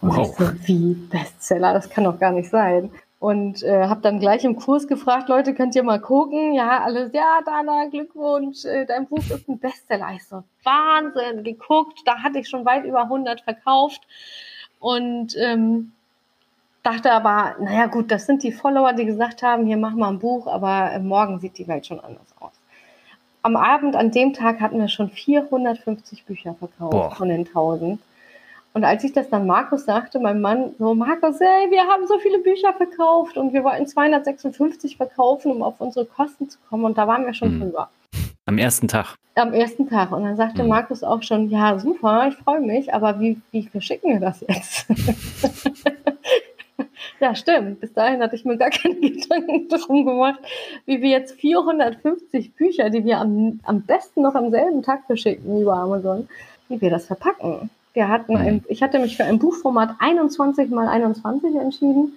Wow. 0.00 0.36
So, 0.38 0.50
wie 0.66 0.94
Bestseller, 0.94 1.72
das 1.72 1.90
kann 1.90 2.04
doch 2.04 2.18
gar 2.18 2.32
nicht 2.32 2.50
sein. 2.50 2.90
Und 3.20 3.64
äh, 3.64 3.86
habe 3.86 4.00
dann 4.00 4.20
gleich 4.20 4.44
im 4.44 4.54
Kurs 4.54 4.86
gefragt, 4.86 5.28
Leute, 5.28 5.52
könnt 5.52 5.74
ihr 5.74 5.82
mal 5.82 6.00
gucken? 6.00 6.54
Ja, 6.54 6.84
alles, 6.84 7.12
ja, 7.12 7.40
Dana, 7.44 7.86
Glückwunsch, 7.86 8.64
äh, 8.64 8.86
dein 8.86 9.08
Buch 9.08 9.18
ist 9.18 9.48
ein 9.48 9.58
Bestseller. 9.58 10.10
Ich 10.14 10.24
so, 10.24 10.44
Wahnsinn, 10.62 11.42
geguckt, 11.42 11.98
da 12.04 12.22
hatte 12.22 12.38
ich 12.38 12.48
schon 12.48 12.64
weit 12.64 12.84
über 12.84 13.02
100 13.02 13.40
verkauft. 13.40 14.02
Und 14.78 15.36
ähm, 15.36 15.92
dachte 16.84 17.12
aber, 17.12 17.56
naja 17.58 17.86
gut, 17.86 18.10
das 18.12 18.26
sind 18.26 18.44
die 18.44 18.52
Follower, 18.52 18.92
die 18.92 19.04
gesagt 19.04 19.42
haben, 19.42 19.66
hier 19.66 19.76
machen 19.76 19.98
wir 19.98 20.06
ein 20.06 20.20
Buch, 20.20 20.46
aber 20.46 20.92
äh, 20.92 21.00
morgen 21.00 21.40
sieht 21.40 21.58
die 21.58 21.66
Welt 21.66 21.86
schon 21.86 21.98
anders 21.98 22.34
aus. 22.38 22.52
Am 23.42 23.56
Abend, 23.56 23.96
an 23.96 24.12
dem 24.12 24.32
Tag 24.32 24.60
hatten 24.60 24.78
wir 24.78 24.88
schon 24.88 25.10
450 25.10 26.24
Bücher 26.24 26.54
verkauft 26.54 26.92
Boah. 26.92 27.10
von 27.10 27.28
den 27.28 27.46
1000. 27.46 28.00
Und 28.78 28.84
als 28.84 29.02
ich 29.02 29.12
das 29.12 29.28
dann 29.28 29.44
Markus 29.44 29.86
sagte, 29.86 30.20
mein 30.20 30.40
Mann, 30.40 30.72
so, 30.78 30.94
Markus, 30.94 31.40
hey, 31.40 31.68
wir 31.68 31.82
haben 31.82 32.06
so 32.06 32.16
viele 32.20 32.38
Bücher 32.38 32.72
verkauft 32.74 33.36
und 33.36 33.52
wir 33.52 33.64
wollten 33.64 33.88
256 33.88 34.96
verkaufen, 34.96 35.50
um 35.50 35.64
auf 35.64 35.80
unsere 35.80 36.06
Kosten 36.06 36.48
zu 36.48 36.60
kommen. 36.70 36.84
Und 36.84 36.96
da 36.96 37.08
waren 37.08 37.26
wir 37.26 37.34
schon 37.34 37.56
mhm. 37.56 37.62
drüber. 37.62 37.90
Am 38.46 38.56
ersten 38.56 38.86
Tag. 38.86 39.16
Am 39.34 39.52
ersten 39.52 39.88
Tag. 39.88 40.12
Und 40.12 40.22
dann 40.22 40.36
sagte 40.36 40.62
mhm. 40.62 40.68
Markus 40.68 41.02
auch 41.02 41.24
schon, 41.24 41.50
ja, 41.50 41.76
super, 41.76 42.28
ich 42.28 42.36
freue 42.36 42.60
mich, 42.60 42.94
aber 42.94 43.18
wie, 43.18 43.40
wie 43.50 43.66
verschicken 43.66 44.12
wir 44.12 44.20
das 44.20 44.44
jetzt? 44.46 44.86
ja, 47.20 47.34
stimmt. 47.34 47.80
Bis 47.80 47.92
dahin 47.92 48.22
hatte 48.22 48.36
ich 48.36 48.44
mir 48.44 48.58
gar 48.58 48.70
keine 48.70 48.94
Gedanken 49.00 49.68
drum 49.68 50.06
gemacht, 50.06 50.38
wie 50.86 51.02
wir 51.02 51.10
jetzt 51.10 51.34
450 51.40 52.54
Bücher, 52.54 52.90
die 52.90 53.04
wir 53.04 53.18
am, 53.18 53.58
am 53.64 53.82
besten 53.82 54.22
noch 54.22 54.36
am 54.36 54.52
selben 54.52 54.84
Tag 54.84 55.04
verschicken 55.06 55.62
über 55.62 55.74
Amazon, 55.74 56.28
wie 56.68 56.80
wir 56.80 56.90
das 56.90 57.06
verpacken. 57.06 57.70
Wir 57.98 58.08
hatten 58.08 58.36
ein, 58.36 58.54
mhm. 58.54 58.64
ich 58.68 58.80
hatte 58.84 59.00
mich 59.00 59.16
für 59.16 59.24
ein 59.24 59.40
Buchformat 59.40 59.96
21 59.98 60.70
mal 60.70 60.86
21 60.86 61.56
entschieden 61.56 62.16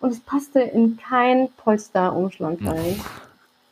und 0.00 0.10
es 0.10 0.18
passte 0.18 0.58
in 0.58 0.96
kein 0.96 1.48
Polsterumschlag 1.58 2.58
rein. 2.60 3.00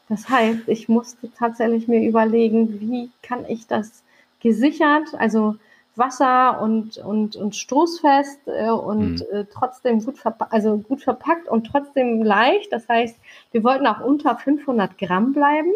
Das 0.09 0.29
heißt, 0.29 0.69
ich 0.69 0.89
musste 0.89 1.29
tatsächlich 1.37 1.89
mir 1.89 2.09
überlegen, 2.09 2.81
wie 2.81 3.11
kann 3.21 3.45
ich 3.49 3.67
das 3.67 4.05
gesichert, 4.39 5.09
also 5.19 5.57
Wasser 5.97 6.63
und, 6.63 6.99
und, 6.99 7.35
und 7.35 7.57
stoßfest 7.57 8.47
äh, 8.47 8.71
und 8.71 9.15
mhm. 9.15 9.27
äh, 9.33 9.45
trotzdem 9.53 10.05
gut, 10.05 10.19
verpackt, 10.19 10.53
also 10.53 10.79
gut 10.79 11.03
verpackt 11.03 11.49
und 11.49 11.67
trotzdem 11.67 12.23
leicht. 12.23 12.73
Das 12.73 12.89
heißt, 12.89 13.17
wir 13.51 13.65
wollten 13.65 13.89
auch 13.89 13.99
unter 13.99 14.37
500 14.37 14.97
Gramm 14.99 15.33
bleiben, 15.33 15.73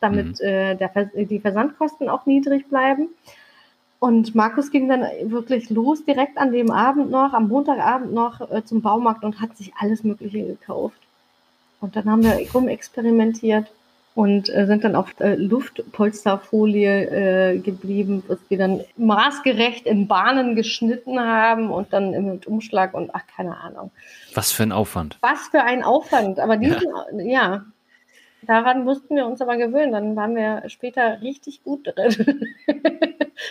damit 0.00 0.40
mhm. 0.40 0.46
äh, 0.48 0.74
der, 0.74 0.90
die 1.14 1.38
Versandkosten 1.38 2.08
auch 2.08 2.26
niedrig 2.26 2.68
bleiben. 2.68 3.06
Und 4.02 4.34
Markus 4.34 4.72
ging 4.72 4.88
dann 4.88 5.06
wirklich 5.26 5.70
los, 5.70 6.04
direkt 6.04 6.36
an 6.36 6.50
dem 6.50 6.72
Abend 6.72 7.12
noch, 7.12 7.34
am 7.34 7.46
Montagabend 7.46 8.12
noch 8.12 8.40
äh, 8.50 8.64
zum 8.64 8.82
Baumarkt 8.82 9.22
und 9.22 9.40
hat 9.40 9.56
sich 9.56 9.72
alles 9.78 10.02
Mögliche 10.02 10.44
gekauft. 10.44 10.98
Und 11.80 11.94
dann 11.94 12.10
haben 12.10 12.24
wir 12.24 12.36
rumexperimentiert 12.52 13.68
und 14.16 14.48
äh, 14.48 14.66
sind 14.66 14.82
dann 14.82 14.96
auf 14.96 15.14
äh, 15.20 15.36
Luftpolsterfolie 15.36 17.52
äh, 17.52 17.58
geblieben, 17.60 18.24
was 18.26 18.38
wir 18.48 18.58
dann 18.58 18.80
maßgerecht 18.96 19.86
in 19.86 20.08
Bahnen 20.08 20.56
geschnitten 20.56 21.20
haben 21.20 21.70
und 21.70 21.92
dann 21.92 22.10
mit 22.26 22.48
Umschlag 22.48 22.94
und 22.94 23.14
ach, 23.14 23.22
keine 23.36 23.56
Ahnung. 23.58 23.92
Was 24.34 24.50
für 24.50 24.64
ein 24.64 24.72
Aufwand. 24.72 25.16
Was 25.20 25.46
für 25.52 25.62
ein 25.62 25.84
Aufwand. 25.84 26.40
Aber 26.40 26.56
diesen, 26.56 26.82
ja, 27.20 27.24
ja 27.24 27.64
daran 28.46 28.84
mussten 28.84 29.16
wir 29.16 29.26
uns 29.26 29.40
aber 29.40 29.56
gewöhnen. 29.56 29.92
Dann 29.92 30.16
waren 30.16 30.36
wir 30.36 30.68
später 30.68 31.20
richtig 31.22 31.62
gut 31.64 31.86
drin. 31.86 32.46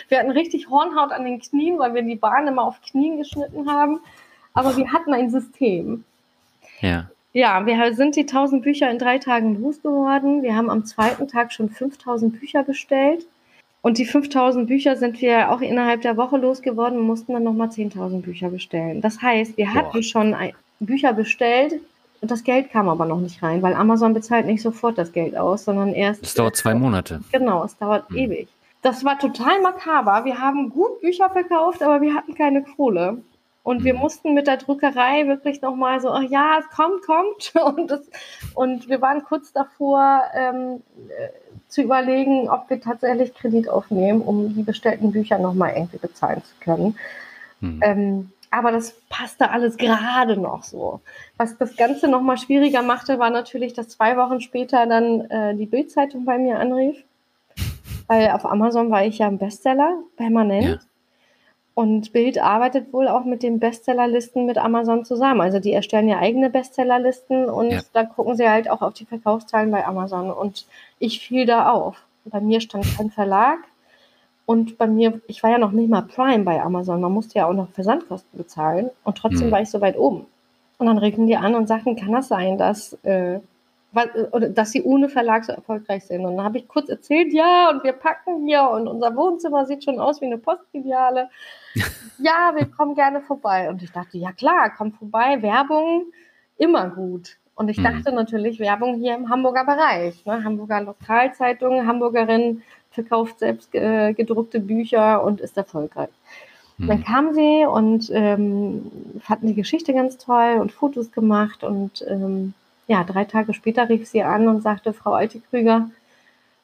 Wir 0.08 0.18
hatten 0.18 0.30
richtig 0.30 0.70
Hornhaut 0.70 1.12
an 1.12 1.24
den 1.24 1.40
Knien, 1.40 1.78
weil 1.78 1.94
wir 1.94 2.02
die 2.02 2.16
Bahn 2.16 2.46
immer 2.46 2.64
auf 2.64 2.80
Knien 2.82 3.18
geschnitten 3.18 3.70
haben. 3.70 4.00
Aber 4.54 4.76
wir 4.76 4.92
hatten 4.92 5.12
ein 5.12 5.30
System. 5.30 6.04
Ja. 6.80 7.10
Ja, 7.34 7.64
wir 7.64 7.94
sind 7.94 8.16
die 8.16 8.22
1000 8.22 8.62
Bücher 8.62 8.90
in 8.90 8.98
drei 8.98 9.18
Tagen 9.18 9.60
losgeworden. 9.60 10.42
Wir 10.42 10.54
haben 10.54 10.68
am 10.68 10.84
zweiten 10.84 11.28
Tag 11.28 11.52
schon 11.52 11.70
5000 11.70 12.38
Bücher 12.38 12.62
bestellt. 12.62 13.24
Und 13.80 13.96
die 13.98 14.04
5000 14.04 14.66
Bücher 14.68 14.96
sind 14.96 15.20
wir 15.22 15.50
auch 15.50 15.60
innerhalb 15.60 16.02
der 16.02 16.16
Woche 16.16 16.36
losgeworden 16.36 16.98
und 16.98 17.06
mussten 17.06 17.32
dann 17.32 17.42
nochmal 17.42 17.68
10.000 17.68 18.20
Bücher 18.20 18.50
bestellen. 18.50 19.00
Das 19.00 19.22
heißt, 19.22 19.56
wir 19.56 19.72
hatten 19.72 19.92
Boah. 19.92 20.02
schon 20.02 20.36
Bücher 20.78 21.14
bestellt 21.14 21.80
das 22.22 22.44
Geld 22.44 22.70
kam 22.70 22.88
aber 22.88 23.04
noch 23.04 23.20
nicht 23.20 23.42
rein, 23.42 23.62
weil 23.62 23.74
Amazon 23.74 24.14
bezahlt 24.14 24.46
nicht 24.46 24.62
sofort 24.62 24.96
das 24.96 25.12
Geld 25.12 25.36
aus, 25.36 25.64
sondern 25.64 25.92
erst. 25.92 26.22
Es 26.22 26.34
dauert 26.34 26.56
zwei 26.56 26.74
Monate. 26.74 27.20
Genau, 27.32 27.64
es 27.64 27.76
dauert 27.76 28.08
hm. 28.08 28.16
ewig. 28.16 28.48
Das 28.80 29.04
war 29.04 29.18
total 29.18 29.60
makaber. 29.60 30.24
Wir 30.24 30.38
haben 30.38 30.70
gut 30.70 31.00
Bücher 31.00 31.30
verkauft, 31.30 31.82
aber 31.82 32.00
wir 32.00 32.14
hatten 32.14 32.34
keine 32.34 32.62
Kohle. 32.62 33.18
Und 33.64 33.84
wir 33.84 33.94
mhm. 33.94 34.00
mussten 34.00 34.34
mit 34.34 34.48
der 34.48 34.56
Druckerei 34.56 35.28
wirklich 35.28 35.62
nochmal 35.62 36.00
so, 36.00 36.10
ach 36.10 36.22
ja, 36.28 36.58
es 36.58 36.68
kommt, 36.76 37.02
kommt. 37.02 37.52
Und, 37.76 37.90
das, 37.92 38.00
und 38.54 38.88
wir 38.88 39.00
waren 39.00 39.22
kurz 39.22 39.52
davor 39.52 40.22
ähm, 40.34 40.82
äh, 41.08 41.28
zu 41.68 41.82
überlegen, 41.82 42.50
ob 42.50 42.68
wir 42.68 42.80
tatsächlich 42.80 43.34
Kredit 43.34 43.68
aufnehmen, 43.68 44.20
um 44.20 44.52
die 44.52 44.64
bestellten 44.64 45.12
Bücher 45.12 45.38
nochmal 45.38 45.74
irgendwie 45.76 45.98
bezahlen 45.98 46.42
zu 46.42 46.54
können. 46.60 46.96
Mhm. 47.60 47.80
Ähm, 47.82 48.32
aber 48.52 48.70
das 48.70 48.92
passte 49.08 49.50
alles 49.50 49.76
gerade 49.76 50.36
noch 50.36 50.62
so. 50.62 51.00
Was 51.36 51.58
das 51.58 51.76
Ganze 51.76 52.06
nochmal 52.06 52.38
schwieriger 52.38 52.82
machte, 52.82 53.18
war 53.18 53.30
natürlich, 53.30 53.72
dass 53.72 53.88
zwei 53.88 54.16
Wochen 54.16 54.40
später 54.40 54.86
dann 54.86 55.22
äh, 55.22 55.56
die 55.56 55.66
Bildzeitung 55.66 56.24
bei 56.24 56.38
mir 56.38 56.60
anrief 56.60 57.02
weil 58.12 58.30
auf 58.30 58.44
Amazon 58.44 58.90
war 58.90 59.06
ich 59.06 59.18
ja 59.18 59.26
ein 59.26 59.38
Bestseller, 59.38 60.02
permanent. 60.16 60.64
Ja. 60.64 60.78
Und 61.74 62.12
Bild 62.12 62.38
arbeitet 62.38 62.92
wohl 62.92 63.08
auch 63.08 63.24
mit 63.24 63.42
den 63.42 63.58
Bestsellerlisten 63.58 64.44
mit 64.44 64.58
Amazon 64.58 65.06
zusammen. 65.06 65.40
Also 65.40 65.58
die 65.58 65.72
erstellen 65.72 66.08
ja 66.08 66.18
eigene 66.18 66.50
Bestsellerlisten 66.50 67.46
und 67.46 67.70
ja. 67.70 67.80
da 67.94 68.04
gucken 68.04 68.36
sie 68.36 68.46
halt 68.46 68.68
auch 68.68 68.82
auf 68.82 68.92
die 68.92 69.06
Verkaufszahlen 69.06 69.70
bei 69.70 69.86
Amazon. 69.86 70.30
Und 70.30 70.66
ich 70.98 71.26
fiel 71.26 71.46
da 71.46 71.70
auf. 71.70 71.96
Bei 72.26 72.40
mir 72.40 72.60
stand 72.60 72.84
kein 72.98 73.10
Verlag. 73.10 73.60
Und 74.44 74.76
bei 74.76 74.86
mir, 74.86 75.20
ich 75.28 75.42
war 75.42 75.50
ja 75.50 75.58
noch 75.58 75.72
nicht 75.72 75.88
mal 75.88 76.02
Prime 76.02 76.44
bei 76.44 76.60
Amazon. 76.60 77.00
Man 77.00 77.12
musste 77.12 77.38
ja 77.38 77.46
auch 77.46 77.54
noch 77.54 77.68
Versandkosten 77.70 78.36
bezahlen. 78.36 78.90
Und 79.04 79.16
trotzdem 79.18 79.48
mhm. 79.48 79.52
war 79.52 79.62
ich 79.62 79.70
so 79.70 79.80
weit 79.80 79.96
oben. 79.96 80.26
Und 80.78 80.86
dann 80.86 80.98
regen 80.98 81.26
die 81.26 81.36
an 81.36 81.54
und 81.54 81.68
sagen, 81.68 81.96
kann 81.96 82.12
das 82.12 82.28
sein, 82.28 82.58
dass 82.58 82.94
äh, 83.04 83.38
oder 84.32 84.48
dass 84.48 84.72
sie 84.72 84.82
ohne 84.82 85.08
Verlag 85.08 85.44
so 85.44 85.52
erfolgreich 85.52 86.06
sind. 86.06 86.24
Und 86.24 86.36
dann 86.36 86.44
habe 86.44 86.58
ich 86.58 86.66
kurz 86.66 86.88
erzählt, 86.88 87.32
ja, 87.32 87.70
und 87.70 87.84
wir 87.84 87.92
packen 87.92 88.46
hier 88.46 88.68
und 88.70 88.88
unser 88.88 89.14
Wohnzimmer 89.14 89.66
sieht 89.66 89.84
schon 89.84 90.00
aus 90.00 90.20
wie 90.20 90.26
eine 90.26 90.38
Postfiliale. 90.38 91.28
ja, 92.18 92.52
wir 92.54 92.66
kommen 92.66 92.94
gerne 92.94 93.20
vorbei. 93.20 93.68
Und 93.68 93.82
ich 93.82 93.92
dachte, 93.92 94.18
ja 94.18 94.32
klar, 94.32 94.72
komm 94.76 94.92
vorbei, 94.92 95.42
Werbung 95.42 96.06
immer 96.56 96.88
gut. 96.88 97.36
Und 97.54 97.68
ich 97.68 97.78
mhm. 97.78 97.84
dachte 97.84 98.12
natürlich 98.12 98.58
Werbung 98.60 98.94
hier 98.94 99.14
im 99.14 99.28
Hamburger 99.28 99.64
Bereich, 99.64 100.24
ne? 100.24 100.42
Hamburger 100.42 100.80
Lokalzeitung, 100.80 101.86
Hamburgerin 101.86 102.62
verkauft 102.92 103.38
selbst 103.38 103.74
äh, 103.74 104.12
gedruckte 104.12 104.60
Bücher 104.60 105.24
und 105.24 105.40
ist 105.40 105.56
erfolgreich. 105.56 106.10
Mhm. 106.78 106.86
Dann 106.86 107.04
kam 107.04 107.34
sie 107.34 107.66
und 107.66 108.10
ähm, 108.12 108.90
fanden 109.20 109.48
die 109.48 109.54
Geschichte 109.54 109.92
ganz 109.92 110.18
toll 110.18 110.58
und 110.60 110.72
Fotos 110.72 111.12
gemacht 111.12 111.64
und 111.64 112.04
ähm, 112.08 112.54
ja, 112.86 113.04
drei 113.04 113.24
Tage 113.24 113.54
später 113.54 113.88
rief 113.88 114.06
sie 114.08 114.22
an 114.22 114.48
und 114.48 114.62
sagte, 114.62 114.92
Frau 114.92 115.12
Altekrüger, 115.12 115.90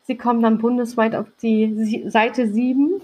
Sie 0.09 0.17
kommen 0.17 0.41
dann 0.41 0.57
bundesweit 0.57 1.15
auf 1.15 1.27
die 1.43 2.09
Seite 2.09 2.49
7 2.49 3.03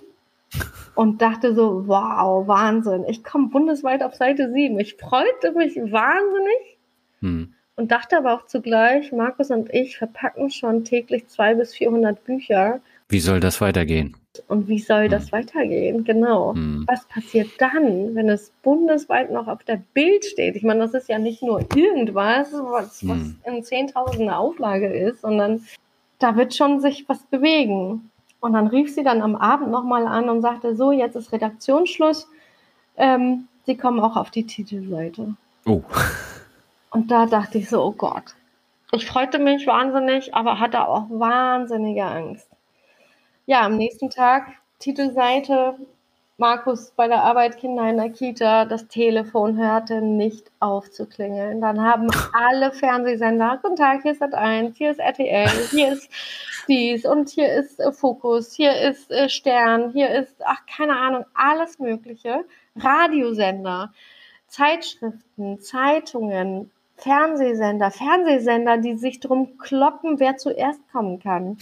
und 0.94 1.20
dachte 1.20 1.54
so, 1.54 1.86
wow, 1.86 2.48
Wahnsinn. 2.48 3.04
Ich 3.06 3.22
komme 3.22 3.48
bundesweit 3.48 4.02
auf 4.02 4.14
Seite 4.14 4.50
7. 4.50 4.80
Ich 4.80 4.94
freute 4.94 5.52
mich 5.52 5.76
wahnsinnig 5.76 6.78
hm. 7.20 7.52
und 7.76 7.92
dachte 7.92 8.16
aber 8.16 8.32
auch 8.32 8.46
zugleich, 8.46 9.12
Markus 9.12 9.50
und 9.50 9.68
ich 9.74 9.98
verpacken 9.98 10.48
schon 10.48 10.84
täglich 10.84 11.28
200 11.28 11.58
bis 11.58 11.74
400 11.74 12.24
Bücher. 12.24 12.80
Wie 13.14 13.20
soll 13.20 13.38
das 13.38 13.60
weitergehen? 13.60 14.16
Und 14.48 14.66
wie 14.66 14.80
soll 14.80 15.04
hm. 15.04 15.10
das 15.12 15.30
weitergehen? 15.30 16.02
Genau. 16.02 16.52
Hm. 16.52 16.84
Was 16.88 17.06
passiert 17.06 17.48
dann, 17.58 18.16
wenn 18.16 18.28
es 18.28 18.50
bundesweit 18.64 19.30
noch 19.30 19.46
auf 19.46 19.62
der 19.62 19.80
Bild 19.94 20.24
steht? 20.24 20.56
Ich 20.56 20.64
meine, 20.64 20.80
das 20.80 20.94
ist 20.94 21.08
ja 21.08 21.20
nicht 21.20 21.40
nur 21.40 21.60
irgendwas, 21.76 22.52
was, 22.52 23.06
was 23.06 23.18
hm. 23.18 23.36
in 23.44 23.62
Zehntausender 23.62 24.36
Auflage 24.36 24.92
ist, 24.92 25.20
sondern 25.20 25.64
da 26.18 26.34
wird 26.34 26.56
schon 26.56 26.80
sich 26.80 27.08
was 27.08 27.22
bewegen. 27.26 28.10
Und 28.40 28.54
dann 28.54 28.66
rief 28.66 28.92
sie 28.92 29.04
dann 29.04 29.22
am 29.22 29.36
Abend 29.36 29.70
nochmal 29.70 30.08
an 30.08 30.28
und 30.28 30.42
sagte, 30.42 30.74
so, 30.74 30.90
jetzt 30.90 31.14
ist 31.14 31.30
Redaktionsschluss. 31.30 32.26
Ähm, 32.96 33.46
sie 33.64 33.76
kommen 33.76 34.00
auch 34.00 34.16
auf 34.16 34.32
die 34.32 34.44
Titelseite. 34.44 35.36
Oh. 35.66 35.82
Und 36.90 37.12
da 37.12 37.26
dachte 37.26 37.58
ich 37.58 37.68
so, 37.68 37.80
oh 37.80 37.92
Gott. 37.92 38.34
Ich 38.90 39.06
freute 39.06 39.38
mich 39.38 39.68
wahnsinnig, 39.68 40.34
aber 40.34 40.58
hatte 40.58 40.88
auch 40.88 41.06
wahnsinnige 41.10 42.06
Angst. 42.06 42.48
Ja, 43.46 43.66
am 43.66 43.76
nächsten 43.76 44.08
Tag 44.08 44.54
Titelseite, 44.78 45.76
Markus 46.38 46.92
bei 46.96 47.08
der 47.08 47.22
Arbeit, 47.22 47.58
Kinder 47.58 47.86
in 47.90 47.98
der 47.98 48.08
Kita, 48.08 48.64
das 48.64 48.88
Telefon 48.88 49.58
hörte 49.58 50.00
nicht 50.00 50.50
auf 50.60 50.90
zu 50.90 51.04
klingeln. 51.04 51.60
Dann 51.60 51.82
haben 51.82 52.08
alle 52.32 52.72
Fernsehsender, 52.72 53.58
guten 53.62 53.76
Tag, 53.76 54.00
hier 54.00 54.12
ist 54.12 54.22
Sat1, 54.22 54.74
hier 54.76 54.92
ist 54.92 54.98
RTL, 54.98 55.46
hier 55.70 55.92
ist 55.92 56.08
dies 56.68 57.04
und 57.04 57.28
hier 57.28 57.52
ist 57.52 57.78
äh, 57.80 57.92
Fokus, 57.92 58.54
hier 58.54 58.80
ist 58.80 59.10
äh, 59.10 59.28
Stern, 59.28 59.90
hier 59.92 60.08
ist, 60.08 60.36
ach, 60.42 60.64
keine 60.64 60.96
Ahnung, 60.96 61.26
alles 61.34 61.78
Mögliche. 61.78 62.46
Radiosender, 62.76 63.92
Zeitschriften, 64.46 65.60
Zeitungen, 65.60 66.70
Fernsehsender, 66.96 67.90
Fernsehsender, 67.90 68.78
die 68.78 68.96
sich 68.96 69.20
drum 69.20 69.58
kloppen, 69.58 70.18
wer 70.18 70.38
zuerst 70.38 70.80
kommen 70.90 71.18
kann. 71.18 71.58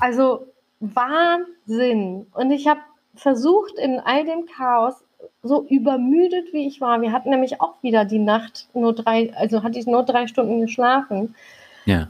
Also 0.00 0.48
Wahnsinn. 0.94 2.26
Und 2.32 2.50
ich 2.50 2.66
habe 2.66 2.80
versucht, 3.14 3.74
in 3.78 4.00
all 4.00 4.24
dem 4.24 4.46
Chaos, 4.46 4.94
so 5.42 5.64
übermüdet 5.68 6.52
wie 6.52 6.66
ich 6.66 6.80
war, 6.80 7.00
wir 7.00 7.12
hatten 7.12 7.30
nämlich 7.30 7.60
auch 7.60 7.82
wieder 7.82 8.04
die 8.04 8.18
Nacht 8.18 8.68
nur 8.74 8.94
drei, 8.94 9.32
also 9.34 9.62
hatte 9.62 9.78
ich 9.78 9.86
nur 9.86 10.02
drei 10.02 10.26
Stunden 10.26 10.60
geschlafen. 10.60 11.34
Ja. 11.84 12.08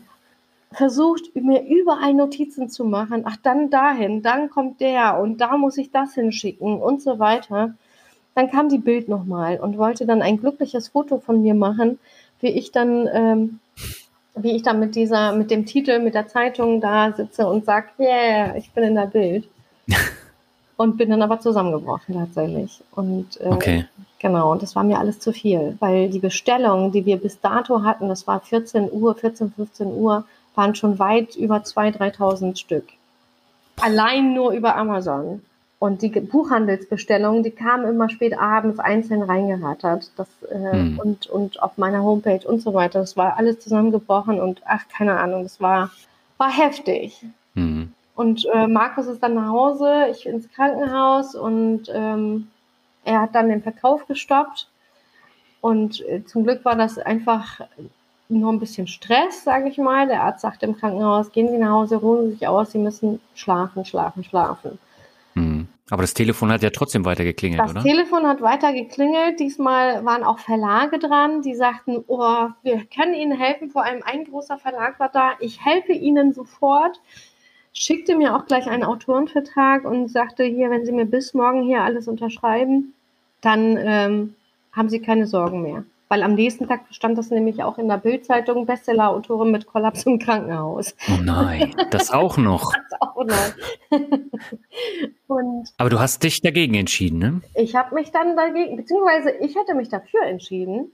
Versucht, 0.72 1.34
mir 1.36 1.64
überall 1.64 2.14
Notizen 2.14 2.68
zu 2.68 2.84
machen. 2.84 3.22
Ach, 3.26 3.36
dann 3.42 3.70
dahin, 3.70 4.22
dann 4.22 4.50
kommt 4.50 4.80
der 4.80 5.18
und 5.20 5.40
da 5.40 5.56
muss 5.56 5.78
ich 5.78 5.90
das 5.92 6.14
hinschicken 6.14 6.80
und 6.80 7.00
so 7.00 7.18
weiter. 7.18 7.74
Dann 8.34 8.50
kam 8.50 8.68
die 8.68 8.78
Bild 8.78 9.08
nochmal 9.08 9.60
und 9.60 9.78
wollte 9.78 10.06
dann 10.06 10.22
ein 10.22 10.38
glückliches 10.38 10.88
Foto 10.88 11.18
von 11.18 11.42
mir 11.42 11.54
machen, 11.54 12.00
wie 12.40 12.48
ich 12.48 12.72
dann, 12.72 13.08
ähm, 13.12 13.60
wie 14.36 14.56
ich 14.56 14.62
dann 14.62 14.80
mit 14.80 14.96
dieser, 14.96 15.32
mit 15.32 15.50
dem 15.50 15.66
Titel, 15.66 16.00
mit 16.00 16.14
der 16.14 16.28
Zeitung 16.28 16.80
da 16.80 17.12
sitze 17.12 17.46
und 17.46 17.64
sage, 17.64 17.88
yeah, 17.98 18.56
ich 18.56 18.70
bin 18.72 18.84
in 18.84 18.94
der 18.94 19.06
Bild. 19.06 19.48
und 20.76 20.96
bin 20.96 21.10
dann 21.10 21.22
aber 21.22 21.40
zusammengebrochen 21.40 22.14
tatsächlich. 22.14 22.82
Und 22.92 23.40
äh, 23.40 23.48
okay. 23.48 23.86
genau, 24.18 24.52
und 24.52 24.62
das 24.62 24.74
war 24.74 24.82
mir 24.82 24.98
alles 24.98 25.20
zu 25.20 25.32
viel, 25.32 25.76
weil 25.80 26.10
die 26.10 26.18
Bestellungen, 26.18 26.90
die 26.92 27.06
wir 27.06 27.16
bis 27.16 27.40
dato 27.40 27.82
hatten, 27.82 28.08
das 28.08 28.26
war 28.26 28.40
14 28.40 28.90
Uhr, 28.90 29.14
14, 29.14 29.52
15 29.52 29.86
Uhr, 29.86 30.24
waren 30.54 30.74
schon 30.74 30.98
weit 30.98 31.36
über 31.36 31.58
2.000, 31.58 32.16
3.000 32.16 32.56
Stück. 32.56 32.84
Allein 33.80 34.34
nur 34.34 34.52
über 34.52 34.76
Amazon. 34.76 35.42
Und 35.84 36.00
die 36.00 36.08
Buchhandelsbestellungen, 36.08 37.42
die 37.42 37.50
kamen 37.50 37.86
immer 37.86 38.08
spät 38.08 38.38
abends 38.38 38.78
einzeln 38.78 39.20
reingerattert. 39.20 40.12
Das, 40.16 40.28
äh, 40.50 40.72
hm. 40.72 40.98
und, 40.98 41.26
und 41.26 41.62
auf 41.62 41.76
meiner 41.76 42.02
Homepage 42.02 42.40
und 42.48 42.62
so 42.62 42.72
weiter. 42.72 43.00
Das 43.00 43.18
war 43.18 43.36
alles 43.36 43.60
zusammengebrochen 43.60 44.40
und 44.40 44.62
ach, 44.64 44.88
keine 44.88 45.20
Ahnung, 45.20 45.42
das 45.42 45.60
war, 45.60 45.90
war 46.38 46.50
heftig. 46.50 47.26
Hm. 47.54 47.92
Und 48.14 48.46
äh, 48.54 48.66
Markus 48.66 49.08
ist 49.08 49.22
dann 49.22 49.34
nach 49.34 49.48
Hause, 49.48 50.06
ich 50.10 50.24
ins 50.24 50.50
Krankenhaus 50.52 51.34
und 51.34 51.82
ähm, 51.92 52.48
er 53.04 53.20
hat 53.20 53.34
dann 53.34 53.50
den 53.50 53.60
Verkauf 53.60 54.06
gestoppt. 54.06 54.70
Und 55.60 56.00
äh, 56.08 56.24
zum 56.24 56.44
Glück 56.44 56.64
war 56.64 56.76
das 56.76 56.96
einfach 56.96 57.60
nur 58.30 58.50
ein 58.50 58.58
bisschen 58.58 58.86
Stress, 58.86 59.44
sage 59.44 59.68
ich 59.68 59.76
mal. 59.76 60.06
Der 60.06 60.22
Arzt 60.22 60.40
sagte 60.40 60.64
im 60.64 60.78
Krankenhaus, 60.78 61.30
gehen 61.30 61.50
Sie 61.50 61.58
nach 61.58 61.72
Hause, 61.72 61.96
ruhen 61.96 62.24
Sie 62.24 62.30
sich 62.36 62.48
aus, 62.48 62.72
Sie 62.72 62.78
müssen 62.78 63.20
schlafen, 63.34 63.84
schlafen, 63.84 64.24
schlafen. 64.24 64.78
Aber 65.90 66.02
das 66.02 66.14
Telefon 66.14 66.50
hat 66.50 66.62
ja 66.62 66.70
trotzdem 66.70 67.04
weiter 67.04 67.24
geklingelt, 67.24 67.60
das 67.60 67.70
oder? 67.70 67.80
Das 67.80 67.84
Telefon 67.84 68.26
hat 68.26 68.40
weiter 68.40 68.72
geklingelt. 68.72 69.38
Diesmal 69.38 70.04
waren 70.04 70.24
auch 70.24 70.38
Verlage 70.38 70.98
dran, 70.98 71.42
die 71.42 71.54
sagten, 71.54 72.02
oh, 72.06 72.48
wir 72.62 72.84
können 72.86 73.14
Ihnen 73.14 73.38
helfen. 73.38 73.68
Vor 73.68 73.84
allem 73.84 74.02
ein 74.02 74.24
großer 74.24 74.56
Verlag 74.56 74.98
war 74.98 75.10
da. 75.10 75.32
Ich 75.40 75.64
helfe 75.64 75.92
Ihnen 75.92 76.32
sofort 76.32 77.00
schickte 77.74 78.16
mir 78.16 78.34
auch 78.34 78.46
gleich 78.46 78.68
einen 78.68 78.84
Autorenvertrag 78.84 79.84
und 79.84 80.08
sagte 80.08 80.44
hier, 80.44 80.70
wenn 80.70 80.86
Sie 80.86 80.92
mir 80.92 81.04
bis 81.04 81.34
morgen 81.34 81.62
hier 81.62 81.82
alles 81.82 82.08
unterschreiben, 82.08 82.94
dann 83.40 83.76
ähm, 83.76 84.34
haben 84.72 84.88
Sie 84.88 85.00
keine 85.00 85.26
Sorgen 85.26 85.62
mehr. 85.62 85.84
Weil 86.14 86.22
am 86.22 86.34
nächsten 86.34 86.68
Tag 86.68 86.82
stand 86.90 87.18
das 87.18 87.30
nämlich 87.30 87.64
auch 87.64 87.76
in 87.76 87.88
der 87.88 87.96
Bildzeitung, 87.96 88.66
Bestseller-Autorin 88.66 89.50
mit 89.50 89.66
Kollaps 89.66 90.06
im 90.06 90.20
Krankenhaus. 90.20 90.94
Oh 91.08 91.20
nein, 91.20 91.74
das 91.90 92.12
auch 92.12 92.36
noch. 92.36 92.72
das 92.90 93.00
auch 93.00 93.24
noch. 93.24 93.98
Aber 95.76 95.90
du 95.90 95.98
hast 95.98 96.22
dich 96.22 96.40
dagegen 96.40 96.74
entschieden, 96.74 97.18
ne? 97.18 97.40
Ich 97.56 97.74
habe 97.74 97.96
mich 97.96 98.12
dann 98.12 98.36
dagegen, 98.36 98.76
beziehungsweise 98.76 99.32
ich 99.40 99.56
hätte 99.56 99.74
mich 99.74 99.88
dafür 99.88 100.22
entschieden, 100.22 100.92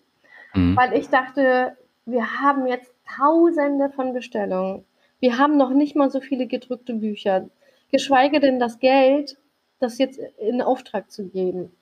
mhm. 0.55 0.75
weil 0.75 0.95
ich 0.95 1.11
dachte, 1.11 1.77
wir 2.07 2.41
haben 2.41 2.67
jetzt 2.67 2.91
Tausende 3.19 3.91
von 3.91 4.15
Bestellungen. 4.15 4.87
Wir 5.19 5.37
haben 5.37 5.59
noch 5.59 5.75
nicht 5.75 5.97
mal 5.97 6.11
so 6.11 6.23
viele 6.23 6.47
gedrückte 6.47 6.95
Bücher, 6.95 7.51
geschweige 7.93 8.41
denn 8.41 8.59
das 8.59 8.79
Geld, 8.79 9.37
das 9.81 9.99
jetzt 9.99 10.19
in 10.39 10.63
Auftrag 10.63 11.11
zu 11.11 11.29
geben. 11.29 11.73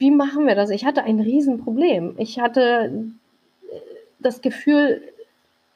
Wie 0.00 0.10
machen 0.10 0.46
wir 0.46 0.54
das? 0.54 0.70
Ich 0.70 0.86
hatte 0.86 1.04
ein 1.04 1.20
Riesenproblem. 1.20 2.14
Ich 2.16 2.40
hatte 2.40 2.90
äh, 3.70 3.76
das 4.18 4.40
Gefühl, 4.40 5.02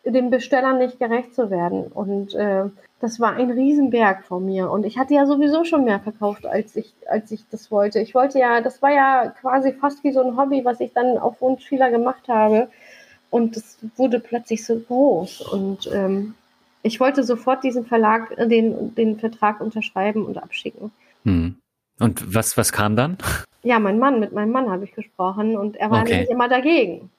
den 0.05 0.31
Bestellern 0.31 0.79
nicht 0.79 0.99
gerecht 0.99 1.35
zu 1.35 1.51
werden. 1.51 1.85
Und 1.89 2.35
äh, 2.35 2.65
das 3.01 3.21
war 3.21 3.35
ein 3.35 3.51
Riesenberg 3.51 4.25
vor 4.25 4.41
mir. 4.41 4.71
Und 4.71 4.87
ich 4.87 4.99
hatte 4.99 5.13
ja 5.13 5.27
sowieso 5.27 5.65
schon 5.65 5.85
mehr 5.85 6.01
verkauft, 6.01 6.47
als 6.47 6.75
ich, 6.75 6.95
als 7.07 7.31
ich 7.33 7.45
das 7.51 7.71
wollte. 7.71 8.01
Ich 8.01 8.15
wollte 8.15 8.39
ja, 8.39 8.63
das 8.63 8.81
war 8.81 8.91
ja 8.91 9.29
quasi 9.41 9.73
fast 9.73 10.03
wie 10.05 10.13
so 10.13 10.23
ein 10.23 10.39
Hobby, 10.39 10.65
was 10.65 10.81
ich 10.81 10.95
dann 10.95 11.19
auf 11.19 11.43
Wunsch 11.43 11.63
vieler 11.67 11.91
gemacht 11.91 12.27
habe. 12.27 12.69
Und 13.29 13.57
das 13.57 13.77
wurde 13.97 14.21
plötzlich 14.21 14.65
so 14.65 14.79
groß. 14.79 15.43
Und 15.43 15.91
ähm, 15.93 16.35
ich 16.83 16.99
wollte 16.99 17.25
sofort 17.25 17.63
diesen 17.63 17.85
Verlag, 17.85 18.33
äh, 18.39 18.49
den, 18.49 18.95
den 18.95 19.19
Vertrag 19.19 19.61
unterschreiben 19.61 20.25
und 20.25 20.43
abschicken. 20.43 20.93
Hm. 21.25 21.57
Und 22.01 22.35
was, 22.35 22.57
was 22.57 22.73
kam 22.73 22.97
dann? 22.97 23.19
Ja, 23.65 23.79
mein 23.79 23.99
Mann, 23.99 24.21
mit 24.21 24.33
meinem 24.33 24.53
Mann 24.53 24.71
habe 24.71 24.85
ich 24.85 24.93
gesprochen 24.93 25.57
und 25.57 25.77
er 25.77 25.91
war 25.91 26.03
okay. 26.03 26.21
nicht 26.21 26.31
immer 26.31 26.49
dagegen. 26.49 27.11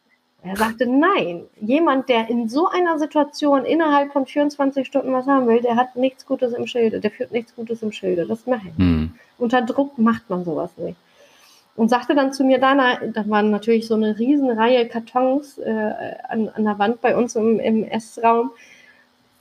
Er 0.43 0.55
sagte, 0.55 0.85
nein, 0.85 1.45
jemand, 1.59 2.07
der 2.07 2.29
in 2.29 2.47
so 2.47 2.67
einer 2.69 2.99
Situation 2.99 3.65
innerhalb 3.65 4.13
von 4.13 4.27
24 4.27 4.85
Stunden 4.85 5.11
was 5.11 5.25
haben 5.25 5.47
will, 5.47 5.59
der 5.59 5.75
hat 5.75 5.95
nichts 5.95 6.23
Gutes 6.27 6.53
im 6.53 6.67
Schilde, 6.67 6.99
der 6.99 7.09
führt 7.09 7.31
nichts 7.31 7.55
Gutes 7.55 7.81
im 7.81 7.91
Schilde. 7.91 8.27
Das 8.27 8.45
mache 8.45 8.67
ich. 8.67 8.77
Hm. 8.77 9.15
Unter 9.39 9.63
Druck 9.63 9.97
macht 9.97 10.29
man 10.29 10.45
sowas 10.45 10.69
nicht. 10.77 10.97
Und 11.75 11.89
sagte 11.89 12.13
dann 12.13 12.31
zu 12.31 12.43
mir, 12.43 12.59
Dana, 12.59 12.99
da 13.11 13.27
waren 13.27 13.49
natürlich 13.49 13.87
so 13.87 13.95
eine 13.95 14.19
Riesenreihe 14.19 14.87
Kartons 14.87 15.57
äh, 15.57 15.91
an, 16.29 16.49
an 16.49 16.63
der 16.63 16.77
Wand 16.77 17.01
bei 17.01 17.17
uns 17.17 17.35
im, 17.35 17.59
im 17.59 17.83
Essraum. 17.83 18.51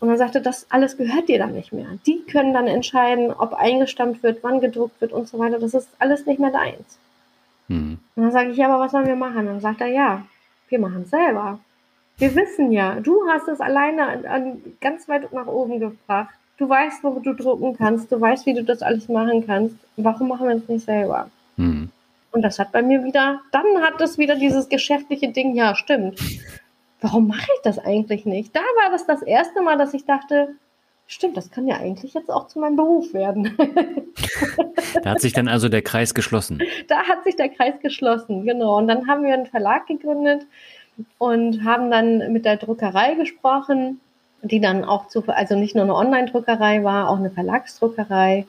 Und 0.05 0.11
dann 0.11 0.19
sagte, 0.19 0.43
das 0.43 0.67
alles 0.69 0.99
gehört 0.99 1.31
dir 1.31 1.39
dann 1.39 1.55
nicht 1.55 1.73
mehr. 1.73 1.87
Die 2.07 2.21
können 2.31 2.53
dann 2.53 2.67
entscheiden, 2.67 3.33
ob 3.33 3.55
eingestammt 3.55 4.23
wird, 4.23 4.41
wann 4.43 4.61
gedruckt 4.61 5.01
wird 5.01 5.13
und 5.13 5.27
so 5.27 5.39
weiter. 5.39 5.59
Das 5.59 5.73
ist 5.73 5.89
alles 5.99 6.27
nicht 6.27 6.39
mehr 6.39 6.51
deins. 6.51 6.99
Hm. 7.71 7.97
Und 8.15 8.23
dann 8.23 8.31
sage 8.31 8.51
ich, 8.51 8.59
ja, 8.59 8.69
aber 8.69 8.85
was 8.85 8.93
sollen 8.93 9.07
wir 9.07 9.17
machen? 9.17 9.39
Und 9.39 9.47
dann 9.47 9.61
sagt 9.61 9.81
er, 9.81 9.87
ja, 9.87 10.27
wir 10.69 10.79
machen 10.79 11.05
es 11.05 11.11
selber. 11.11 11.59
Wir 12.19 12.35
wissen 12.35 12.71
ja, 12.71 13.01
du 13.01 13.27
hast 13.31 13.49
es 13.49 13.63
alleine 13.63 14.07
an, 14.07 14.27
an, 14.27 14.63
ganz 14.83 15.09
weit 15.09 15.33
nach 15.33 15.47
oben 15.47 15.81
gebracht. 15.81 16.35
Du 16.59 16.69
weißt, 16.69 17.03
wo 17.03 17.19
du 17.21 17.33
drucken 17.33 17.75
kannst, 17.75 18.13
du 18.13 18.21
weißt, 18.21 18.45
wie 18.45 18.53
du 18.53 18.63
das 18.63 18.83
alles 18.83 19.09
machen 19.09 19.47
kannst. 19.47 19.77
Warum 19.97 20.29
machen 20.29 20.47
wir 20.47 20.57
es 20.57 20.69
nicht 20.69 20.85
selber? 20.85 21.31
Hm. 21.57 21.89
Und 22.31 22.43
das 22.43 22.59
hat 22.59 22.73
bei 22.73 22.83
mir 22.83 23.05
wieder, 23.05 23.41
dann 23.53 23.81
hat 23.81 24.03
das 24.03 24.19
wieder 24.19 24.37
dieses 24.37 24.69
geschäftliche 24.69 25.33
Ding, 25.33 25.55
ja, 25.55 25.75
stimmt 25.75 26.21
warum 27.05 27.29
mache 27.29 27.49
ich 27.55 27.61
das 27.63 27.79
eigentlich 27.79 28.25
nicht? 28.25 28.57
Da 28.57 28.61
war 28.61 28.91
das 28.91 29.07
das 29.07 29.21
erste 29.23 29.61
Mal, 29.61 29.77
dass 29.77 29.93
ich 29.93 30.07
dachte, 30.07 30.55
stimmt, 31.07 31.37
das 31.37 31.51
kann 31.51 31.69
ja 31.69 31.77
eigentlich 31.77 32.15
jetzt 32.15 32.31
auch 32.31 32.47
zu 32.49 32.59
meinem 32.59 32.77
Beruf 32.77 33.13
werden. 33.13 33.57
da 35.03 35.11
hat 35.11 35.21
sich 35.21 35.35
dann 35.35 35.47
also 35.47 35.69
der 35.69 35.83
Kreis 35.83 36.15
geschlossen. 36.15 36.61
Da 36.89 37.03
hat 37.05 37.23
sich 37.25 37.37
der 37.37 37.51
Kreis 37.51 37.75
geschlossen, 37.83 38.47
genau. 38.47 38.79
Und 38.79 38.89
dann 38.89 39.07
haben 39.07 39.23
wir 39.23 39.35
einen 39.35 39.47
Verlag 39.47 39.87
gegründet 39.87 40.47
und 41.19 41.63
haben 41.63 41.91
dann 41.91 42.33
mit 42.33 42.47
der 42.47 42.57
Druckerei 42.57 43.15
gesprochen, 43.15 44.01
die 44.41 44.61
dann 44.61 44.83
auch 44.83 45.09
zu, 45.09 45.23
also 45.27 45.57
nicht 45.57 45.75
nur 45.75 45.85
eine 45.85 45.95
Online-Druckerei 45.95 46.85
war, 46.85 47.11
auch 47.11 47.19
eine 47.19 47.31
Verlagsdruckerei. 47.31 48.47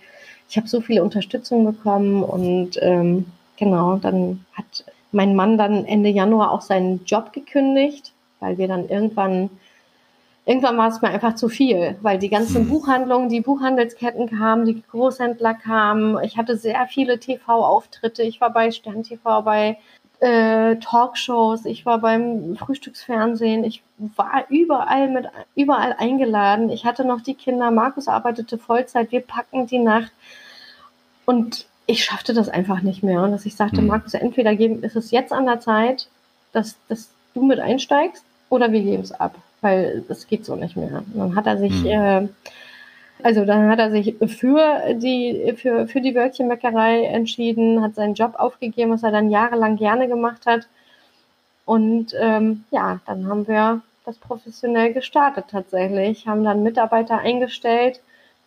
Ich 0.48 0.56
habe 0.56 0.68
so 0.70 0.80
viele 0.80 1.04
Unterstützung 1.04 1.66
bekommen 1.66 2.24
und 2.24 2.78
ähm, 2.82 3.26
genau, 3.58 3.98
dann 3.98 4.46
hat 4.54 4.86
mein 5.12 5.36
Mann 5.36 5.58
dann 5.58 5.84
Ende 5.84 6.10
Januar 6.10 6.52
auch 6.52 6.62
seinen 6.62 7.04
Job 7.06 7.34
gekündigt, 7.34 8.14
weil 8.40 8.58
wir 8.58 8.68
dann 8.68 8.90
irgendwann 8.90 9.50
irgendwann 10.46 10.78
war 10.78 10.90
es 10.90 11.02
mir 11.02 11.10
einfach 11.10 11.36
zu 11.36 11.50
viel, 11.50 11.98
weil 12.02 12.20
die 12.20 12.30
ganzen 12.30 12.62
hm. 12.62 12.70
Buchhandlungen, 12.70 13.30
die 13.30 13.42
Buchhandelsketten 13.42 14.30
kamen, 14.30 14.66
die 14.66 14.82
Großhändler 14.92 15.56
kamen. 15.56 16.24
Ich 16.24 16.38
hatte 16.38 16.56
sehr 16.56 16.86
viele 16.88 17.20
TV-Auftritte. 17.20 18.22
Ich 18.24 18.40
war 18.42 18.52
bei 18.52 18.72
Stern 18.72 19.04
TV, 19.04 19.42
bei 19.42 19.78
äh, 20.20 20.78
Talkshows, 20.78 21.66
ich 21.66 21.86
war 21.86 22.00
beim 22.00 22.56
Frühstücksfernsehen, 22.56 23.64
ich 23.64 23.84
war 23.98 24.46
überall 24.50 25.10
mit 25.10 25.26
überall 25.56 25.94
eingeladen. 25.98 26.70
Ich 26.70 26.86
hatte 26.86 27.06
noch 27.06 27.22
die 27.22 27.34
Kinder, 27.34 27.72
Markus 27.72 28.08
arbeitete 28.08 28.58
Vollzeit, 28.58 29.12
wir 29.12 29.22
packen 29.22 29.68
die 29.68 29.80
Nacht 29.80 30.12
und 31.26 31.66
ich 31.88 32.04
schaffte 32.04 32.34
das 32.34 32.50
einfach 32.50 32.82
nicht 32.82 33.04
mehr. 33.04 33.24
Und 33.24 33.32
dass 33.32 33.46
ich 33.46 33.56
sagte, 33.56 33.82
mhm. 33.82 33.88
Markus, 33.88 34.14
entweder 34.14 34.58
ist 34.58 34.96
es 34.96 35.12
jetzt 35.12 35.34
an 35.34 35.46
der 35.46 35.60
Zeit, 35.60 36.08
dass, 36.54 36.78
dass 36.88 37.10
du 37.36 37.44
mit 37.44 37.60
einsteigst 37.60 38.26
oder 38.50 38.72
wir 38.72 38.82
geben 38.82 39.04
es 39.04 39.12
ab 39.12 39.36
weil 39.66 40.04
das 40.08 40.28
geht 40.28 40.46
so 40.46 40.56
nicht 40.56 40.78
mehr. 40.78 41.04
Und 41.14 41.18
dann 41.18 41.36
hat 41.36 41.48
er 41.48 41.58
sich, 41.58 41.74
mhm. 41.74 41.88
äh, 41.88 42.28
also 43.24 43.46
dann 43.46 43.68
hat 43.68 43.80
er 43.80 43.90
sich 43.90 44.16
für 44.28 44.94
die, 44.94 45.54
für, 45.58 45.88
für 45.88 46.02
die 46.02 46.14
Wörtchenbäckerei 46.14 47.06
entschieden, 47.06 47.82
hat 47.82 47.96
seinen 47.96 48.14
Job 48.14 48.36
aufgegeben, 48.36 48.92
was 48.92 49.02
er 49.02 49.12
dann 49.12 49.32
jahrelang 49.32 49.76
gerne 49.76 50.08
gemacht 50.08 50.46
hat. 50.46 50.68
Und 51.66 52.14
ähm, 52.20 52.64
ja, 52.70 53.00
dann 53.08 53.28
haben 53.28 53.48
wir 53.48 53.82
das 54.06 54.18
professionell 54.18 54.94
gestartet 54.94 55.46
tatsächlich, 55.50 56.28
haben 56.28 56.44
dann 56.44 56.62
Mitarbeiter 56.62 57.18
eingestellt 57.18 58.02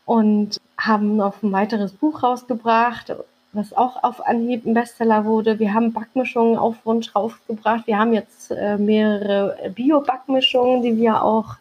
und 0.04 0.60
haben 0.78 1.16
noch 1.16 1.42
ein 1.42 1.50
weiteres 1.50 1.92
Buch 1.92 2.22
rausgebracht 2.22 3.12
was 3.52 3.72
auch 3.72 4.02
auf 4.02 4.26
Anhieb 4.26 4.66
ein 4.66 4.74
Bestseller 4.74 5.24
wurde. 5.24 5.58
Wir 5.58 5.72
haben 5.74 5.92
Backmischungen 5.92 6.58
auf 6.58 6.76
Wunsch 6.84 7.14
rausgebracht. 7.14 7.86
Wir 7.86 7.98
haben 7.98 8.12
jetzt 8.12 8.50
äh, 8.50 8.76
mehrere 8.76 9.70
Bio-Backmischungen, 9.74 10.82
die 10.82 10.96
wir 10.96 11.22
auch 11.22 11.56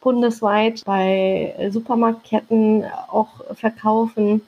bundesweit 0.00 0.82
bei 0.86 1.54
Supermarktketten 1.70 2.84
auch 3.10 3.54
verkaufen. 3.54 4.40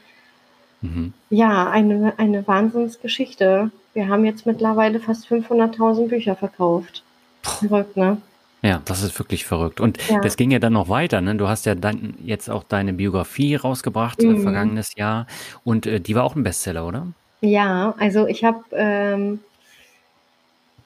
Mhm. 0.81 1.13
Ja, 1.31 1.71
eine, 1.71 2.15
eine 2.17 2.47
Wahnsinnsgeschichte. 2.47 3.71
Wir 3.95 4.09
haben 4.09 4.25
jetzt 4.25 4.47
mittlerweile 4.47 4.99
fast 4.99 5.27
500.000 5.27 6.09
Bücher 6.09 6.37
verkauft. 6.37 7.03
Verrückt, 7.43 7.97
ne? 7.97 8.17
Ja, 8.63 8.81
das 8.85 9.03
ist 9.03 9.19
wirklich 9.19 9.45
verrückt. 9.45 9.81
Und 9.81 9.99
ja. 10.09 10.21
das 10.21 10.37
ging 10.37 10.53
ja 10.53 10.61
dann 10.61 10.73
noch 10.73 10.89
weiter. 10.89 11.21
Ne? 11.21 11.35
Du 11.35 11.49
hast 11.49 11.67
ja 11.67 11.75
dann 11.75 12.15
jetzt 12.25 12.49
auch 12.49 12.63
deine 12.63 12.93
Biografie 12.93 13.57
rausgebracht, 13.57 14.23
äh, 14.23 14.27
mhm. 14.27 14.37
äh, 14.37 14.41
vergangenes 14.41 14.95
Jahr. 14.95 15.27
Und 15.65 15.87
äh, 15.87 16.01
die 16.01 16.15
war 16.15 16.23
auch 16.23 16.37
ein 16.37 16.45
Bestseller, 16.45 16.87
oder? 16.87 17.09
Ja, 17.41 17.95
also 17.99 18.29
ich 18.29 18.45
habe 18.45 18.63
ähm, 18.71 19.41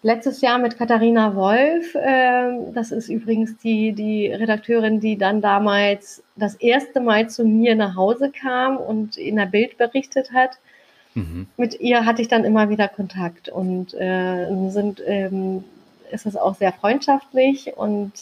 letztes 0.02 0.40
Jahr 0.40 0.58
mit 0.58 0.78
Katharina 0.78 1.34
Wolf, 1.34 1.94
äh, 1.94 2.72
das 2.72 2.92
ist 2.92 3.10
übrigens 3.10 3.58
die, 3.58 3.92
die 3.92 4.28
Redakteurin, 4.28 5.00
die 5.00 5.18
dann 5.18 5.42
damals 5.42 6.22
das 6.34 6.54
erste 6.54 7.00
Mal 7.00 7.28
zu 7.28 7.44
mir 7.44 7.74
nach 7.74 7.94
Hause 7.94 8.30
kam 8.30 8.78
und 8.78 9.18
in 9.18 9.36
der 9.36 9.46
Bild 9.46 9.76
berichtet 9.76 10.32
hat. 10.32 10.52
Mhm. 11.14 11.46
Mit 11.58 11.78
ihr 11.80 12.06
hatte 12.06 12.22
ich 12.22 12.28
dann 12.28 12.44
immer 12.44 12.70
wieder 12.70 12.88
Kontakt 12.88 13.50
und 13.50 13.92
äh, 13.92 14.46
sind 14.70 15.02
ähm, 15.04 15.64
ist 16.10 16.26
es 16.26 16.36
auch 16.36 16.54
sehr 16.54 16.72
freundschaftlich 16.72 17.76
und 17.76 18.12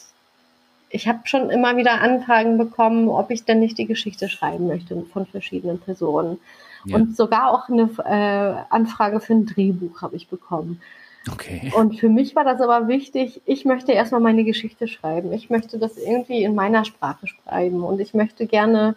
ich 0.95 1.09
habe 1.09 1.21
schon 1.25 1.51
immer 1.51 1.77
wieder 1.77 2.01
Anfragen 2.01 2.57
bekommen, 2.57 3.09
ob 3.09 3.31
ich 3.31 3.45
denn 3.45 3.59
nicht 3.59 3.79
die 3.79 3.87
Geschichte 3.87 4.29
schreiben 4.29 4.69
möchte 4.69 5.03
von 5.13 5.27
verschiedenen 5.27 5.81
Personen. 5.81 6.39
Ja. 6.85 6.97
Und 6.97 7.17
sogar 7.17 7.51
auch 7.51 7.69
eine 7.69 7.91
äh, 8.05 8.73
Anfrage 8.73 9.19
für 9.19 9.33
ein 9.33 9.47
Drehbuch 9.47 10.03
habe 10.03 10.15
ich 10.15 10.29
bekommen. 10.29 10.81
Okay. 11.31 11.73
Und 11.75 11.99
für 11.99 12.09
mich 12.09 12.37
war 12.37 12.45
das 12.45 12.61
aber 12.61 12.87
wichtig, 12.87 13.41
ich 13.47 13.65
möchte 13.65 13.93
erstmal 13.93 14.21
meine 14.21 14.45
Geschichte 14.45 14.87
schreiben. 14.87 15.33
Ich 15.33 15.51
möchte 15.51 15.79
das 15.79 15.97
irgendwie 15.97 16.45
in 16.45 16.55
meiner 16.55 16.85
Sprache 16.85 17.27
schreiben 17.27 17.83
und 17.83 17.99
ich 18.01 18.15
möchte 18.15 18.47
gerne, 18.47 18.95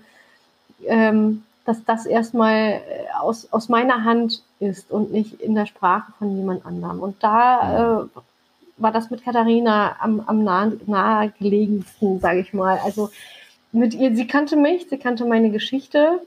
ähm, 0.86 1.44
dass 1.66 1.84
das 1.86 2.06
erstmal 2.06 2.74
äh, 2.74 2.82
aus, 3.20 3.52
aus 3.52 3.70
meiner 3.70 4.04
Hand 4.04 4.44
ist 4.60 4.92
und 4.92 5.12
nicht 5.12 5.42
in 5.42 5.56
der 5.56 5.66
Sprache 5.66 6.12
von 6.20 6.36
jemand 6.38 6.66
anderem. 6.66 7.00
Und 7.00 7.24
da 7.24 8.04
äh, 8.04 8.20
war 8.78 8.92
das 8.92 9.10
mit 9.10 9.24
Katharina 9.24 9.96
am, 10.00 10.22
am 10.22 10.44
nah, 10.44 10.72
nahegelegensten, 10.86 12.20
sage 12.20 12.40
ich 12.40 12.54
mal. 12.54 12.80
Also 12.84 13.10
mit 13.72 13.94
ihr, 13.94 14.16
sie 14.16 14.28
kannte 14.28 14.56
mich, 14.56 14.88
sie 14.90 14.98
kannte 14.98 15.26
meine 15.26 15.50
Geschichte. 15.50 16.22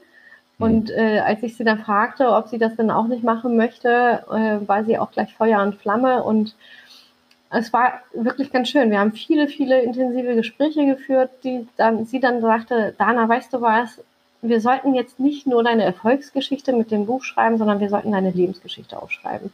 Mhm. 0.57 0.65
Und 0.65 0.91
äh, 0.91 1.19
als 1.19 1.43
ich 1.43 1.55
sie 1.55 1.63
dann 1.63 1.79
fragte, 1.79 2.29
ob 2.29 2.47
sie 2.47 2.57
das 2.57 2.75
dann 2.75 2.91
auch 2.91 3.07
nicht 3.07 3.23
machen 3.23 3.55
möchte, 3.57 4.23
äh, 4.29 4.67
war 4.67 4.83
sie 4.83 4.97
auch 4.97 5.11
gleich 5.11 5.33
Feuer 5.33 5.61
und 5.61 5.75
Flamme. 5.75 6.23
Und 6.23 6.55
es 7.49 7.73
war 7.73 8.01
wirklich 8.13 8.51
ganz 8.51 8.69
schön. 8.69 8.91
Wir 8.91 8.99
haben 8.99 9.13
viele, 9.13 9.47
viele 9.47 9.81
intensive 9.81 10.35
Gespräche 10.35 10.85
geführt, 10.85 11.31
die 11.43 11.67
dann, 11.77 12.05
sie 12.05 12.19
dann 12.19 12.41
sagte, 12.41 12.93
Dana, 12.97 13.27
weißt 13.27 13.53
du 13.53 13.61
was, 13.61 14.01
wir 14.41 14.59
sollten 14.59 14.95
jetzt 14.95 15.19
nicht 15.19 15.45
nur 15.45 15.63
deine 15.63 15.83
Erfolgsgeschichte 15.83 16.73
mit 16.73 16.91
dem 16.91 17.05
Buch 17.05 17.23
schreiben, 17.23 17.57
sondern 17.57 17.79
wir 17.79 17.89
sollten 17.89 18.11
deine 18.11 18.31
Lebensgeschichte 18.31 18.99
aufschreiben. 18.99 19.51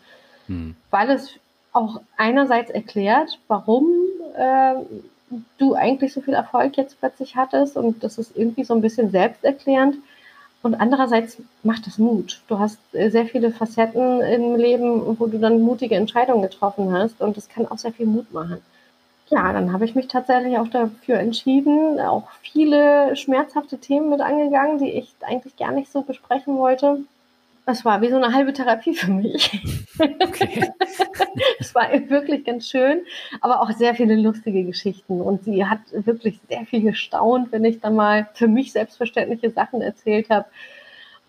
Hm. 0.47 0.75
Weil 0.91 1.09
es 1.09 1.31
auch 1.77 2.01
einerseits 2.17 2.71
erklärt, 2.71 3.39
warum 3.47 3.87
äh, 4.35 4.75
du 5.57 5.73
eigentlich 5.75 6.13
so 6.13 6.21
viel 6.21 6.33
Erfolg 6.33 6.77
jetzt 6.77 6.99
plötzlich 6.99 7.35
hattest 7.35 7.77
und 7.77 8.03
das 8.03 8.17
ist 8.17 8.35
irgendwie 8.35 8.63
so 8.63 8.73
ein 8.73 8.81
bisschen 8.81 9.11
selbsterklärend. 9.11 9.97
Und 10.63 10.75
andererseits 10.75 11.37
macht 11.63 11.85
es 11.87 11.97
Mut. 11.97 12.41
Du 12.47 12.59
hast 12.59 12.79
äh, 12.93 13.09
sehr 13.09 13.25
viele 13.25 13.51
Facetten 13.51 14.21
im 14.21 14.55
Leben, 14.55 15.19
wo 15.19 15.27
du 15.27 15.37
dann 15.37 15.61
mutige 15.61 15.95
Entscheidungen 15.95 16.41
getroffen 16.41 16.91
hast 16.91 17.21
und 17.21 17.37
das 17.37 17.47
kann 17.47 17.67
auch 17.67 17.77
sehr 17.77 17.93
viel 17.93 18.07
Mut 18.07 18.33
machen. 18.33 18.61
Ja, 19.29 19.51
dann 19.51 19.73
habe 19.73 19.85
ich 19.85 19.93
mich 19.93 20.07
tatsächlich 20.07 20.57
auch 20.57 20.69
dafür 20.69 21.19
entschieden, 21.19 21.99
auch 21.99 22.29
viele 22.41 23.15
schmerzhafte 23.17 23.77
Themen 23.77 24.09
mit 24.09 24.21
angegangen, 24.21 24.79
die 24.79 24.91
ich 24.91 25.13
eigentlich 25.21 25.57
gar 25.57 25.73
nicht 25.73 25.91
so 25.91 26.01
besprechen 26.01 26.57
wollte. 26.57 26.99
Das 27.67 27.83
war 27.83 28.01
wie 28.01 28.09
so 28.09 28.15
eine 28.15 28.33
halbe 28.33 28.53
Therapie 28.53 28.95
für 28.95 29.11
mich. 29.11 29.61
Okay. 29.99 30.71
es 31.59 31.75
war 31.75 31.89
wirklich 32.09 32.45
ganz 32.45 32.69
schön, 32.69 33.01
aber 33.41 33.61
auch 33.61 33.69
sehr 33.71 33.93
viele 33.93 34.15
lustige 34.15 34.63
Geschichten. 34.63 35.19
Und 35.19 35.43
sie 35.43 35.65
hat 35.65 35.79
wirklich 35.91 36.39
sehr 36.47 36.65
viel 36.65 36.81
gestaunt, 36.81 37.51
wenn 37.51 37.65
ich 37.65 37.81
dann 37.81 37.95
mal 37.95 38.29
für 38.35 38.47
mich 38.47 38.71
selbstverständliche 38.71 39.49
Sachen 39.49 39.81
erzählt 39.81 40.29
habe. 40.29 40.45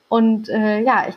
Und 0.09 0.49
äh, 0.49 0.81
ja, 0.81 1.07
ich, 1.09 1.17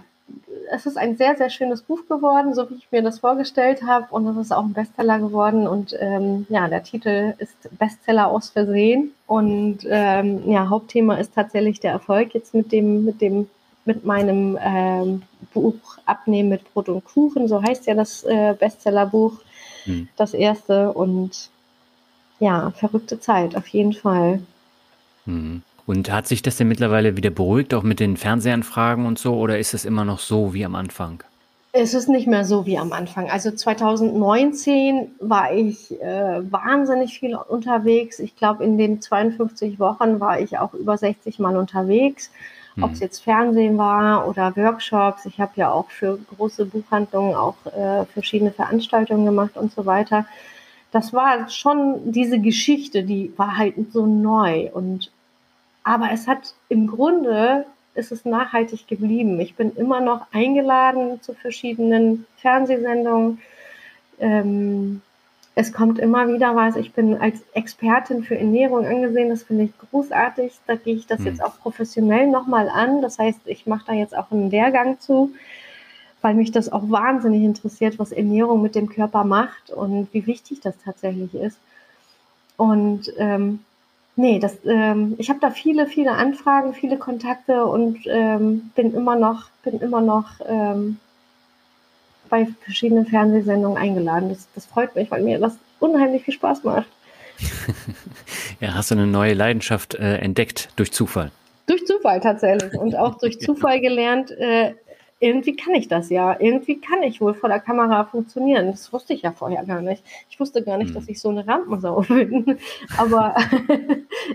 es 0.72 0.88
ist 0.88 0.97
ein 0.97 1.17
sehr, 1.17 1.38
sehr 1.38 1.51
schönes 1.51 1.84
Buch 1.84 2.07
geworden, 2.07 2.55
so 2.55 2.67
wie 2.72 2.76
ich 2.76 2.91
mir 2.91 3.03
das 3.03 3.19
vorgestellt 3.19 3.84
habe. 3.84 4.07
Und 4.09 4.26
es 4.26 4.38
ist 4.38 4.51
auch 4.51 4.63
ein 4.63 4.74
Bestseller 4.74 5.19
geworden. 5.19 5.67
Und 5.67 5.95
ähm, 5.99 6.47
ja, 6.49 6.67
der 6.67 6.82
Titel 6.82 7.36
ist 7.38 7.55
Bestseller 7.78 8.28
aus 8.28 8.49
Versehen. 8.49 9.11
Und 9.28 9.86
ähm, 9.88 10.49
ja, 10.49 10.67
Hauptthema 10.67 11.17
ist 11.17 11.36
tatsächlich 11.36 11.80
der 11.80 11.91
Erfolg 11.91 12.34
jetzt 12.34 12.55
mit 12.55 12.72
dem, 12.72 13.05
mit 13.05 13.22
dem 13.22 13.47
mit 13.86 14.05
meinem 14.05 14.57
ähm, 14.61 15.23
Buch 15.53 15.75
Abnehmen 16.05 16.49
mit 16.49 16.73
Brot 16.73 16.89
und 16.89 17.03
Kuchen, 17.03 17.47
so 17.47 17.61
heißt 17.61 17.88
ja 17.88 17.95
das 17.95 18.23
äh, 18.23 18.53
Bestsellerbuch, 18.57 19.34
mhm. 19.86 20.07
das 20.15 20.34
erste. 20.34 20.91
Und 20.91 21.49
ja, 22.39 22.71
verrückte 22.71 23.19
Zeit, 23.19 23.55
auf 23.55 23.67
jeden 23.67 23.93
Fall. 23.93 24.41
Mhm. 25.25 25.61
Und 25.88 26.11
hat 26.11 26.27
sich 26.27 26.41
das 26.41 26.57
denn 26.57 26.67
mittlerweile 26.67 27.17
wieder 27.17 27.32
beruhigt, 27.32 27.73
auch 27.73 27.84
mit 27.84 27.99
den 27.99 28.17
Fernsehanfragen 28.17 29.05
und 29.05 29.19
so, 29.19 29.36
oder 29.36 29.59
ist 29.59 29.73
es 29.73 29.84
immer 29.84 30.05
noch 30.05 30.19
so 30.19 30.53
wie 30.53 30.63
am 30.63 30.75
Anfang? 30.75 31.23
Es 31.73 31.93
ist 31.93 32.09
nicht 32.09 32.27
mehr 32.27 32.43
so 32.43 32.65
wie 32.65 32.77
am 32.77 32.91
Anfang. 32.91 33.29
Also 33.29 33.49
2019 33.49 35.07
war 35.19 35.53
ich 35.53 35.99
äh, 36.01 36.51
wahnsinnig 36.51 37.17
viel 37.17 37.36
unterwegs. 37.36 38.19
Ich 38.19 38.36
glaube, 38.36 38.63
in 38.65 38.77
den 38.77 39.01
52 39.01 39.79
Wochen 39.79 40.19
war 40.19 40.39
ich 40.39 40.59
auch 40.59 40.73
über 40.73 40.97
60 40.97 41.39
Mal 41.39 41.55
unterwegs. 41.55 42.29
Mhm. 42.76 42.84
Ob 42.84 42.91
es 42.93 42.99
jetzt 42.99 43.24
Fernsehen 43.24 43.78
war 43.78 44.28
oder 44.28 44.55
Workshops. 44.55 45.26
Ich 45.26 45.39
habe 45.39 45.51
ja 45.55 45.72
auch 45.72 45.89
für 45.89 46.17
große 46.36 46.65
Buchhandlungen 46.65 47.36
auch 47.36 47.55
äh, 47.65 48.05
verschiedene 48.05 48.51
Veranstaltungen 48.51 49.26
gemacht 49.26 49.57
und 49.57 49.72
so 49.74 49.86
weiter. 49.86 50.26
Das 50.91 51.13
war 51.13 51.49
schon 51.49 52.11
diese 52.11 52.39
Geschichte, 52.39 53.03
die 53.03 53.32
war 53.38 53.57
halt 53.57 53.76
so 53.91 54.05
neu 54.05 54.69
und 54.74 55.11
aber 55.84 56.11
es 56.11 56.28
hat 56.28 56.53
im 56.69 56.88
Grunde 56.88 57.65
ist 57.95 58.11
es 58.11 58.24
nachhaltig 58.24 58.88
geblieben. 58.88 59.39
Ich 59.39 59.55
bin 59.55 59.76
immer 59.76 59.99
noch 59.99 60.28
eingeladen 60.32 61.22
zu 61.22 61.34
verschiedenen 61.34 62.26
Fernsehsendungen. 62.38 63.39
Ähm, 64.19 65.01
es 65.55 65.73
kommt 65.73 65.99
immer 65.99 66.27
wieder 66.29 66.55
was. 66.55 66.75
Ich 66.77 66.93
bin 66.93 67.17
als 67.17 67.41
Expertin 67.53 68.23
für 68.23 68.37
Ernährung 68.37 68.85
angesehen. 68.85 69.29
Das 69.29 69.43
finde 69.43 69.65
ich 69.65 69.71
großartig. 69.77 70.53
Da 70.65 70.75
gehe 70.75 70.95
ich 70.95 71.07
das 71.07 71.19
hm. 71.19 71.25
jetzt 71.25 71.43
auch 71.43 71.59
professionell 71.59 72.27
nochmal 72.27 72.69
an. 72.69 73.01
Das 73.01 73.19
heißt, 73.19 73.41
ich 73.45 73.67
mache 73.67 73.85
da 73.87 73.93
jetzt 73.93 74.15
auch 74.15 74.31
einen 74.31 74.49
Lehrgang 74.49 74.99
zu, 74.99 75.31
weil 76.21 76.35
mich 76.35 76.51
das 76.51 76.71
auch 76.71 76.89
wahnsinnig 76.89 77.43
interessiert, 77.43 77.99
was 77.99 78.11
Ernährung 78.11 78.61
mit 78.61 78.75
dem 78.75 78.89
Körper 78.89 79.25
macht 79.25 79.71
und 79.71 80.07
wie 80.13 80.25
wichtig 80.25 80.61
das 80.61 80.75
tatsächlich 80.83 81.35
ist. 81.35 81.59
Und 82.55 83.11
ähm, 83.17 83.59
nee, 84.15 84.39
das, 84.39 84.57
ähm, 84.65 85.15
ich 85.17 85.29
habe 85.29 85.39
da 85.41 85.49
viele, 85.51 85.85
viele 85.85 86.13
Anfragen, 86.13 86.73
viele 86.73 86.97
Kontakte 86.97 87.65
und 87.65 87.99
ähm, 88.05 88.71
bin 88.75 88.93
immer 88.93 89.17
noch, 89.17 89.49
bin 89.63 89.79
immer 89.79 89.99
noch 89.99 90.29
ähm, 90.47 90.97
bei 92.32 92.47
verschiedenen 92.63 93.05
Fernsehsendungen 93.05 93.77
eingeladen. 93.77 94.29
Das, 94.29 94.47
das 94.55 94.65
freut 94.65 94.95
mich, 94.95 95.11
weil 95.11 95.21
mir 95.21 95.38
das 95.38 95.55
unheimlich 95.79 96.23
viel 96.23 96.34
Spaß 96.34 96.63
macht. 96.63 96.88
ja, 98.59 98.73
hast 98.73 98.89
du 98.89 98.95
eine 98.95 99.05
neue 99.05 99.34
Leidenschaft 99.34 99.95
äh, 99.95 100.17
entdeckt 100.17 100.69
durch 100.77 100.91
Zufall? 100.91 101.32
Durch 101.67 101.86
Zufall 101.86 102.19
tatsächlich 102.21 102.73
und 102.73 102.95
auch 102.95 103.19
durch 103.19 103.39
Zufall 103.39 103.82
gelernt, 103.82 104.32
äh, 104.32 104.73
irgendwie 105.19 105.55
kann 105.55 105.75
ich 105.75 105.88
das 105.88 106.09
ja. 106.09 106.36
Irgendwie 106.39 106.82
kann 106.82 107.03
ich 107.03 107.21
wohl 107.21 107.36
vor 107.36 107.49
der 107.49 107.59
Kamera 107.59 108.05
funktionieren. 108.05 108.71
Das 108.71 108.91
wusste 108.91 109.13
ich 109.13 109.21
ja 109.21 109.32
vorher 109.32 109.63
gar 109.65 109.82
nicht. 109.82 110.03
Ich 110.29 110.39
wusste 110.39 110.63
gar 110.63 110.77
nicht, 110.77 110.88
hm. 110.88 110.95
dass 110.95 111.07
ich 111.07 111.19
so 111.19 111.29
eine 111.29 111.45
Rampensau 111.45 112.01
bin. 112.07 112.57
Aber 112.97 113.36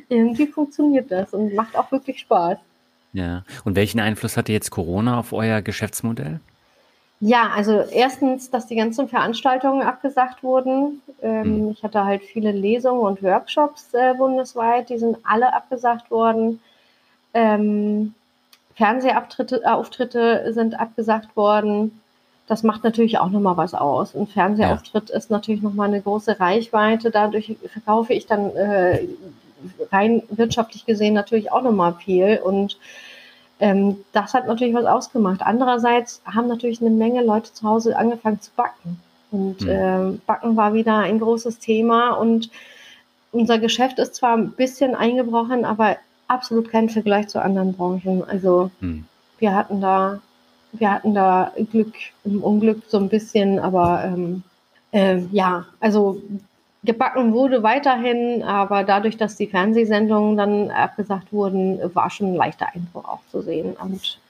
irgendwie 0.09 0.47
funktioniert 0.47 1.11
das 1.11 1.35
und 1.35 1.55
macht 1.55 1.77
auch 1.77 1.91
wirklich 1.91 2.21
Spaß. 2.21 2.59
Ja. 3.15 3.43
Und 3.65 3.75
welchen 3.75 3.99
Einfluss 3.99 4.37
hatte 4.37 4.53
jetzt 4.53 4.71
Corona 4.71 5.19
auf 5.19 5.33
euer 5.33 5.63
Geschäftsmodell? 5.63 6.41
Ja, 7.21 7.51
also 7.55 7.81
erstens, 7.81 8.51
dass 8.51 8.67
die 8.67 8.77
ganzen 8.77 9.09
Veranstaltungen 9.09 9.83
abgesagt 9.83 10.43
wurden. 10.43 11.01
Ähm, 11.23 11.65
mhm. 11.65 11.71
Ich 11.71 11.83
hatte 11.83 12.05
halt 12.05 12.23
viele 12.23 12.53
Lesungen 12.53 13.01
und 13.01 13.23
Workshops 13.23 13.95
äh, 13.95 14.15
bundesweit, 14.15 14.91
die 14.91 14.99
sind 14.99 15.17
alle 15.25 15.55
abgesagt 15.55 16.11
worden. 16.11 16.61
Ähm, 17.33 18.15
Fernsehauftritte 18.75 20.43
äh, 20.43 20.53
sind 20.53 20.79
abgesagt 20.79 21.35
worden. 21.37 22.01
Das 22.47 22.63
macht 22.63 22.85
natürlich 22.85 23.19
auch 23.19 23.31
nochmal 23.31 23.57
was 23.57 23.75
aus. 23.75 24.15
Ein 24.15 24.27
Fernsehauftritt 24.27 25.09
ja. 25.09 25.17
ist 25.17 25.31
natürlich 25.31 25.63
nochmal 25.63 25.89
eine 25.89 26.03
große 26.03 26.39
Reichweite. 26.39 27.11
Dadurch 27.11 27.57
verkaufe 27.73 28.13
ich 28.13 28.27
dann 28.27 28.55
äh, 28.55 29.01
rein 29.91 30.23
wirtschaftlich 30.29 30.85
gesehen 30.85 31.15
natürlich 31.15 31.51
auch 31.51 31.63
nochmal 31.63 31.95
viel. 31.95 32.41
Und 32.45 32.79
ähm, 33.59 34.05
das 34.13 34.35
hat 34.35 34.47
natürlich 34.47 34.75
was 34.75 34.85
ausgemacht. 34.85 35.41
Andererseits 35.43 36.21
haben 36.27 36.49
natürlich 36.49 36.81
eine 36.81 36.91
Menge 36.91 37.23
Leute 37.23 37.53
zu 37.53 37.67
Hause 37.67 37.97
angefangen 37.97 38.41
zu 38.41 38.51
backen. 38.55 39.01
Und 39.31 39.63
mhm. 39.63 39.69
äh, 39.69 40.19
Backen 40.27 40.57
war 40.57 40.75
wieder 40.75 40.99
ein 40.99 41.19
großes 41.19 41.59
Thema. 41.59 42.11
Und 42.11 42.51
unser 43.33 43.59
Geschäft 43.59 43.99
ist 43.99 44.15
zwar 44.15 44.37
ein 44.37 44.53
bisschen 44.53 44.95
eingebrochen, 44.95 45.65
aber 45.65 45.97
absolut 46.29 46.71
kein 46.71 46.89
Vergleich 46.89 47.29
zu 47.29 47.41
anderen 47.41 47.73
Branchen. 47.73 48.25
Also 48.25 48.71
mhm. 48.81 49.05
wir 49.39 49.55
hatten 49.55 49.81
da, 49.81 50.21
wir 50.73 50.93
hatten 50.93 51.15
da 51.15 51.53
Glück 51.71 51.95
im 52.25 52.43
Unglück 52.43 52.83
so 52.89 52.99
ein 52.99 53.09
bisschen, 53.09 53.59
aber 53.59 54.05
ähm, 54.05 54.43
äh, 54.93 55.19
ja, 55.33 55.67
also 55.81 56.21
Gebacken 56.85 57.33
wurde 57.33 57.63
weiterhin, 57.63 58.43
aber 58.43 58.85
dadurch, 58.85 59.17
dass 59.17 59.37
die 59.37 59.49
Fernsehsendungen 59.49 60.37
dann 60.37 60.71
abgesagt 60.71 61.33
wurden, 61.33 61.81
war 61.95 62.11
schon 62.11 62.29
ein 62.29 62.37
leichter 62.37 62.69
Einbruch 62.73 63.05
auch 63.05 63.21
zu 63.31 63.43
sehen. 63.43 63.77
Und 63.81 64.21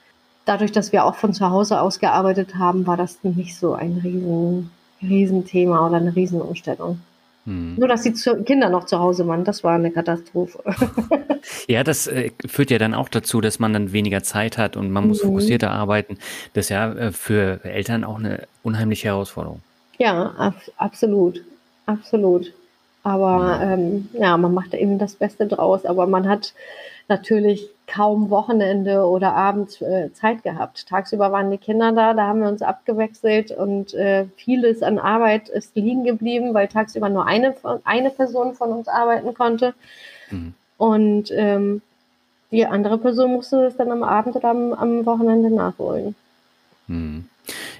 dadurch, 0.45 0.71
dass 0.71 0.91
wir 0.91 1.05
auch 1.05 1.15
von 1.15 1.33
zu 1.33 1.49
Hause 1.49 1.79
aus 1.79 1.99
gearbeitet 1.99 2.55
haben, 2.55 2.87
war 2.87 2.97
das 2.97 3.23
nicht 3.23 3.55
so 3.57 3.73
ein 3.73 4.01
riesen, 4.03 4.71
Riesenthema 5.01 5.85
oder 5.85 5.97
eine 5.97 6.15
Riesenumstellung. 6.15 6.99
Hm. 7.45 7.75
Nur, 7.75 7.87
dass 7.87 8.01
die 8.01 8.13
Kinder 8.43 8.69
noch 8.69 8.85
zu 8.85 8.99
Hause 8.99 9.27
waren, 9.27 9.45
das 9.45 9.63
war 9.63 9.75
eine 9.75 9.91
Katastrophe. 9.91 10.59
ja, 11.67 11.83
das 11.83 12.07
äh, 12.07 12.31
führt 12.45 12.71
ja 12.71 12.77
dann 12.77 12.93
auch 12.93 13.07
dazu, 13.07 13.39
dass 13.39 13.59
man 13.59 13.71
dann 13.71 13.93
weniger 13.93 14.23
Zeit 14.23 14.57
hat 14.57 14.75
und 14.75 14.91
man 14.91 15.07
muss 15.07 15.23
mhm. 15.23 15.27
fokussierter 15.27 15.71
arbeiten. 15.71 16.17
Das 16.53 16.65
ist 16.65 16.69
ja 16.69 16.91
äh, 16.91 17.11
für 17.11 17.63
Eltern 17.63 18.03
auch 18.03 18.19
eine 18.19 18.47
unheimliche 18.63 19.07
Herausforderung. 19.09 19.61
Ja, 19.97 20.31
ab 20.37 20.55
absolut 20.77 21.41
absolut. 21.87 22.53
Aber 23.03 23.59
ähm, 23.61 24.09
ja, 24.13 24.37
man 24.37 24.53
macht 24.53 24.73
eben 24.73 24.99
das 24.99 25.15
Beste 25.15 25.47
draus. 25.47 25.85
Aber 25.85 26.05
man 26.07 26.27
hat 26.27 26.53
natürlich 27.07 27.69
kaum 27.87 28.29
Wochenende 28.29 29.05
oder 29.05 29.33
abends 29.33 29.81
äh, 29.81 30.11
Zeit 30.13 30.43
gehabt. 30.43 30.87
Tagsüber 30.87 31.31
waren 31.31 31.49
die 31.49 31.57
Kinder 31.57 31.93
da, 31.93 32.13
da 32.13 32.27
haben 32.27 32.41
wir 32.41 32.49
uns 32.49 32.61
abgewechselt 32.61 33.51
und 33.51 33.93
äh, 33.93 34.25
vieles 34.35 34.83
an 34.83 34.99
Arbeit 34.99 35.47
ist 35.47 35.75
liegen 35.75 36.03
geblieben, 36.03 36.53
weil 36.53 36.67
tagsüber 36.67 37.07
nur 37.07 37.25
eine, 37.25 37.55
eine 37.85 38.09
Person 38.09 38.55
von 38.55 38.71
uns 38.71 38.89
arbeiten 38.89 39.33
konnte. 39.33 39.73
Mhm. 40.29 40.53
Und 40.77 41.31
ähm, 41.31 41.81
die 42.51 42.65
andere 42.65 42.97
Person 42.97 43.33
musste 43.33 43.65
es 43.65 43.77
dann 43.77 43.91
am 43.91 44.03
Abend 44.03 44.35
oder 44.35 44.49
am, 44.49 44.73
am 44.73 45.05
Wochenende 45.05 45.49
nachholen. 45.49 46.15
Mhm. 46.87 47.29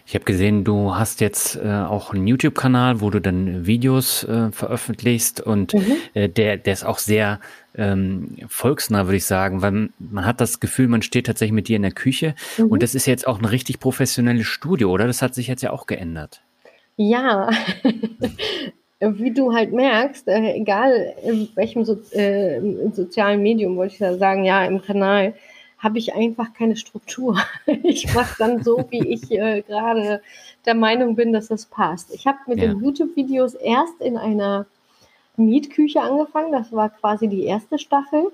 Ich 0.05 0.15
habe 0.15 0.25
gesehen, 0.25 0.63
du 0.63 0.95
hast 0.95 1.21
jetzt 1.21 1.57
äh, 1.57 1.67
auch 1.67 2.13
einen 2.13 2.27
YouTube-Kanal, 2.27 3.01
wo 3.01 3.09
du 3.09 3.19
dann 3.19 3.65
Videos 3.65 4.23
äh, 4.23 4.51
veröffentlichst 4.51 5.41
und 5.41 5.73
mhm. 5.73 5.97
äh, 6.13 6.29
der, 6.29 6.57
der 6.57 6.73
ist 6.73 6.85
auch 6.85 6.99
sehr 6.99 7.39
ähm, 7.75 8.37
volksnah, 8.47 9.05
würde 9.05 9.17
ich 9.17 9.25
sagen, 9.25 9.61
weil 9.61 9.89
man 9.99 10.25
hat 10.25 10.41
das 10.41 10.59
Gefühl, 10.59 10.87
man 10.87 11.01
steht 11.01 11.25
tatsächlich 11.25 11.53
mit 11.53 11.67
dir 11.67 11.75
in 11.75 11.81
der 11.81 11.91
Küche 11.91 12.35
mhm. 12.57 12.67
und 12.67 12.83
das 12.83 12.95
ist 12.95 13.05
jetzt 13.05 13.27
auch 13.27 13.39
ein 13.39 13.45
richtig 13.45 13.79
professionelles 13.79 14.47
Studio, 14.47 14.91
oder? 14.91 15.07
Das 15.07 15.21
hat 15.21 15.35
sich 15.35 15.47
jetzt 15.47 15.61
ja 15.61 15.71
auch 15.71 15.87
geändert. 15.87 16.41
Ja, 16.95 17.49
wie 18.99 19.31
du 19.31 19.53
halt 19.53 19.73
merkst, 19.73 20.27
äh, 20.27 20.53
egal 20.53 21.13
in 21.23 21.49
welchem 21.55 21.85
so, 21.85 21.99
äh, 22.11 22.59
sozialen 22.93 23.41
Medium, 23.43 23.75
wollte 23.77 23.93
ich 23.93 23.99
ja 23.99 24.17
sagen, 24.17 24.43
ja, 24.43 24.65
im 24.65 24.81
Kanal, 24.81 25.35
habe 25.77 25.99
ich 25.99 26.13
einfach 26.15 26.53
keine 26.53 26.75
Struktur. 26.75 27.37
Ich 27.83 28.13
mache 28.13 28.35
dann 28.39 28.63
so, 28.63 28.85
wie 28.89 29.07
ich 29.07 29.31
äh, 29.31 29.61
gerade 29.61 30.21
der 30.65 30.75
Meinung 30.75 31.15
bin, 31.15 31.31
dass 31.33 31.47
das 31.47 31.65
passt. 31.65 32.13
Ich 32.13 32.27
habe 32.27 32.39
mit 32.47 32.59
ja. 32.59 32.67
den 32.67 32.83
YouTube-Videos 32.83 33.55
erst 33.55 34.01
in 34.01 34.17
einer 34.17 34.65
Mietküche 35.37 36.01
angefangen. 36.01 36.51
Das 36.51 36.71
war 36.71 36.89
quasi 36.89 37.27
die 37.27 37.43
erste 37.43 37.77
Staffel. 37.77 38.31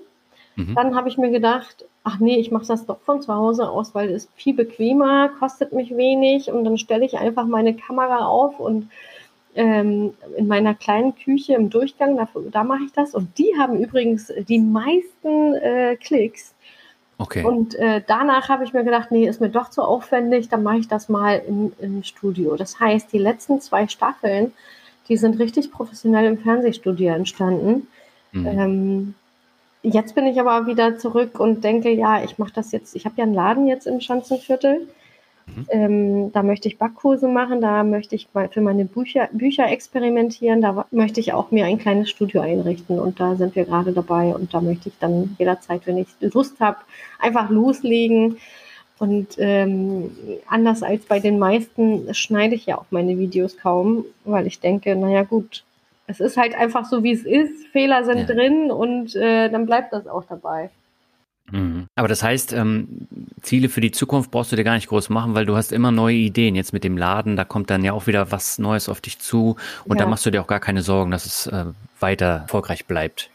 Mhm. 0.56 0.74
Dann 0.74 0.94
habe 0.96 1.08
ich 1.08 1.18
mir 1.18 1.30
gedacht, 1.30 1.84
ach 2.04 2.18
nee, 2.18 2.36
ich 2.36 2.50
mache 2.50 2.66
das 2.66 2.86
doch 2.86 3.00
von 3.00 3.22
zu 3.22 3.34
Hause 3.34 3.68
aus, 3.68 3.94
weil 3.94 4.10
es 4.10 4.28
viel 4.34 4.54
bequemer, 4.54 5.30
kostet 5.38 5.72
mich 5.72 5.96
wenig 5.96 6.50
und 6.50 6.64
dann 6.64 6.78
stelle 6.78 7.04
ich 7.04 7.18
einfach 7.18 7.46
meine 7.46 7.74
Kamera 7.74 8.26
auf 8.26 8.60
und 8.60 8.88
ähm, 9.56 10.14
in 10.36 10.48
meiner 10.48 10.74
kleinen 10.74 11.14
Küche 11.14 11.54
im 11.54 11.70
Durchgang, 11.70 12.16
da, 12.16 12.28
da 12.50 12.64
mache 12.64 12.84
ich 12.86 12.92
das. 12.92 13.14
Und 13.14 13.38
die 13.38 13.52
haben 13.58 13.78
übrigens 13.78 14.32
die 14.48 14.58
meisten 14.58 15.54
äh, 15.54 15.96
Klicks 15.96 16.53
Okay. 17.18 17.44
Und 17.44 17.74
äh, 17.76 18.02
danach 18.06 18.48
habe 18.48 18.64
ich 18.64 18.72
mir 18.72 18.84
gedacht, 18.84 19.10
nee, 19.10 19.26
ist 19.26 19.40
mir 19.40 19.50
doch 19.50 19.70
zu 19.70 19.82
aufwendig, 19.82 20.48
dann 20.48 20.62
mache 20.62 20.78
ich 20.78 20.88
das 20.88 21.08
mal 21.08 21.42
im, 21.46 21.72
im 21.80 22.02
Studio. 22.02 22.56
Das 22.56 22.80
heißt, 22.80 23.12
die 23.12 23.18
letzten 23.18 23.60
zwei 23.60 23.86
Staffeln, 23.86 24.52
die 25.08 25.16
sind 25.16 25.38
richtig 25.38 25.70
professionell 25.70 26.26
im 26.26 26.38
Fernsehstudio 26.38 27.14
entstanden. 27.14 27.86
Mhm. 28.32 28.46
Ähm, 28.46 29.14
jetzt 29.82 30.14
bin 30.14 30.26
ich 30.26 30.40
aber 30.40 30.66
wieder 30.66 30.98
zurück 30.98 31.38
und 31.38 31.62
denke, 31.62 31.90
ja, 31.90 32.24
ich 32.24 32.38
mache 32.38 32.52
das 32.52 32.72
jetzt, 32.72 32.96
ich 32.96 33.04
habe 33.04 33.14
ja 33.18 33.24
einen 33.24 33.34
Laden 33.34 33.66
jetzt 33.68 33.86
im 33.86 34.00
Schanzenviertel 34.00 34.88
Mhm. 35.46 35.66
Ähm, 35.68 36.32
da 36.32 36.42
möchte 36.42 36.68
ich 36.68 36.78
Backkurse 36.78 37.28
machen, 37.28 37.60
da 37.60 37.82
möchte 37.84 38.14
ich 38.14 38.28
für 38.50 38.60
meine 38.60 38.84
Bücher, 38.84 39.28
Bücher 39.32 39.70
experimentieren, 39.70 40.60
da 40.60 40.86
möchte 40.90 41.20
ich 41.20 41.32
auch 41.32 41.50
mir 41.50 41.66
ein 41.66 41.78
kleines 41.78 42.10
Studio 42.10 42.40
einrichten 42.40 42.98
und 42.98 43.20
da 43.20 43.36
sind 43.36 43.54
wir 43.54 43.64
gerade 43.64 43.92
dabei 43.92 44.34
und 44.34 44.54
da 44.54 44.60
möchte 44.60 44.88
ich 44.88 44.94
dann 44.98 45.36
jederzeit, 45.38 45.86
wenn 45.86 45.98
ich 45.98 46.08
Lust 46.20 46.60
habe, 46.60 46.78
einfach 47.18 47.50
loslegen. 47.50 48.38
Und 48.98 49.34
ähm, 49.38 50.12
anders 50.46 50.82
als 50.84 51.04
bei 51.06 51.18
den 51.18 51.38
meisten 51.38 52.14
schneide 52.14 52.54
ich 52.54 52.66
ja 52.66 52.78
auch 52.78 52.86
meine 52.90 53.18
Videos 53.18 53.58
kaum, 53.58 54.04
weil 54.24 54.46
ich 54.46 54.60
denke, 54.60 54.94
naja 54.94 55.24
gut, 55.24 55.64
es 56.06 56.20
ist 56.20 56.36
halt 56.36 56.54
einfach 56.54 56.84
so, 56.84 57.02
wie 57.02 57.12
es 57.12 57.24
ist. 57.24 57.66
Fehler 57.68 58.04
sind 58.04 58.18
ja. 58.18 58.24
drin 58.26 58.70
und 58.70 59.16
äh, 59.16 59.50
dann 59.50 59.66
bleibt 59.66 59.92
das 59.92 60.06
auch 60.06 60.24
dabei. 60.24 60.70
Aber 61.96 62.08
das 62.08 62.22
heißt, 62.22 62.52
ähm, 62.52 63.06
Ziele 63.40 63.68
für 63.68 63.80
die 63.80 63.92
Zukunft 63.92 64.32
brauchst 64.32 64.50
du 64.50 64.56
dir 64.56 64.64
gar 64.64 64.74
nicht 64.74 64.88
groß 64.88 65.10
machen, 65.10 65.34
weil 65.34 65.46
du 65.46 65.56
hast 65.56 65.72
immer 65.72 65.92
neue 65.92 66.16
Ideen. 66.16 66.56
Jetzt 66.56 66.72
mit 66.72 66.82
dem 66.82 66.96
Laden, 66.96 67.36
da 67.36 67.44
kommt 67.44 67.70
dann 67.70 67.84
ja 67.84 67.92
auch 67.92 68.08
wieder 68.08 68.32
was 68.32 68.58
Neues 68.58 68.88
auf 68.88 69.00
dich 69.00 69.20
zu 69.20 69.56
und 69.84 69.98
ja. 69.98 70.04
da 70.04 70.10
machst 70.10 70.26
du 70.26 70.30
dir 70.30 70.42
auch 70.42 70.48
gar 70.48 70.60
keine 70.60 70.82
Sorgen, 70.82 71.12
dass 71.12 71.24
es 71.24 71.46
äh, 71.46 71.66
weiter 72.00 72.42
erfolgreich 72.42 72.86
bleibt. 72.86 73.30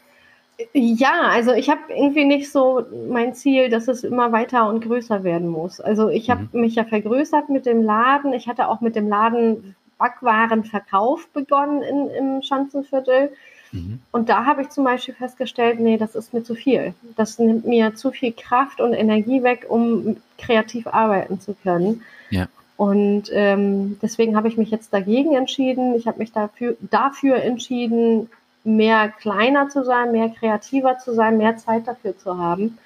Ja, 0.74 1.22
also 1.30 1.52
ich 1.52 1.70
habe 1.70 1.80
irgendwie 1.88 2.26
nicht 2.26 2.52
so 2.52 2.84
mein 3.08 3.34
Ziel, 3.34 3.70
dass 3.70 3.88
es 3.88 4.04
immer 4.04 4.30
weiter 4.32 4.68
und 4.68 4.84
größer 4.84 5.24
werden 5.24 5.48
muss. 5.48 5.80
Also 5.80 6.10
ich 6.10 6.28
habe 6.28 6.48
mhm. 6.52 6.60
mich 6.60 6.74
ja 6.74 6.84
vergrößert 6.84 7.48
mit 7.48 7.64
dem 7.64 7.82
Laden. 7.82 8.34
Ich 8.34 8.46
hatte 8.46 8.68
auch 8.68 8.82
mit 8.82 8.94
dem 8.94 9.08
Laden 9.08 9.74
Backwarenverkauf 9.96 11.28
begonnen 11.28 11.82
in, 11.82 12.10
im 12.10 12.42
Schanzenviertel. 12.42 13.30
Mhm. 13.72 14.00
Und 14.10 14.28
da 14.28 14.44
habe 14.46 14.62
ich 14.62 14.70
zum 14.70 14.84
Beispiel 14.84 15.14
festgestellt, 15.14 15.80
nee, 15.80 15.96
das 15.96 16.14
ist 16.14 16.34
mir 16.34 16.42
zu 16.42 16.54
viel. 16.54 16.94
Das 17.16 17.38
nimmt 17.38 17.66
mir 17.66 17.94
zu 17.94 18.10
viel 18.10 18.32
Kraft 18.32 18.80
und 18.80 18.92
Energie 18.92 19.42
weg, 19.42 19.66
um 19.68 20.16
kreativ 20.38 20.86
arbeiten 20.86 21.40
zu 21.40 21.54
können. 21.54 22.02
Ja. 22.30 22.46
Und 22.76 23.24
ähm, 23.32 23.98
deswegen 24.00 24.36
habe 24.36 24.48
ich 24.48 24.56
mich 24.56 24.70
jetzt 24.70 24.92
dagegen 24.92 25.34
entschieden. 25.34 25.94
Ich 25.94 26.06
habe 26.06 26.18
mich 26.18 26.32
dafür, 26.32 26.76
dafür 26.80 27.36
entschieden, 27.36 28.30
mehr 28.64 29.08
kleiner 29.08 29.68
zu 29.68 29.84
sein, 29.84 30.12
mehr 30.12 30.30
kreativer 30.30 30.98
zu 30.98 31.14
sein, 31.14 31.36
mehr 31.36 31.56
Zeit 31.56 31.86
dafür 31.86 32.16
zu 32.16 32.38
haben. 32.38 32.78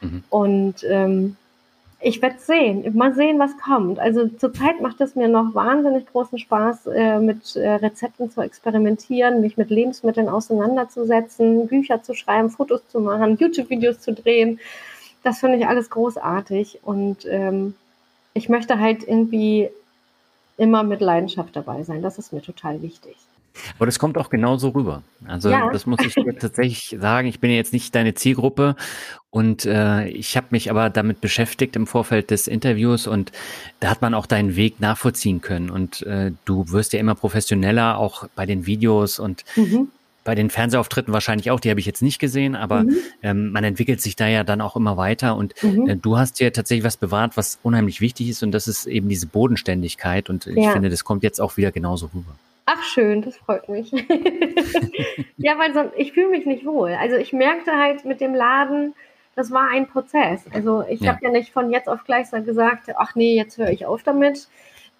Mhm. 0.00 0.24
Und 0.30 0.84
ähm, 0.88 1.36
ich 2.04 2.20
werde 2.20 2.38
sehen, 2.40 2.96
mal 2.96 3.14
sehen, 3.14 3.38
was 3.38 3.56
kommt. 3.58 4.00
Also 4.00 4.26
zurzeit 4.26 4.80
macht 4.80 5.00
es 5.00 5.14
mir 5.14 5.28
noch 5.28 5.54
wahnsinnig 5.54 6.06
großen 6.06 6.38
Spaß, 6.38 6.88
äh, 6.88 7.20
mit 7.20 7.54
äh, 7.54 7.74
Rezepten 7.74 8.30
zu 8.30 8.40
experimentieren, 8.40 9.40
mich 9.40 9.56
mit 9.56 9.70
Lebensmitteln 9.70 10.28
auseinanderzusetzen, 10.28 11.68
Bücher 11.68 12.02
zu 12.02 12.14
schreiben, 12.14 12.50
Fotos 12.50 12.82
zu 12.88 13.00
machen, 13.00 13.38
YouTube-Videos 13.38 14.00
zu 14.00 14.12
drehen. 14.12 14.58
Das 15.22 15.38
finde 15.38 15.58
ich 15.58 15.66
alles 15.66 15.90
großartig 15.90 16.80
und 16.82 17.24
ähm, 17.26 17.74
ich 18.34 18.48
möchte 18.48 18.80
halt 18.80 19.06
irgendwie 19.06 19.70
immer 20.56 20.82
mit 20.82 21.00
Leidenschaft 21.00 21.54
dabei 21.54 21.84
sein. 21.84 22.02
Das 22.02 22.18
ist 22.18 22.32
mir 22.32 22.42
total 22.42 22.82
wichtig. 22.82 23.16
Aber 23.76 23.86
das 23.86 23.98
kommt 23.98 24.18
auch 24.18 24.30
genauso 24.30 24.70
rüber. 24.70 25.02
Also 25.26 25.50
ja. 25.50 25.70
das 25.70 25.86
muss 25.86 26.00
ich 26.04 26.14
tatsächlich 26.40 26.96
sagen. 27.00 27.28
Ich 27.28 27.40
bin 27.40 27.50
ja 27.50 27.56
jetzt 27.56 27.72
nicht 27.72 27.94
deine 27.94 28.14
Zielgruppe 28.14 28.76
und 29.34 29.64
äh, 29.64 30.08
ich 30.08 30.36
habe 30.36 30.48
mich 30.50 30.70
aber 30.70 30.90
damit 30.90 31.22
beschäftigt 31.22 31.74
im 31.74 31.86
Vorfeld 31.86 32.30
des 32.30 32.46
Interviews 32.46 33.06
und 33.06 33.32
da 33.80 33.88
hat 33.88 34.02
man 34.02 34.12
auch 34.12 34.26
deinen 34.26 34.56
Weg 34.56 34.78
nachvollziehen 34.78 35.40
können. 35.40 35.70
Und 35.70 36.02
äh, 36.02 36.32
du 36.44 36.70
wirst 36.70 36.92
ja 36.92 37.00
immer 37.00 37.14
professioneller, 37.14 37.96
auch 37.96 38.28
bei 38.34 38.44
den 38.44 38.66
Videos 38.66 39.18
und 39.18 39.44
mhm. 39.56 39.88
bei 40.22 40.34
den 40.34 40.50
Fernsehauftritten 40.50 41.14
wahrscheinlich 41.14 41.50
auch. 41.50 41.60
Die 41.60 41.70
habe 41.70 41.80
ich 41.80 41.86
jetzt 41.86 42.02
nicht 42.02 42.18
gesehen, 42.18 42.54
aber 42.54 42.82
mhm. 42.82 42.96
ähm, 43.22 43.52
man 43.52 43.64
entwickelt 43.64 44.02
sich 44.02 44.16
da 44.16 44.28
ja 44.28 44.44
dann 44.44 44.60
auch 44.60 44.76
immer 44.76 44.98
weiter. 44.98 45.34
Und 45.34 45.54
mhm. 45.62 45.88
äh, 45.88 45.96
du 45.96 46.18
hast 46.18 46.38
dir 46.38 46.52
tatsächlich 46.52 46.84
was 46.84 46.98
bewahrt, 46.98 47.38
was 47.38 47.58
unheimlich 47.62 48.02
wichtig 48.02 48.28
ist 48.28 48.42
und 48.42 48.52
das 48.52 48.68
ist 48.68 48.84
eben 48.84 49.08
diese 49.08 49.28
Bodenständigkeit. 49.28 50.28
Und 50.28 50.46
ich 50.46 50.56
ja. 50.56 50.72
finde, 50.72 50.90
das 50.90 51.04
kommt 51.04 51.22
jetzt 51.22 51.40
auch 51.40 51.56
wieder 51.56 51.72
genauso 51.72 52.10
rüber. 52.14 52.34
Ach 52.64 52.82
schön, 52.82 53.22
das 53.22 53.36
freut 53.36 53.68
mich. 53.68 53.90
ja, 55.36 55.58
weil 55.58 55.74
so, 55.74 55.90
ich 55.96 56.12
fühle 56.12 56.28
mich 56.28 56.46
nicht 56.46 56.64
wohl. 56.64 56.92
Also 56.92 57.16
ich 57.16 57.32
merkte 57.32 57.76
halt 57.76 58.04
mit 58.04 58.20
dem 58.20 58.34
Laden, 58.34 58.94
das 59.34 59.50
war 59.50 59.68
ein 59.68 59.88
Prozess. 59.88 60.44
Also 60.52 60.84
ich 60.88 61.00
ja. 61.00 61.12
habe 61.12 61.24
ja 61.24 61.30
nicht 61.30 61.52
von 61.52 61.70
jetzt 61.70 61.88
auf 61.88 62.04
gleich 62.04 62.30
gesagt, 62.30 62.90
ach 62.96 63.14
nee, 63.14 63.34
jetzt 63.34 63.58
höre 63.58 63.70
ich 63.70 63.86
auf 63.86 64.02
damit, 64.02 64.46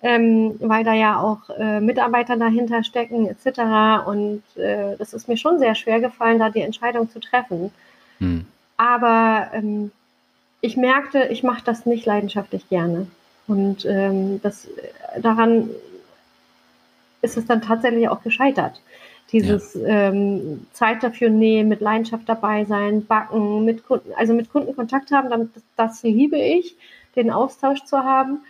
ähm, 0.03 0.57
weil 0.59 0.83
da 0.83 0.95
ja 0.95 1.21
auch 1.21 1.51
äh, 1.51 1.81
Mitarbeiter 1.81 2.37
dahinter 2.37 2.83
stecken 2.83 3.29
etc. 3.29 4.07
Und 4.07 4.43
äh, 4.57 4.97
das 4.99 5.13
ist 5.13 5.29
mir 5.29 5.37
schon 5.37 5.59
sehr 5.59 5.77
schwer 5.77 6.01
gefallen, 6.01 6.41
da 6.41 6.51
die 6.51 6.63
Entscheidung 6.63 7.09
zu 7.11 7.21
treffen. 7.21 7.73
Hm. 8.19 8.47
Aber 8.77 9.51
ähm, 9.53 9.93
ich 10.61 10.77
merkte, 10.77 11.29
ich 11.31 11.43
mache 11.43 11.63
das 11.65 11.87
nicht 11.87 12.07
leidenschaftlich 12.07 12.69
gerne. 12.69 13.07
Und 13.47 13.85
ähm, 13.85 14.41
das 14.43 14.69
daran 15.21 15.71
ist 17.23 17.37
es 17.37 17.47
dann 17.47 17.63
tatsächlich 17.63 18.09
auch 18.09 18.23
gescheitert. 18.23 18.83
Dieses 19.31 19.75
ja. 19.75 19.87
ähm, 19.87 20.67
Zeit 20.73 21.03
dafür 21.03 21.31
nehmen, 21.31 21.71
mit 21.71 21.81
Leidenschaft 21.81 22.29
dabei 22.29 22.65
sein, 22.67 23.07
backen, 23.07 23.65
mit 23.65 23.87
Kunden, 23.87 24.13
also 24.15 24.35
mit 24.35 24.53
Kunden 24.53 24.77
Kontakt 24.77 25.11
haben, 25.11 25.31
damit, 25.31 25.51
das 25.77 26.03
liebe 26.03 26.37
ich, 26.37 26.77
den 27.17 27.31
Austausch 27.31 27.85
zu 27.85 27.99
haben. 27.99 28.41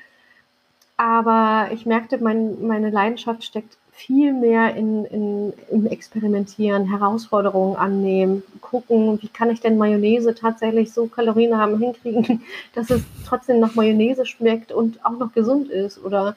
Aber 0.96 1.70
ich 1.72 1.86
merkte, 1.86 2.18
mein, 2.18 2.66
meine 2.66 2.90
Leidenschaft 2.90 3.44
steckt 3.44 3.76
viel 3.92 4.32
mehr 4.32 4.74
in, 4.74 5.04
in, 5.04 5.52
im 5.70 5.86
Experimentieren, 5.86 6.88
Herausforderungen 6.88 7.76
annehmen, 7.76 8.42
gucken, 8.60 9.20
wie 9.22 9.28
kann 9.28 9.50
ich 9.50 9.60
denn 9.60 9.78
Mayonnaise 9.78 10.34
tatsächlich 10.34 10.92
so 10.92 11.06
kalorienarm 11.06 11.78
hinkriegen, 11.78 12.42
dass 12.74 12.90
es 12.90 13.02
trotzdem 13.26 13.60
nach 13.60 13.74
Mayonnaise 13.74 14.26
schmeckt 14.26 14.72
und 14.72 15.04
auch 15.04 15.18
noch 15.18 15.32
gesund 15.32 15.70
ist. 15.70 16.02
Oder 16.02 16.36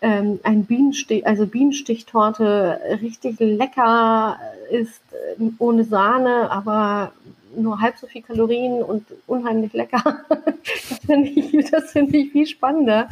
ähm, 0.00 0.40
ein 0.42 0.64
Bienenstich, 0.64 1.26
also 1.26 1.46
Bienenstichtorte 1.46 2.80
richtig 3.00 3.36
lecker 3.40 4.38
ist, 4.70 5.00
äh, 5.38 5.42
ohne 5.58 5.84
Sahne, 5.84 6.50
aber 6.50 7.12
nur 7.56 7.80
halb 7.80 7.96
so 7.96 8.06
viel 8.06 8.22
Kalorien 8.22 8.82
und 8.82 9.06
unheimlich 9.26 9.72
lecker. 9.72 10.20
das 10.28 10.98
finde 11.06 11.28
ich, 11.28 11.70
das 11.70 11.92
find 11.92 12.14
ich 12.14 12.32
viel 12.32 12.46
spannender. 12.46 13.08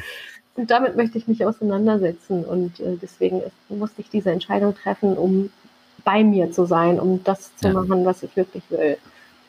Und 0.56 0.70
damit 0.70 0.96
möchte 0.96 1.18
ich 1.18 1.26
mich 1.26 1.44
auseinandersetzen. 1.44 2.44
Und 2.44 2.78
äh, 2.80 2.96
deswegen 3.00 3.42
musste 3.68 4.02
ich 4.02 4.10
diese 4.10 4.30
Entscheidung 4.30 4.74
treffen, 4.74 5.16
um 5.16 5.50
bei 6.04 6.22
mir 6.22 6.52
zu 6.52 6.66
sein, 6.66 7.00
um 7.00 7.24
das 7.24 7.56
zu 7.56 7.68
ja. 7.68 7.74
machen, 7.74 8.04
was 8.04 8.22
ich 8.22 8.36
wirklich 8.36 8.62
will. 8.70 8.98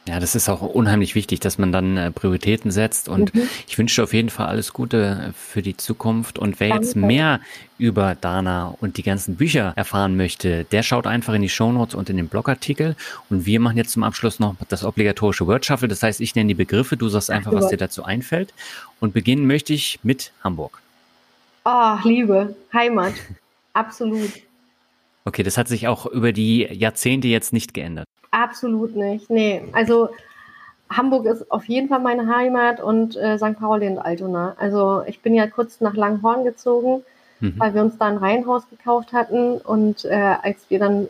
Ja, 0.08 0.20
das 0.20 0.36
ist 0.36 0.50
auch 0.50 0.62
unheimlich 0.62 1.16
wichtig, 1.16 1.40
dass 1.40 1.58
man 1.58 1.72
dann 1.72 1.98
äh, 1.98 2.12
Prioritäten 2.12 2.70
setzt. 2.70 3.10
Und 3.10 3.34
mhm. 3.34 3.50
ich 3.68 3.76
wünsche 3.78 4.04
auf 4.04 4.14
jeden 4.14 4.30
Fall 4.30 4.46
alles 4.46 4.72
Gute 4.72 5.34
für 5.36 5.64
die 5.64 5.78
Zukunft. 5.78 6.38
Und 6.38 6.60
wer 6.60 6.70
Danke. 6.70 6.86
jetzt 6.86 6.96
mehr 6.96 7.40
über 7.80 8.14
Dana 8.14 8.76
und 8.82 8.98
die 8.98 9.04
ganzen 9.04 9.36
Bücher 9.36 9.74
erfahren 9.76 10.16
möchte, 10.16 10.64
der 10.66 10.84
schaut 10.84 11.08
einfach 11.08 11.34
in 11.34 11.42
die 11.42 11.50
Shownotes 11.50 11.96
und 11.96 12.12
in 12.12 12.18
den 12.18 12.28
Blogartikel. 12.28 12.96
Und 13.32 13.48
wir 13.48 13.60
machen 13.60 13.78
jetzt 13.78 13.94
zum 13.94 14.04
Abschluss 14.04 14.40
noch 14.40 14.56
das 14.70 14.84
obligatorische 14.84 15.48
Word 15.48 15.66
Shuffle. 15.66 15.88
Das 15.88 16.04
heißt, 16.04 16.22
ich 16.22 16.36
nenne 16.36 16.50
die 16.50 16.54
Begriffe, 16.54 16.98
du 16.98 17.10
sagst 17.10 17.32
einfach, 17.32 17.52
was 17.52 17.70
dir 17.70 17.78
dazu 17.78 18.04
einfällt. 18.04 18.54
Und 19.00 19.14
beginnen 19.14 19.48
möchte 19.48 19.74
ich 19.74 20.00
mit 20.04 20.32
Hamburg. 20.44 20.82
Oh, 21.64 21.98
Liebe, 22.04 22.56
Heimat. 22.72 23.14
Absolut. 23.74 24.30
Okay, 25.28 25.42
das 25.42 25.58
hat 25.58 25.68
sich 25.68 25.88
auch 25.88 26.06
über 26.06 26.32
die 26.32 26.68
Jahrzehnte 26.72 27.28
jetzt 27.28 27.52
nicht 27.52 27.74
geändert. 27.74 28.06
Absolut 28.36 28.98
nicht. 28.98 29.30
Nee, 29.30 29.64
also 29.72 30.10
Hamburg 30.90 31.26
ist 31.26 31.50
auf 31.50 31.64
jeden 31.66 31.88
Fall 31.88 32.02
meine 32.02 32.28
Heimat 32.28 32.82
und 32.82 33.16
äh, 33.16 33.38
St. 33.38 33.58
Pauli 33.58 33.88
und 33.88 33.98
Altona. 33.98 34.58
Also 34.60 35.04
ich 35.08 35.22
bin 35.22 35.34
ja 35.34 35.48
kurz 35.48 35.80
nach 35.80 35.96
Langhorn 35.96 36.44
gezogen, 36.44 37.04
mhm. 37.40 37.54
weil 37.58 37.74
wir 37.74 37.82
uns 37.82 37.98
da 37.98 38.08
ein 38.08 38.18
Reihenhaus 38.18 38.70
gekauft 38.70 39.14
hatten 39.14 39.58
und 39.58 40.04
äh, 40.04 40.36
als 40.44 40.70
wir 40.70 40.80
dann 40.80 41.08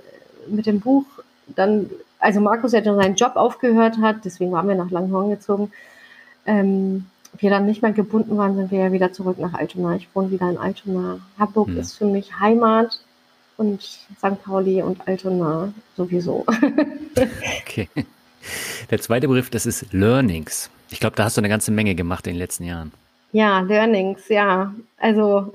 mit 0.47 0.67
dem 0.67 0.82
Buch 0.82 1.05
dann, 1.47 1.89
also 2.19 2.41
Markus 2.41 2.73
ja 2.73 2.82
dann 2.82 2.95
seinen 2.95 3.15
Job 3.15 3.36
aufgehört 3.38 3.97
hat, 3.99 4.17
deswegen 4.23 4.51
waren 4.51 4.67
wir 4.67 4.76
nach 4.76 4.91
Langhorn 4.91 5.32
gezogen, 5.32 5.71
ähm, 6.45 7.07
wir 7.39 7.49
dann 7.49 7.65
nicht 7.65 7.82
mehr 7.82 7.91
gebunden 7.91 8.38
waren, 8.38 8.55
sind 8.55 8.69
wir 8.69 8.80
ja 8.80 8.91
wieder 8.91 9.13
zurück 9.13 9.39
nach 9.39 9.55
Altona. 9.55 9.95
Ich 9.95 10.07
wohne 10.13 10.30
wieder 10.30 10.47
in 10.47 10.59
Altona. 10.59 11.17
Hamburg 11.39 11.69
mhm. 11.69 11.80
ist 11.80 11.97
für 11.97 12.05
mich 12.05 12.39
Heimat 12.39 12.99
und 13.57 13.81
St. 13.81 14.43
Pauli 14.43 14.81
und 14.81 15.07
Altona 15.07 15.73
sowieso. 15.95 16.45
okay. 17.61 17.89
Der 18.91 19.01
zweite 19.01 19.27
Begriff, 19.27 19.49
das 19.49 19.65
ist 19.65 19.91
Learnings. 19.91 20.69
Ich 20.89 20.99
glaube, 20.99 21.15
da 21.15 21.25
hast 21.25 21.37
du 21.37 21.41
eine 21.41 21.49
ganze 21.49 21.71
Menge 21.71 21.95
gemacht 21.95 22.27
in 22.27 22.33
den 22.33 22.39
letzten 22.39 22.65
Jahren. 22.65 22.91
Ja, 23.31 23.59
Learnings, 23.61 24.29
ja. 24.29 24.73
Also 24.97 25.51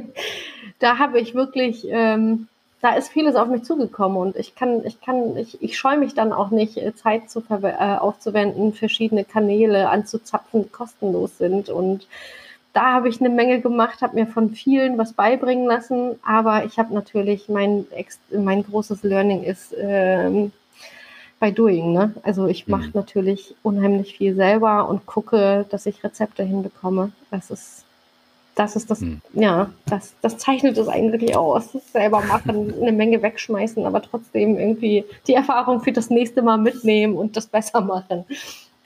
da 0.78 0.98
habe 0.98 1.20
ich 1.20 1.34
wirklich, 1.34 1.84
ähm, 1.88 2.48
da 2.80 2.94
ist 2.94 3.08
vieles 3.08 3.34
auf 3.36 3.48
mich 3.48 3.64
zugekommen 3.64 4.18
und 4.18 4.36
ich 4.36 4.54
kann, 4.54 4.84
ich 4.84 5.00
kann, 5.00 5.36
ich, 5.36 5.60
ich 5.62 5.76
scheue 5.76 5.98
mich 5.98 6.14
dann 6.14 6.32
auch 6.32 6.50
nicht, 6.50 6.80
Zeit 6.96 7.30
zu 7.30 7.42
äh, 7.50 7.96
aufzuwenden, 7.96 8.72
verschiedene 8.72 9.24
Kanäle 9.24 9.88
anzuzapfen, 9.88 10.64
die 10.64 10.68
kostenlos 10.68 11.38
sind 11.38 11.68
und 11.68 12.06
da 12.72 12.94
habe 12.94 13.08
ich 13.08 13.20
eine 13.20 13.28
Menge 13.28 13.60
gemacht, 13.60 14.00
habe 14.00 14.16
mir 14.16 14.26
von 14.26 14.50
vielen 14.50 14.96
was 14.98 15.12
beibringen 15.12 15.66
lassen, 15.66 16.18
aber 16.24 16.64
ich 16.64 16.78
habe 16.78 16.94
natürlich 16.94 17.48
mein, 17.48 17.86
mein 18.30 18.64
großes 18.64 19.02
Learning 19.02 19.42
ist 19.42 19.74
ähm, 19.78 20.52
bei 21.38 21.50
Doing. 21.50 21.92
Ne? 21.92 22.14
Also 22.22 22.46
ich 22.46 22.68
mache 22.68 22.86
mhm. 22.86 22.92
natürlich 22.94 23.54
unheimlich 23.62 24.16
viel 24.16 24.34
selber 24.34 24.88
und 24.88 25.06
gucke, 25.06 25.66
dass 25.70 25.86
ich 25.86 26.02
Rezepte 26.02 26.44
hinbekomme. 26.44 27.12
Das 27.30 27.50
ist 27.50 27.84
das 28.54 28.76
ist 28.76 28.90
das, 28.90 29.00
mhm. 29.00 29.22
ja, 29.32 29.70
das, 29.86 30.14
das 30.20 30.36
zeichnet 30.38 30.76
es 30.76 30.88
eigentlich 30.88 31.36
aus. 31.36 31.72
Das 31.72 31.92
selber 31.92 32.20
machen, 32.20 32.74
eine 32.80 32.92
Menge 32.92 33.22
wegschmeißen, 33.22 33.86
aber 33.86 34.02
trotzdem 34.02 34.58
irgendwie 34.58 35.04
die 35.26 35.34
Erfahrung 35.34 35.80
für 35.80 35.92
das 35.92 36.10
nächste 36.10 36.42
Mal 36.42 36.58
mitnehmen 36.58 37.16
und 37.16 37.36
das 37.36 37.46
besser 37.46 37.80
machen. 37.80 38.24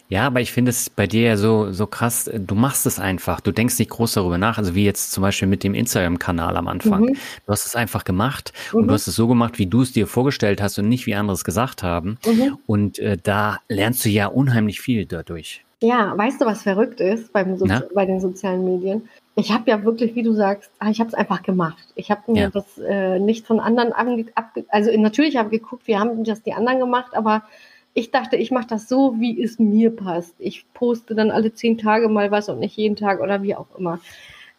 Ja, 0.08 0.26
aber 0.26 0.40
ich 0.40 0.52
finde 0.52 0.70
es 0.70 0.88
bei 0.88 1.06
dir 1.06 1.22
ja 1.22 1.36
so, 1.36 1.72
so 1.72 1.86
krass, 1.86 2.30
du 2.32 2.54
machst 2.54 2.86
es 2.86 3.00
einfach, 3.00 3.40
du 3.40 3.50
denkst 3.50 3.78
nicht 3.78 3.90
groß 3.90 4.14
darüber 4.14 4.38
nach, 4.38 4.56
also 4.58 4.74
wie 4.74 4.84
jetzt 4.84 5.12
zum 5.12 5.22
Beispiel 5.22 5.48
mit 5.48 5.64
dem 5.64 5.74
Instagram-Kanal 5.74 6.56
am 6.56 6.68
Anfang. 6.68 7.02
Mhm. 7.02 7.16
Du 7.46 7.52
hast 7.52 7.66
es 7.66 7.74
einfach 7.74 8.04
gemacht 8.04 8.52
mhm. 8.72 8.80
und 8.80 8.88
du 8.88 8.94
hast 8.94 9.08
es 9.08 9.16
so 9.16 9.26
gemacht, 9.26 9.58
wie 9.58 9.66
du 9.66 9.82
es 9.82 9.92
dir 9.92 10.06
vorgestellt 10.06 10.62
hast 10.62 10.78
und 10.78 10.88
nicht 10.88 11.06
wie 11.06 11.14
andere 11.14 11.34
es 11.34 11.44
gesagt 11.44 11.82
haben. 11.82 12.18
Mhm. 12.24 12.58
Und 12.66 12.98
äh, 12.98 13.16
da 13.20 13.58
lernst 13.68 14.04
du 14.04 14.08
ja 14.08 14.28
unheimlich 14.28 14.80
viel 14.80 15.06
dadurch. 15.06 15.64
Ja, 15.82 16.16
weißt 16.16 16.40
du, 16.40 16.46
was 16.46 16.62
verrückt 16.62 17.00
ist 17.00 17.32
beim 17.32 17.58
so 17.58 17.66
bei 17.94 18.06
den 18.06 18.20
sozialen 18.20 18.64
Medien? 18.64 19.08
Ich 19.34 19.52
habe 19.52 19.70
ja 19.70 19.84
wirklich, 19.84 20.14
wie 20.14 20.22
du 20.22 20.32
sagst, 20.32 20.70
ah, 20.78 20.88
ich 20.88 21.00
habe 21.00 21.08
es 21.08 21.14
einfach 21.14 21.42
gemacht. 21.42 21.84
Ich 21.94 22.10
habe 22.10 22.32
mir 22.32 22.42
ja. 22.44 22.50
das 22.50 22.78
äh, 22.78 23.18
nicht 23.18 23.46
von 23.46 23.60
anderen 23.60 23.92
abge, 23.92 24.64
also 24.70 24.90
natürlich 24.98 25.36
habe 25.36 25.54
ich 25.54 25.60
geguckt, 25.60 25.86
wie 25.86 25.98
haben 25.98 26.24
das 26.24 26.42
die 26.42 26.54
anderen 26.54 26.80
gemacht, 26.80 27.14
aber 27.14 27.42
ich 27.96 28.10
dachte, 28.10 28.36
ich 28.36 28.50
mache 28.50 28.66
das 28.68 28.90
so, 28.90 29.18
wie 29.18 29.42
es 29.42 29.58
mir 29.58 29.90
passt. 29.90 30.34
Ich 30.38 30.66
poste 30.74 31.14
dann 31.14 31.30
alle 31.30 31.54
zehn 31.54 31.78
Tage 31.78 32.10
mal 32.10 32.30
was 32.30 32.50
und 32.50 32.58
nicht 32.58 32.76
jeden 32.76 32.94
Tag 32.94 33.20
oder 33.20 33.42
wie 33.42 33.54
auch 33.54 33.66
immer. 33.78 34.00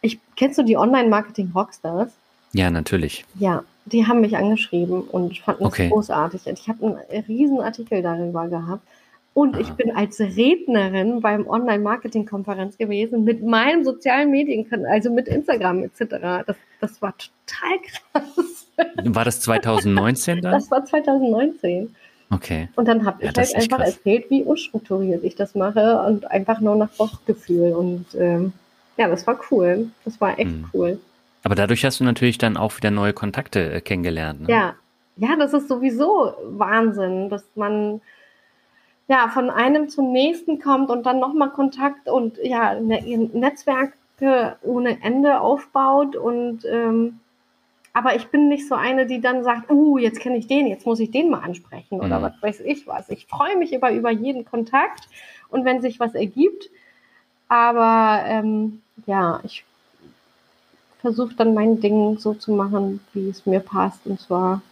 Ich, 0.00 0.18
kennst 0.34 0.58
du 0.58 0.64
die 0.64 0.76
Online-Marketing-Rockstars? 0.76 2.10
Ja, 2.52 2.68
natürlich. 2.68 3.24
Ja, 3.38 3.62
die 3.86 4.08
haben 4.08 4.22
mich 4.22 4.36
angeschrieben 4.36 5.02
und 5.02 5.38
fanden 5.38 5.66
okay. 5.66 5.84
es 5.84 5.92
großartig. 5.92 6.48
Ich 6.48 6.68
habe 6.68 6.98
einen 7.10 7.24
riesen 7.28 7.60
Artikel 7.60 8.02
darüber 8.02 8.48
gehabt. 8.48 8.82
Und 9.34 9.54
Aha. 9.54 9.60
ich 9.60 9.70
bin 9.70 9.94
als 9.94 10.18
Rednerin 10.18 11.20
beim 11.20 11.46
Online-Marketing-Konferenz 11.46 12.76
gewesen 12.76 13.22
mit 13.22 13.44
meinem 13.44 13.84
sozialen 13.84 14.32
Medienkanal, 14.32 14.90
also 14.90 15.12
mit 15.12 15.28
Instagram 15.28 15.84
etc. 15.84 16.44
Das, 16.44 16.56
das 16.80 17.00
war 17.00 17.14
total 17.16 17.78
krass. 17.86 18.66
War 19.04 19.24
das 19.24 19.40
2019 19.42 20.40
dann? 20.42 20.52
Das 20.54 20.68
war 20.72 20.84
2019. 20.84 21.94
Okay. 22.30 22.68
Und 22.76 22.86
dann 22.86 23.06
habe 23.06 23.22
ich 23.22 23.30
ja, 23.30 23.36
halt 23.36 23.54
einfach 23.54 23.78
krass. 23.78 23.96
erzählt, 23.96 24.30
wie 24.30 24.42
unstrukturiert 24.42 25.24
ich 25.24 25.34
das 25.34 25.54
mache 25.54 26.02
und 26.02 26.30
einfach 26.30 26.60
nur 26.60 26.76
nach 26.76 26.90
Bauchgefühl. 26.90 27.72
Und 27.72 28.06
ähm, 28.14 28.52
ja, 28.96 29.08
das 29.08 29.26
war 29.26 29.40
cool. 29.50 29.88
Das 30.04 30.20
war 30.20 30.38
echt 30.38 30.50
mhm. 30.50 30.66
cool. 30.74 31.00
Aber 31.44 31.54
dadurch 31.54 31.84
hast 31.84 32.00
du 32.00 32.04
natürlich 32.04 32.36
dann 32.36 32.56
auch 32.56 32.76
wieder 32.76 32.90
neue 32.90 33.12
Kontakte 33.12 33.72
äh, 33.72 33.80
kennengelernt. 33.80 34.42
Ne? 34.42 34.50
Ja. 34.50 34.74
Ja, 35.18 35.34
das 35.36 35.52
ist 35.52 35.68
sowieso 35.68 36.32
Wahnsinn, 36.44 37.28
dass 37.28 37.42
man 37.56 38.00
ja 39.08 39.28
von 39.28 39.50
einem 39.50 39.88
zum 39.88 40.12
nächsten 40.12 40.60
kommt 40.60 40.90
und 40.90 41.06
dann 41.06 41.18
nochmal 41.18 41.50
Kontakt 41.50 42.08
und 42.08 42.38
ja, 42.42 42.78
ne, 42.78 43.02
Netzwerke 43.32 44.56
ohne 44.62 45.02
Ende 45.02 45.40
aufbaut 45.40 46.14
und 46.14 46.60
ähm, 46.70 47.18
aber 47.98 48.14
ich 48.14 48.28
bin 48.28 48.48
nicht 48.48 48.68
so 48.68 48.76
eine, 48.76 49.06
die 49.06 49.20
dann 49.20 49.42
sagt, 49.42 49.72
uh, 49.72 49.98
jetzt 49.98 50.20
kenne 50.20 50.36
ich 50.36 50.46
den, 50.46 50.68
jetzt 50.68 50.86
muss 50.86 51.00
ich 51.00 51.10
den 51.10 51.30
mal 51.30 51.40
ansprechen 51.40 51.98
oder 51.98 52.20
mhm. 52.20 52.22
was 52.22 52.42
weiß 52.42 52.60
ich 52.60 52.86
was. 52.86 53.08
Ich 53.08 53.26
freue 53.26 53.56
mich 53.56 53.72
über, 53.72 53.90
über 53.90 54.12
jeden 54.12 54.44
Kontakt 54.44 55.08
und 55.48 55.64
wenn 55.64 55.82
sich 55.82 55.98
was 55.98 56.14
ergibt. 56.14 56.70
Aber 57.48 58.22
ähm, 58.24 58.82
ja, 59.06 59.40
ich 59.42 59.64
versuche 61.00 61.34
dann 61.34 61.54
mein 61.54 61.80
Ding 61.80 62.18
so 62.18 62.34
zu 62.34 62.52
machen, 62.52 63.00
wie 63.14 63.30
es 63.30 63.46
mir 63.46 63.58
passt. 63.58 64.06
Und 64.06 64.20
zwar 64.20 64.62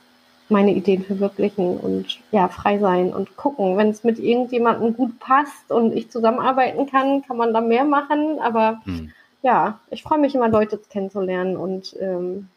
meine 0.48 0.72
Ideen 0.72 1.02
verwirklichen 1.02 1.78
und 1.78 2.20
ja, 2.30 2.46
frei 2.46 2.78
sein 2.78 3.12
und 3.12 3.36
gucken. 3.36 3.76
Wenn 3.76 3.88
es 3.88 4.04
mit 4.04 4.20
irgendjemandem 4.20 4.94
gut 4.94 5.18
passt 5.18 5.72
und 5.72 5.96
ich 5.96 6.12
zusammenarbeiten 6.12 6.86
kann, 6.86 7.22
kann 7.22 7.38
man 7.38 7.52
da 7.52 7.60
mehr 7.60 7.84
machen. 7.84 8.38
Aber 8.38 8.82
mhm. 8.84 9.10
ja, 9.42 9.80
ich 9.90 10.04
freue 10.04 10.20
mich 10.20 10.36
immer, 10.36 10.48
Leute 10.48 10.80
kennenzulernen 10.88 11.56
und 11.56 11.96
ähm, 11.98 12.50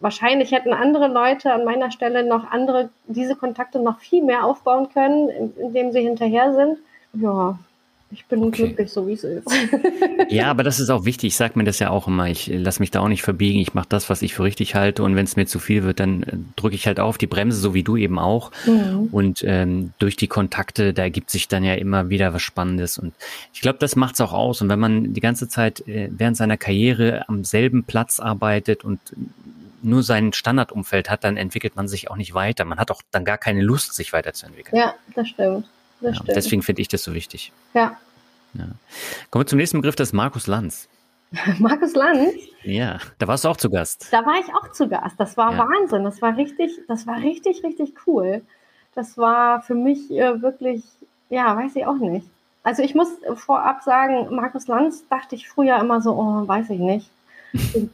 wahrscheinlich 0.00 0.52
hätten 0.52 0.72
andere 0.72 1.08
Leute 1.08 1.52
an 1.52 1.64
meiner 1.64 1.90
Stelle 1.90 2.24
noch 2.24 2.50
andere, 2.50 2.90
diese 3.06 3.36
Kontakte 3.36 3.78
noch 3.78 4.00
viel 4.00 4.22
mehr 4.22 4.44
aufbauen 4.44 4.88
können, 4.92 5.28
indem 5.56 5.92
sie 5.92 6.02
hinterher 6.02 6.52
sind. 6.52 6.78
Ja, 7.14 7.58
ich 8.14 8.26
bin 8.26 8.44
okay. 8.44 8.66
glücklich, 8.66 8.92
so 8.92 9.08
wie 9.08 9.14
es 9.14 9.24
ist. 9.24 9.48
ja, 10.28 10.48
aber 10.48 10.62
das 10.62 10.78
ist 10.78 10.88
auch 10.88 11.04
wichtig. 11.04 11.28
Ich 11.28 11.36
sage 11.36 11.58
mir 11.58 11.64
das 11.64 11.80
ja 11.80 11.90
auch 11.90 12.06
immer. 12.06 12.28
Ich 12.28 12.46
lasse 12.46 12.80
mich 12.80 12.92
da 12.92 13.00
auch 13.00 13.08
nicht 13.08 13.22
verbiegen. 13.22 13.58
Ich 13.58 13.74
mache 13.74 13.88
das, 13.88 14.08
was 14.08 14.22
ich 14.22 14.34
für 14.34 14.44
richtig 14.44 14.76
halte. 14.76 15.02
Und 15.02 15.16
wenn 15.16 15.24
es 15.24 15.34
mir 15.34 15.46
zu 15.46 15.58
viel 15.58 15.82
wird, 15.82 15.98
dann 15.98 16.22
äh, 16.22 16.36
drücke 16.54 16.76
ich 16.76 16.86
halt 16.86 17.00
auf 17.00 17.18
die 17.18 17.26
Bremse, 17.26 17.58
so 17.58 17.74
wie 17.74 17.82
du 17.82 17.96
eben 17.96 18.20
auch. 18.20 18.52
Mhm. 18.66 19.08
Und 19.10 19.42
ähm, 19.44 19.92
durch 19.98 20.16
die 20.16 20.28
Kontakte, 20.28 20.94
da 20.94 21.02
ergibt 21.02 21.30
sich 21.30 21.48
dann 21.48 21.64
ja 21.64 21.74
immer 21.74 22.08
wieder 22.08 22.32
was 22.32 22.42
Spannendes. 22.42 22.98
Und 22.98 23.14
ich 23.52 23.60
glaube, 23.60 23.78
das 23.80 23.96
macht 23.96 24.14
es 24.14 24.20
auch 24.20 24.32
aus. 24.32 24.62
Und 24.62 24.68
wenn 24.68 24.80
man 24.80 25.12
die 25.12 25.20
ganze 25.20 25.48
Zeit 25.48 25.80
äh, 25.88 26.08
während 26.12 26.36
seiner 26.36 26.56
Karriere 26.56 27.28
am 27.28 27.42
selben 27.42 27.82
Platz 27.82 28.20
arbeitet 28.20 28.84
und 28.84 29.00
nur 29.84 30.02
sein 30.02 30.32
Standardumfeld 30.32 31.10
hat, 31.10 31.24
dann 31.24 31.36
entwickelt 31.36 31.76
man 31.76 31.88
sich 31.88 32.10
auch 32.10 32.16
nicht 32.16 32.34
weiter. 32.34 32.64
Man 32.64 32.78
hat 32.78 32.90
auch 32.90 33.02
dann 33.10 33.24
gar 33.24 33.38
keine 33.38 33.62
Lust, 33.62 33.94
sich 33.94 34.12
weiterzuentwickeln. 34.12 34.76
Ja, 34.76 34.94
das 35.14 35.28
stimmt. 35.28 35.68
Das 36.00 36.10
ja, 36.10 36.22
stimmt. 36.22 36.36
Deswegen 36.36 36.62
finde 36.62 36.82
ich 36.82 36.88
das 36.88 37.04
so 37.04 37.14
wichtig. 37.14 37.52
Ja. 37.74 37.96
ja. 38.54 38.66
Kommen 39.30 39.44
wir 39.44 39.46
zum 39.46 39.58
nächsten 39.58 39.78
Begriff, 39.78 39.96
das 39.96 40.08
ist 40.08 40.12
Markus 40.12 40.46
Lanz. 40.46 40.88
Markus 41.58 41.94
Lanz? 41.94 42.34
Ja, 42.62 42.98
da 43.18 43.28
warst 43.28 43.44
du 43.44 43.48
auch 43.48 43.56
zu 43.56 43.70
Gast. 43.70 44.08
Da 44.10 44.24
war 44.24 44.38
ich 44.38 44.46
auch 44.54 44.72
zu 44.72 44.88
Gast. 44.88 45.18
Das 45.18 45.36
war 45.36 45.52
ja. 45.52 45.58
Wahnsinn. 45.58 46.04
Das 46.04 46.22
war 46.22 46.36
richtig, 46.36 46.72
das 46.88 47.06
war 47.06 47.18
richtig, 47.18 47.62
richtig 47.62 47.94
cool. 48.06 48.42
Das 48.94 49.18
war 49.18 49.62
für 49.62 49.74
mich 49.74 50.10
äh, 50.10 50.40
wirklich, 50.40 50.82
ja, 51.30 51.56
weiß 51.56 51.76
ich 51.76 51.86
auch 51.86 51.96
nicht. 51.96 52.26
Also 52.62 52.82
ich 52.82 52.94
muss 52.94 53.08
vorab 53.34 53.82
sagen, 53.82 54.34
Markus 54.34 54.68
Lanz 54.68 55.04
dachte 55.08 55.34
ich 55.34 55.48
früher 55.48 55.78
immer 55.78 56.00
so, 56.00 56.12
oh, 56.12 56.48
weiß 56.48 56.70
ich 56.70 56.78
nicht 56.78 57.10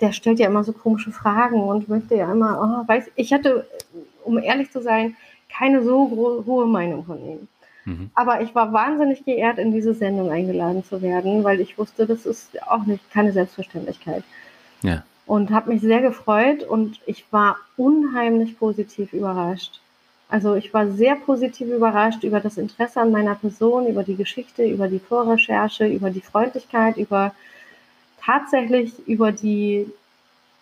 der 0.01 0.13
stellt 0.13 0.39
ja 0.39 0.47
immer 0.47 0.65
so 0.65 0.73
komische 0.73 1.13
Fragen 1.13 1.61
und 1.61 1.89
möchte 1.89 2.15
ja 2.15 2.33
immer, 2.33 2.85
oh, 2.85 2.89
weiß, 2.89 3.11
ich 3.15 3.33
hatte, 3.33 3.67
um 4.25 4.39
ehrlich 4.39 4.71
zu 4.71 4.81
sein, 4.81 5.17
keine 5.51 5.83
so 5.83 6.43
hohe 6.47 6.67
Meinung 6.67 7.05
von 7.05 7.19
ihm. 7.19 7.49
Mhm. 7.85 8.11
Aber 8.15 8.41
ich 8.41 8.55
war 8.55 8.73
wahnsinnig 8.73 9.25
geehrt, 9.25 9.59
in 9.59 9.73
diese 9.73 9.95
Sendung 9.95 10.31
eingeladen 10.31 10.85
zu 10.85 11.03
werden, 11.03 11.45
weil 11.45 11.61
ich 11.61 11.77
wusste, 11.77 12.07
das 12.07 12.25
ist 12.25 12.63
auch 12.67 12.87
nicht 12.87 13.11
keine 13.13 13.33
Selbstverständlichkeit. 13.33 14.25
Ja. 14.83 15.05
Und 15.27 15.51
habe 15.51 15.73
mich 15.73 15.83
sehr 15.83 16.01
gefreut 16.01 16.63
und 16.63 17.01
ich 17.07 17.25
war 17.31 17.57
unheimlich 17.77 18.59
positiv 18.59 19.13
überrascht. 19.13 19.81
Also 20.29 20.55
ich 20.55 20.73
war 20.73 20.89
sehr 20.91 21.17
positiv 21.17 21.69
überrascht 21.69 22.23
über 22.25 22.41
das 22.41 22.57
Interesse 22.57 23.01
an 23.01 23.11
meiner 23.11 23.35
Person, 23.35 23.87
über 23.87 24.05
die 24.05 24.17
Geschichte, 24.17 24.65
über 24.65 24.89
die 24.89 25.01
Vorrecherche, 25.01 25.87
über 25.87 26.11
die 26.11 26.21
Freundlichkeit, 26.21 26.97
über 26.97 27.33
tatsächlich 28.31 28.93
über 29.07 29.33
die, 29.33 29.87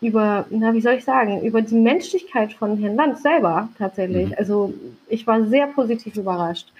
über, 0.00 0.46
na, 0.50 0.72
wie 0.72 0.80
soll 0.80 0.94
ich 0.94 1.04
sagen, 1.04 1.42
über 1.42 1.60
die 1.62 1.74
Menschlichkeit 1.74 2.52
von 2.52 2.78
Herrn 2.78 2.96
Lanz 2.96 3.22
selber 3.22 3.68
tatsächlich. 3.78 4.28
Mhm. 4.28 4.34
Also 4.38 4.74
ich 5.08 5.26
war 5.26 5.44
sehr 5.46 5.66
positiv 5.66 6.16
überrascht. 6.16 6.72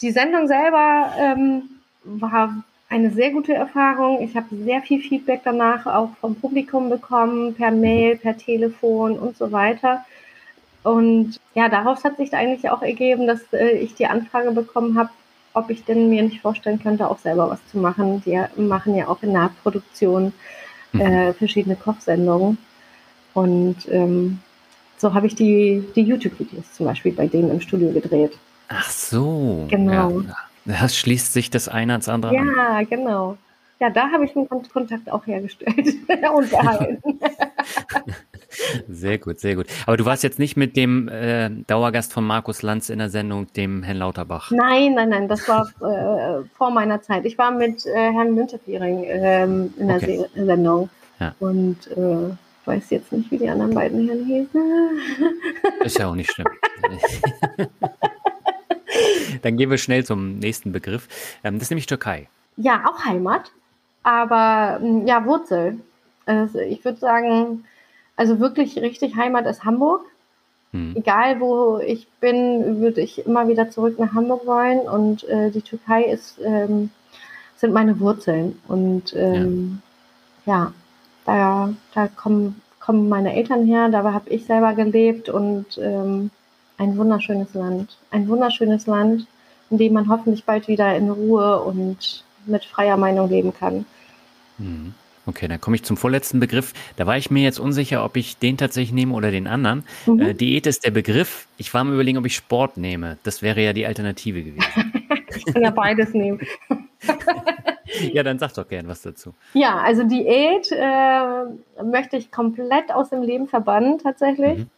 Die 0.00 0.10
Sendung 0.10 0.46
selber 0.46 1.12
ähm, 1.18 1.62
war 2.04 2.62
eine 2.88 3.10
sehr 3.10 3.30
gute 3.32 3.54
Erfahrung. 3.54 4.22
Ich 4.22 4.36
habe 4.36 4.46
sehr 4.64 4.80
viel 4.82 5.00
Feedback 5.00 5.40
danach 5.44 5.86
auch 5.86 6.10
vom 6.20 6.34
Publikum 6.34 6.88
bekommen, 6.88 7.54
per 7.54 7.70
Mail, 7.70 8.16
per 8.16 8.36
Telefon 8.36 9.18
und 9.18 9.36
so 9.36 9.50
weiter. 9.52 10.04
Und 10.84 11.38
ja, 11.54 11.68
daraus 11.68 12.04
hat 12.04 12.16
sich 12.16 12.32
eigentlich 12.34 12.70
auch 12.70 12.82
ergeben, 12.82 13.26
dass 13.26 13.40
äh, 13.52 13.70
ich 13.70 13.94
die 13.94 14.06
Anfrage 14.06 14.52
bekommen 14.52 14.98
habe, 14.98 15.10
ob 15.54 15.70
ich 15.70 15.84
denn 15.84 16.08
mir 16.08 16.22
nicht 16.22 16.40
vorstellen 16.40 16.80
könnte, 16.82 17.08
auch 17.08 17.18
selber 17.18 17.50
was 17.50 17.64
zu 17.70 17.78
machen. 17.78 18.22
Die 18.24 18.40
machen 18.60 18.94
ja 18.94 19.08
auch 19.08 19.22
in 19.22 19.32
Nahproduktion 19.32 20.32
mhm. 20.92 21.00
äh, 21.00 21.32
verschiedene 21.32 21.76
Kochsendungen. 21.76 22.58
Und 23.34 23.76
ähm, 23.90 24.40
so 24.96 25.14
habe 25.14 25.26
ich 25.26 25.34
die, 25.34 25.84
die 25.94 26.02
YouTube-Videos 26.02 26.72
zum 26.72 26.86
Beispiel 26.86 27.12
bei 27.12 27.26
denen 27.26 27.50
im 27.50 27.60
Studio 27.60 27.92
gedreht. 27.92 28.36
Ach 28.68 28.90
so. 28.90 29.66
Genau. 29.68 30.20
Ja, 30.20 30.36
das 30.64 30.96
schließt 30.96 31.32
sich 31.32 31.50
das 31.50 31.68
eine 31.68 31.92
ans 31.92 32.08
andere 32.08 32.34
ja, 32.34 32.40
an. 32.40 32.48
Ja, 32.48 32.82
genau. 32.82 33.38
Ja, 33.80 33.90
da 33.90 34.10
habe 34.10 34.24
ich 34.24 34.36
einen 34.36 34.48
Kontakt 34.48 35.10
auch 35.10 35.26
hergestellt 35.26 35.76
und 36.34 36.50
gehalten. 36.50 37.02
Sehr 38.88 39.18
gut, 39.18 39.40
sehr 39.40 39.56
gut. 39.56 39.66
Aber 39.86 39.96
du 39.96 40.04
warst 40.04 40.22
jetzt 40.22 40.38
nicht 40.38 40.56
mit 40.56 40.76
dem 40.76 41.08
äh, 41.08 41.50
Dauergast 41.66 42.12
von 42.12 42.24
Markus 42.24 42.62
Lanz 42.62 42.88
in 42.88 42.98
der 42.98 43.10
Sendung, 43.10 43.52
dem 43.52 43.82
Herrn 43.82 43.98
Lauterbach. 43.98 44.50
Nein, 44.50 44.94
nein, 44.94 45.10
nein, 45.10 45.28
das 45.28 45.46
war 45.48 45.68
äh, 45.80 46.44
vor 46.56 46.70
meiner 46.70 47.02
Zeit. 47.02 47.24
Ich 47.26 47.36
war 47.36 47.50
mit 47.50 47.84
äh, 47.86 47.94
Herrn 47.94 48.34
Münterfiering 48.34 49.04
ähm, 49.06 49.74
in 49.76 49.88
der 49.88 49.96
okay. 49.96 50.24
Sendung. 50.34 50.88
Ja. 51.20 51.34
Und 51.40 51.76
äh, 51.96 52.30
weiß 52.64 52.90
jetzt 52.90 53.12
nicht, 53.12 53.30
wie 53.30 53.38
die 53.38 53.48
anderen 53.48 53.74
beiden 53.74 54.06
Herren 54.06 54.24
hießen. 54.24 55.00
Ist 55.84 55.98
ja 55.98 56.08
auch 56.08 56.14
nicht 56.14 56.30
schlimm. 56.30 56.46
Dann 59.42 59.56
gehen 59.56 59.70
wir 59.70 59.78
schnell 59.78 60.04
zum 60.04 60.38
nächsten 60.38 60.72
Begriff. 60.72 61.08
Ähm, 61.44 61.54
das 61.54 61.64
ist 61.64 61.70
nämlich 61.70 61.86
Türkei. 61.86 62.28
Ja, 62.56 62.84
auch 62.88 63.04
Heimat, 63.04 63.52
aber 64.02 64.80
ja, 65.04 65.24
Wurzel. 65.24 65.78
Also 66.26 66.58
ich 66.58 66.84
würde 66.84 66.98
sagen, 66.98 67.64
also 68.18 68.40
wirklich 68.40 68.76
richtig 68.78 69.14
Heimat 69.14 69.46
ist 69.46 69.64
Hamburg. 69.64 70.02
Hm. 70.72 70.96
Egal 70.96 71.40
wo 71.40 71.78
ich 71.78 72.08
bin, 72.20 72.80
würde 72.80 73.00
ich 73.00 73.24
immer 73.24 73.46
wieder 73.48 73.70
zurück 73.70 73.98
nach 73.98 74.12
Hamburg 74.12 74.44
wollen. 74.44 74.80
Und 74.80 75.22
äh, 75.28 75.50
die 75.52 75.62
Türkei 75.62 76.02
ist, 76.02 76.38
ähm, 76.44 76.90
sind 77.56 77.72
meine 77.72 78.00
Wurzeln. 78.00 78.58
Und 78.66 79.14
ähm, 79.14 79.80
ja. 80.44 80.52
ja, 80.64 80.72
da, 81.24 81.74
da 81.94 82.08
kommen, 82.08 82.60
kommen 82.80 83.08
meine 83.08 83.34
Eltern 83.36 83.64
her, 83.64 83.88
da 83.88 84.02
habe 84.12 84.30
ich 84.30 84.46
selber 84.46 84.74
gelebt 84.74 85.28
und 85.28 85.78
ähm, 85.78 86.30
ein 86.76 86.98
wunderschönes 86.98 87.54
Land. 87.54 87.98
Ein 88.10 88.28
wunderschönes 88.28 88.88
Land, 88.88 89.28
in 89.70 89.78
dem 89.78 89.92
man 89.92 90.08
hoffentlich 90.08 90.44
bald 90.44 90.66
wieder 90.66 90.96
in 90.96 91.08
Ruhe 91.08 91.62
und 91.62 92.24
mit 92.46 92.64
freier 92.64 92.96
Meinung 92.96 93.28
leben 93.28 93.54
kann. 93.54 93.86
Hm. 94.58 94.92
Okay, 95.28 95.46
dann 95.46 95.60
komme 95.60 95.76
ich 95.76 95.82
zum 95.82 95.98
vorletzten 95.98 96.40
Begriff. 96.40 96.72
Da 96.96 97.06
war 97.06 97.18
ich 97.18 97.30
mir 97.30 97.42
jetzt 97.42 97.60
unsicher, 97.60 98.02
ob 98.02 98.16
ich 98.16 98.38
den 98.38 98.56
tatsächlich 98.56 98.94
nehme 98.94 99.12
oder 99.12 99.30
den 99.30 99.46
anderen. 99.46 99.84
Mhm. 100.06 100.20
Äh, 100.20 100.34
Diät 100.34 100.66
ist 100.66 100.86
der 100.86 100.90
Begriff. 100.90 101.46
Ich 101.58 101.74
war 101.74 101.84
mir 101.84 101.92
überlegen, 101.92 102.16
ob 102.16 102.24
ich 102.24 102.34
Sport 102.34 102.78
nehme. 102.78 103.18
Das 103.24 103.42
wäre 103.42 103.62
ja 103.62 103.74
die 103.74 103.84
Alternative 103.84 104.42
gewesen. 104.42 104.64
ich 105.36 105.44
kann 105.44 105.62
ja 105.62 105.70
beides 105.70 106.14
nehmen. 106.14 106.40
ja, 108.12 108.22
dann 108.22 108.38
sag 108.38 108.54
doch 108.54 108.66
gern 108.66 108.88
was 108.88 109.02
dazu. 109.02 109.34
Ja, 109.52 109.76
also 109.76 110.02
Diät 110.04 110.72
äh, 110.72 111.82
möchte 111.84 112.16
ich 112.16 112.30
komplett 112.30 112.90
aus 112.90 113.10
dem 113.10 113.20
Leben 113.20 113.48
verbannen, 113.48 113.98
tatsächlich. 113.98 114.60
Mhm. 114.60 114.70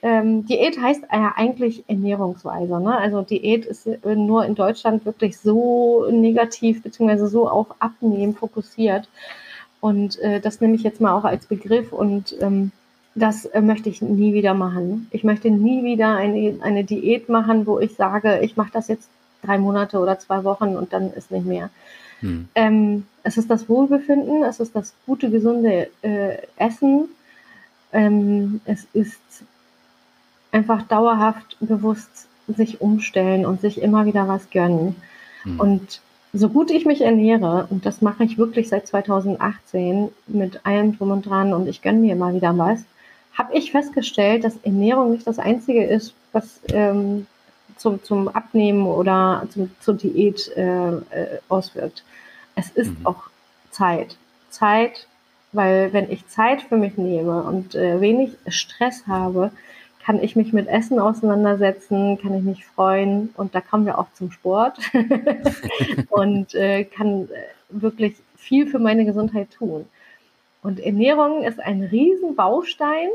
Ähm, 0.00 0.46
Diät 0.46 0.80
heißt 0.80 1.04
ja 1.12 1.34
eigentlich 1.36 1.84
Ernährungsweise. 1.86 2.80
Ne? 2.80 2.96
Also 2.96 3.20
Diät 3.20 3.66
ist 3.66 3.86
nur 4.04 4.46
in 4.46 4.54
Deutschland 4.54 5.04
wirklich 5.04 5.36
so 5.36 6.06
negativ 6.10 6.82
beziehungsweise 6.82 7.26
so 7.26 7.46
auf 7.46 7.66
Abnehmen 7.78 8.34
fokussiert. 8.34 9.06
Und 9.82 10.20
äh, 10.20 10.40
das 10.40 10.60
nehme 10.60 10.76
ich 10.76 10.84
jetzt 10.84 11.00
mal 11.00 11.12
auch 11.12 11.24
als 11.24 11.46
Begriff 11.46 11.92
und 11.92 12.36
ähm, 12.40 12.70
das 13.16 13.46
äh, 13.46 13.60
möchte 13.60 13.88
ich 13.88 14.00
nie 14.00 14.32
wieder 14.32 14.54
machen. 14.54 15.08
Ich 15.10 15.24
möchte 15.24 15.50
nie 15.50 15.82
wieder 15.82 16.14
eine, 16.14 16.54
eine 16.62 16.84
Diät 16.84 17.28
machen, 17.28 17.66
wo 17.66 17.80
ich 17.80 17.96
sage, 17.96 18.38
ich 18.42 18.56
mache 18.56 18.70
das 18.72 18.86
jetzt 18.86 19.08
drei 19.42 19.58
Monate 19.58 19.98
oder 19.98 20.20
zwei 20.20 20.44
Wochen 20.44 20.76
und 20.76 20.92
dann 20.92 21.12
ist 21.12 21.32
nicht 21.32 21.46
mehr. 21.46 21.68
Hm. 22.20 22.48
Ähm, 22.54 23.06
es 23.24 23.36
ist 23.36 23.50
das 23.50 23.68
Wohlbefinden, 23.68 24.44
es 24.44 24.60
ist 24.60 24.76
das 24.76 24.94
gute, 25.04 25.30
gesunde 25.30 25.90
äh, 26.02 26.36
Essen, 26.58 27.08
ähm, 27.92 28.60
es 28.66 28.86
ist 28.92 29.42
einfach 30.52 30.82
dauerhaft 30.82 31.56
bewusst 31.58 32.28
sich 32.46 32.80
umstellen 32.80 33.44
und 33.44 33.60
sich 33.60 33.82
immer 33.82 34.06
wieder 34.06 34.28
was 34.28 34.48
gönnen. 34.50 34.94
Hm. 35.42 35.58
Und 35.58 36.00
so 36.32 36.48
gut 36.48 36.70
ich 36.70 36.86
mich 36.86 37.02
ernähre, 37.02 37.66
und 37.70 37.84
das 37.84 38.00
mache 38.00 38.24
ich 38.24 38.38
wirklich 38.38 38.68
seit 38.68 38.86
2018 38.86 40.08
mit 40.26 40.64
allem 40.64 40.96
drum 40.96 41.10
und 41.10 41.26
dran 41.26 41.52
und 41.52 41.68
ich 41.68 41.82
gönne 41.82 41.98
mir 41.98 42.12
immer 42.12 42.34
wieder 42.34 42.56
was, 42.56 42.84
habe 43.34 43.54
ich 43.54 43.72
festgestellt, 43.72 44.44
dass 44.44 44.56
Ernährung 44.62 45.12
nicht 45.12 45.26
das 45.26 45.38
Einzige 45.38 45.84
ist, 45.84 46.14
was 46.32 46.60
ähm, 46.72 47.26
zum, 47.76 48.02
zum 48.02 48.28
Abnehmen 48.28 48.86
oder 48.86 49.46
zum, 49.50 49.70
zur 49.80 49.94
Diät 49.94 50.48
äh, 50.56 50.88
äh, 50.88 51.38
auswirkt. 51.48 52.04
Es 52.54 52.70
ist 52.70 52.98
mhm. 52.98 53.06
auch 53.06 53.24
Zeit. 53.70 54.16
Zeit, 54.50 55.06
weil 55.52 55.92
wenn 55.92 56.10
ich 56.10 56.28
Zeit 56.28 56.62
für 56.62 56.76
mich 56.76 56.96
nehme 56.96 57.42
und 57.42 57.74
äh, 57.74 58.00
wenig 58.00 58.32
Stress 58.48 59.06
habe, 59.06 59.50
kann 60.04 60.22
ich 60.22 60.34
mich 60.36 60.52
mit 60.52 60.66
Essen 60.68 60.98
auseinandersetzen, 60.98 62.18
kann 62.20 62.34
ich 62.36 62.42
mich 62.42 62.64
freuen 62.66 63.30
und 63.36 63.54
da 63.54 63.60
kommen 63.60 63.86
wir 63.86 63.98
auch 63.98 64.12
zum 64.14 64.32
Sport 64.32 64.78
und 66.10 66.54
äh, 66.54 66.84
kann 66.84 67.28
äh, 67.28 67.28
wirklich 67.70 68.16
viel 68.36 68.66
für 68.66 68.78
meine 68.78 69.04
Gesundheit 69.04 69.50
tun. 69.50 69.86
Und 70.62 70.80
Ernährung 70.80 71.44
ist 71.44 71.60
ein 71.60 71.82
Riesenbaustein, 71.82 73.08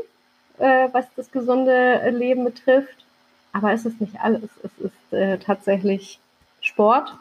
äh, 0.58 0.88
was 0.92 1.06
das 1.16 1.30
gesunde 1.30 2.10
Leben 2.10 2.44
betrifft. 2.44 3.04
Aber 3.52 3.72
es 3.72 3.84
ist 3.84 4.00
nicht 4.00 4.20
alles. 4.20 4.50
Es 4.62 4.70
ist 4.78 5.12
äh, 5.12 5.38
tatsächlich 5.38 6.18
Sport. 6.60 7.14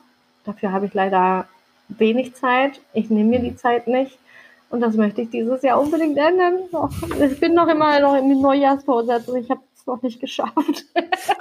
Dafür 0.43 0.71
habe 0.71 0.85
ich 0.85 0.93
leider 0.93 1.47
wenig 1.89 2.35
Zeit. 2.35 2.81
Ich 2.93 3.09
nehme 3.09 3.29
mir 3.29 3.39
die 3.39 3.55
Zeit 3.55 3.87
nicht. 3.87 4.17
Und 4.69 4.81
das 4.81 4.95
möchte 4.95 5.21
ich 5.21 5.29
dieses 5.29 5.61
Jahr 5.61 5.79
unbedingt 5.79 6.17
ändern. 6.17 6.59
Ich 7.21 7.39
bin 7.39 7.53
noch 7.53 7.67
immer 7.67 7.99
noch 7.99 8.15
im 8.15 8.41
Neujahrsvorsatz 8.41 9.27
und 9.29 9.37
ich 9.37 9.49
habe 9.49 9.61
es 9.73 9.87
noch 9.87 10.01
nicht 10.01 10.19
geschafft. 10.19 10.85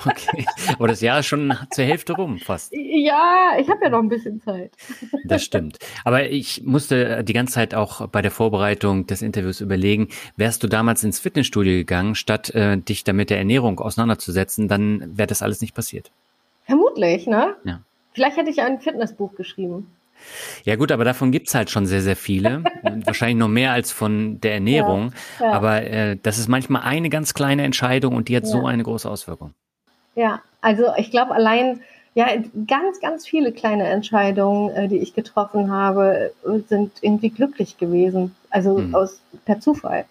Okay, 0.05 0.47
aber 0.75 0.89
das 0.89 1.01
Jahr 1.01 1.19
ist 1.19 1.27
schon 1.27 1.53
zur 1.71 1.85
Hälfte 1.85 2.13
rum 2.13 2.39
fast. 2.39 2.73
Ja, 2.73 3.53
ich 3.59 3.69
habe 3.69 3.85
ja 3.85 3.91
noch 3.91 3.99
ein 3.99 4.09
bisschen 4.09 4.41
Zeit. 4.41 4.71
Das 5.25 5.43
stimmt. 5.43 5.79
Aber 6.05 6.31
ich 6.31 6.63
musste 6.65 7.25
die 7.25 7.33
ganze 7.33 7.55
Zeit 7.55 7.75
auch 7.75 8.07
bei 8.09 8.23
der 8.23 8.31
Vorbereitung 8.31 9.07
des 9.07 9.23
Interviews 9.23 9.61
überlegen, 9.61 10.09
wärst 10.37 10.63
du 10.63 10.69
damals 10.69 11.03
ins 11.03 11.19
Fitnessstudio 11.19 11.73
gegangen, 11.73 12.15
statt 12.15 12.55
äh, 12.55 12.79
dich 12.79 13.03
da 13.05 13.13
mit 13.13 13.31
der 13.31 13.39
Ernährung 13.39 13.81
auseinanderzusetzen, 13.81 14.69
dann 14.69 15.17
wäre 15.17 15.27
das 15.27 15.43
alles 15.43 15.61
nicht 15.61 15.75
passiert. 15.75 16.11
Vermutlich, 16.65 17.27
ne? 17.27 17.57
Ja. 17.65 17.81
Vielleicht 18.13 18.37
hätte 18.37 18.51
ich 18.51 18.61
ein 18.63 18.81
Fitnessbuch 18.81 19.35
geschrieben. 19.35 19.96
Ja 20.65 20.77
gut, 20.77 20.93
aber 20.93 21.05
davon 21.05 21.31
gibt's 21.31 21.55
halt 21.55 21.71
schon 21.71 21.87
sehr, 21.87 22.03
sehr 22.03 22.17
viele. 22.17 22.65
Wahrscheinlich 23.05 23.39
noch 23.39 23.49
mehr 23.49 23.73
als 23.73 23.93
von 23.93 24.41
der 24.41 24.55
Ernährung. 24.55 25.13
Ja, 25.41 25.47
ja. 25.47 25.53
Aber 25.53 25.83
äh, 25.83 26.17
das 26.23 26.39
ist 26.39 26.49
manchmal 26.49 26.83
eine 26.83 27.09
ganz 27.09 27.35
kleine 27.35 27.63
Entscheidung 27.63 28.15
und 28.15 28.29
die 28.29 28.37
hat 28.37 28.45
ja. 28.45 28.51
so 28.51 28.67
eine 28.67 28.83
große 28.83 29.09
Auswirkung. 29.09 29.55
Ja, 30.15 30.43
also 30.61 30.87
ich 30.97 31.11
glaube 31.11 31.35
allein, 31.35 31.81
ja, 32.15 32.29
ganz, 32.67 33.01
ganz 33.01 33.27
viele 33.27 33.53
kleine 33.53 33.85
Entscheidungen, 33.85 34.71
äh, 34.71 34.89
die 34.89 34.99
ich 34.99 35.15
getroffen 35.15 35.71
habe, 35.71 36.33
sind 36.69 36.93
irgendwie 37.03 37.31
glücklich 37.31 37.79
gewesen. 37.79 38.35
Also 38.51 38.79
mhm. 38.79 38.95
aus 38.95 39.21
per 39.45 39.61
Zufall. 39.61 40.07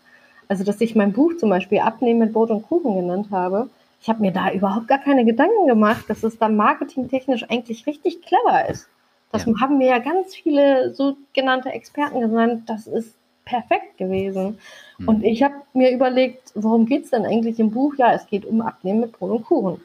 Also 0.47 0.63
dass 0.63 0.79
ich 0.81 0.95
mein 0.95 1.13
Buch 1.13 1.35
zum 1.37 1.49
Beispiel 1.49 1.79
Abnehmen 1.79 2.19
mit 2.19 2.33
Brot 2.33 2.51
und 2.51 2.63
Kuchen 2.67 2.95
genannt 2.95 3.29
habe. 3.31 3.69
Ich 4.01 4.09
habe 4.09 4.21
mir 4.21 4.31
da 4.31 4.51
überhaupt 4.51 4.87
gar 4.87 4.99
keine 4.99 5.25
Gedanken 5.25 5.67
gemacht, 5.67 6.05
dass 6.07 6.23
es 6.23 6.37
dann 6.37 6.55
marketingtechnisch 6.55 7.43
eigentlich 7.49 7.87
richtig 7.87 8.21
clever 8.21 8.69
ist. 8.69 8.87
Das 9.35 9.45
ja. 9.45 9.53
haben 9.59 9.77
mir 9.77 9.87
ja 9.87 9.99
ganz 9.99 10.35
viele 10.35 10.93
sogenannte 10.93 11.69
Experten 11.69 12.21
genannt. 12.21 12.63
Das 12.67 12.87
ist 12.87 13.13
perfekt 13.43 13.97
gewesen. 13.97 14.59
Mhm. 14.97 15.07
Und 15.07 15.23
ich 15.23 15.43
habe 15.43 15.55
mir 15.73 15.91
überlegt, 15.91 16.51
worum 16.55 16.85
geht 16.85 17.05
es 17.05 17.11
denn 17.11 17.25
eigentlich 17.25 17.59
im 17.59 17.71
Buch? 17.71 17.95
Ja, 17.97 18.13
es 18.13 18.27
geht 18.27 18.45
um 18.45 18.61
Abnehmen 18.61 19.01
mit 19.01 19.11
Brot 19.13 19.31
und 19.31 19.45
Kuchen. 19.45 19.81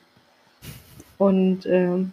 Und 1.18 1.66
ähm, 1.66 2.12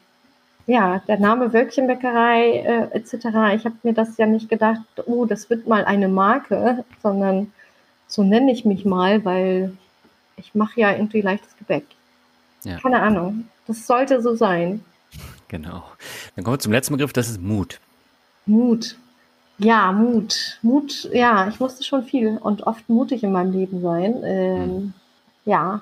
ja, 0.66 1.02
der 1.08 1.20
Name 1.20 1.54
Wölkchenbäckerei 1.54 2.58
äh, 2.58 2.98
etc., 2.98 3.14
ich 3.56 3.66
habe 3.66 3.76
mir 3.84 3.94
das 3.94 4.18
ja 4.18 4.26
nicht 4.26 4.50
gedacht, 4.50 4.82
oh, 5.06 5.26
das 5.26 5.50
wird 5.50 5.66
mal 5.66 5.86
eine 5.86 6.10
Marke, 6.10 6.84
sondern 7.02 7.54
so 8.08 8.24
nenne 8.24 8.52
ich 8.52 8.66
mich 8.66 8.84
mal, 8.84 9.24
weil 9.24 9.78
ich 10.36 10.56
mache 10.56 10.80
ja 10.82 10.92
irgendwie 10.92 11.22
leichtes 11.22 11.56
Gebäck. 11.58 11.86
Ja. 12.64 12.78
Keine 12.80 13.02
Ahnung. 13.02 13.48
Das 13.66 13.88
sollte 13.88 14.22
so 14.22 14.36
sein. 14.36 14.84
Genau. 15.48 15.84
Dann 16.38 16.44
kommen 16.44 16.54
wir 16.54 16.60
zum 16.60 16.72
letzten 16.72 16.94
Begriff, 16.94 17.14
das 17.14 17.30
ist 17.30 17.42
Mut. 17.42 17.80
Mut. 18.46 18.96
Ja, 19.58 19.92
Mut. 19.92 20.60
Mut, 20.62 21.10
ja, 21.12 21.48
ich 21.48 21.60
musste 21.60 21.84
schon 21.84 22.04
viel 22.04 22.38
und 22.38 22.62
oft 22.68 22.88
mutig 22.90 23.24
in 23.24 23.32
meinem 23.32 23.52
Leben 23.52 23.82
sein. 23.82 24.22
Ähm, 24.24 24.64
hm. 24.64 24.94
Ja, 25.46 25.82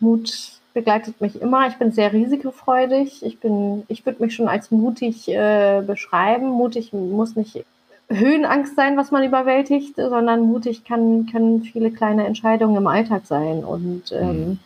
Mut 0.00 0.60
begleitet 0.74 1.22
mich 1.22 1.40
immer. 1.40 1.68
Ich 1.68 1.76
bin 1.76 1.90
sehr 1.90 2.12
risikofreudig. 2.12 3.24
Ich 3.24 3.40
bin, 3.40 3.84
ich 3.88 4.04
würde 4.04 4.22
mich 4.22 4.34
schon 4.34 4.46
als 4.46 4.70
mutig 4.70 5.26
äh, 5.28 5.82
beschreiben. 5.86 6.50
Mutig 6.50 6.92
muss 6.92 7.34
nicht 7.34 7.64
Höhenangst 8.10 8.76
sein, 8.76 8.98
was 8.98 9.10
man 9.10 9.24
überwältigt, 9.24 9.96
sondern 9.96 10.42
mutig 10.42 10.84
kann, 10.84 11.24
können 11.32 11.62
viele 11.62 11.90
kleine 11.90 12.26
Entscheidungen 12.26 12.76
im 12.76 12.86
Alltag 12.86 13.22
sein. 13.24 13.64
Und 13.64 14.12
ähm, 14.12 14.28
hm. 14.28 14.58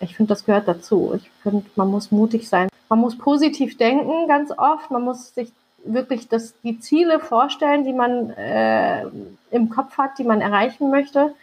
ich 0.00 0.14
finde, 0.14 0.28
das 0.28 0.44
gehört 0.44 0.68
dazu. 0.68 1.14
Ich 1.16 1.30
finde, 1.42 1.64
man 1.74 1.90
muss 1.90 2.10
mutig 2.10 2.50
sein 2.50 2.67
man 2.88 3.00
muss 3.00 3.16
positiv 3.16 3.76
denken 3.76 4.28
ganz 4.28 4.50
oft. 4.56 4.90
Man 4.90 5.02
muss 5.02 5.34
sich 5.34 5.52
wirklich 5.84 6.28
das, 6.28 6.54
die 6.62 6.80
Ziele 6.80 7.20
vorstellen, 7.20 7.84
die 7.84 7.92
man 7.92 8.30
äh, 8.30 9.04
im 9.50 9.70
Kopf 9.70 9.96
hat, 9.98 10.18
die 10.18 10.24
man 10.24 10.40
erreichen 10.40 10.90
möchte 10.90 11.34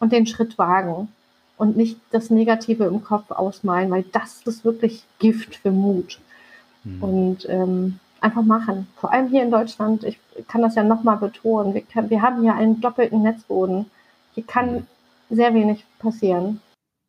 und 0.00 0.12
den 0.12 0.26
Schritt 0.26 0.58
wagen 0.58 1.08
und 1.56 1.76
nicht 1.76 1.98
das 2.10 2.30
Negative 2.30 2.84
im 2.84 3.02
Kopf 3.04 3.30
ausmalen, 3.30 3.90
weil 3.90 4.04
das 4.12 4.42
ist 4.44 4.64
wirklich 4.64 5.04
Gift 5.18 5.56
für 5.56 5.70
Mut. 5.70 6.18
Mhm. 6.84 7.02
Und 7.02 7.48
ähm, 7.48 8.00
einfach 8.20 8.42
machen. 8.42 8.86
Vor 8.96 9.12
allem 9.12 9.28
hier 9.28 9.42
in 9.42 9.50
Deutschland, 9.50 10.04
ich 10.04 10.18
kann 10.48 10.62
das 10.62 10.74
ja 10.74 10.82
nochmal 10.82 11.18
betonen, 11.18 11.74
wir, 11.74 11.82
kann, 11.82 12.10
wir 12.10 12.22
haben 12.22 12.42
hier 12.42 12.54
einen 12.54 12.80
doppelten 12.80 13.22
Netzboden. 13.22 13.90
Hier 14.34 14.44
kann 14.44 14.74
mhm. 14.74 14.86
sehr 15.30 15.54
wenig 15.54 15.84
passieren. 15.98 16.60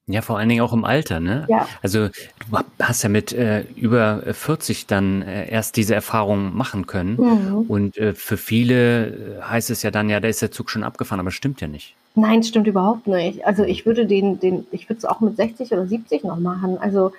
Ja, 0.08 0.22
vor 0.22 0.38
allen 0.38 0.50
Dingen 0.50 0.62
auch 0.62 0.74
im 0.74 0.86
Alter, 0.86 1.20
ne? 1.20 1.48
Ja. 1.50 1.68
Also 1.82 2.10
du 2.10 2.58
hast 2.80 3.02
ja 3.02 3.10
mit 3.10 3.34
äh, 3.34 3.62
über 3.76 4.22
40 4.32 4.86
dann 4.86 5.24
äh, 5.24 5.50
erst 5.50 5.78
diese 5.78 5.96
Erfahrung 5.96 6.56
machen 6.56 6.86
können. 6.86 7.16
Mhm. 7.18 7.66
Und 7.68 7.98
äh, 7.98 8.14
für 8.14 8.38
viele 8.38 9.08
äh, 9.08 9.42
heißt 9.42 9.72
es 9.72 9.82
ja 9.82 9.90
dann, 9.90 10.08
ja, 10.10 10.20
da 10.20 10.28
ist 10.28 10.44
der 10.44 10.52
Zug 10.52 10.70
schon 10.70 10.84
abgefahren, 10.84 11.20
aber 11.20 11.32
stimmt 11.32 11.60
ja 11.60 11.68
nicht. 11.68 11.96
Nein, 12.14 12.44
stimmt 12.44 12.68
überhaupt 12.68 13.08
nicht. 13.08 13.48
Also 13.48 13.64
ich 13.64 13.88
würde 13.88 14.06
den, 14.06 14.40
den, 14.40 14.68
ich 14.72 14.88
würde 14.88 15.00
es 15.00 15.06
auch 15.06 15.22
mit 15.22 15.38
60 15.38 15.72
oder 15.72 15.88
70 15.88 16.24
noch 16.24 16.38
machen. 16.38 16.78
Also 16.78 17.12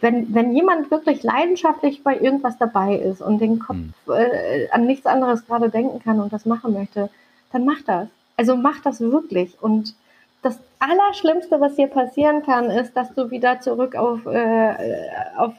wenn, 0.00 0.32
wenn 0.32 0.54
jemand 0.54 0.92
wirklich 0.92 1.24
leidenschaftlich 1.24 2.04
bei 2.04 2.16
irgendwas 2.16 2.56
dabei 2.56 2.96
ist 2.96 3.20
und 3.20 3.40
den 3.40 3.58
Kopf 3.58 3.76
mhm. 3.76 3.94
äh, 4.08 4.68
an 4.70 4.86
nichts 4.86 5.06
anderes 5.06 5.44
gerade 5.44 5.70
denken 5.70 6.00
kann 6.00 6.20
und 6.20 6.32
das 6.32 6.46
machen 6.46 6.72
möchte, 6.72 7.10
dann 7.50 7.64
macht 7.64 7.88
das. 7.88 8.06
Also 8.36 8.56
macht 8.56 8.86
das 8.86 9.00
wirklich. 9.00 9.56
Und 9.60 9.94
das 10.42 10.58
Allerschlimmste, 10.80 11.60
was 11.60 11.76
dir 11.76 11.86
passieren 11.86 12.42
kann, 12.42 12.66
ist, 12.70 12.96
dass 12.96 13.14
du 13.14 13.30
wieder 13.30 13.60
zurück 13.60 13.94
auf, 13.94 14.26
äh, 14.26 15.08
auf 15.36 15.54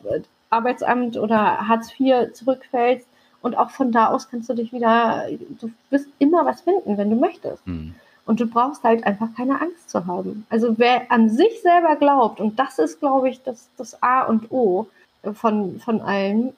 Arbeitsamt 0.50 1.18
oder 1.18 1.68
Hartz 1.68 1.98
IV 2.00 2.34
zurückfällst. 2.34 3.08
Und 3.42 3.58
auch 3.58 3.72
von 3.72 3.92
da 3.92 4.08
aus 4.08 4.30
kannst 4.30 4.50
du 4.50 4.54
dich 4.54 4.72
wieder, 4.72 5.26
du 5.60 5.72
wirst 5.90 6.08
immer 6.20 6.46
was 6.46 6.62
finden, 6.62 6.98
wenn 6.98 7.10
du 7.10 7.16
möchtest. 7.16 7.66
Mhm. 7.68 7.96
Und 8.26 8.40
du 8.40 8.48
brauchst 8.48 8.84
halt 8.84 9.06
einfach 9.06 9.28
keine 9.36 9.60
Angst 9.60 9.90
zu 9.90 10.06
haben. 10.06 10.46
Also 10.50 10.78
wer 10.78 11.12
an 11.12 11.30
sich 11.30 11.62
selber 11.62 11.98
glaubt, 11.98 12.40
und 12.40 12.58
das 12.58 12.80
ist, 12.80 13.00
glaube 13.00 13.30
ich, 13.30 13.44
das, 13.44 13.68
das 13.78 14.02
A 14.02 14.24
und 14.24 14.50
O 14.52 14.88
von, 15.34 15.80
von 15.80 16.02
allen, 16.02 16.54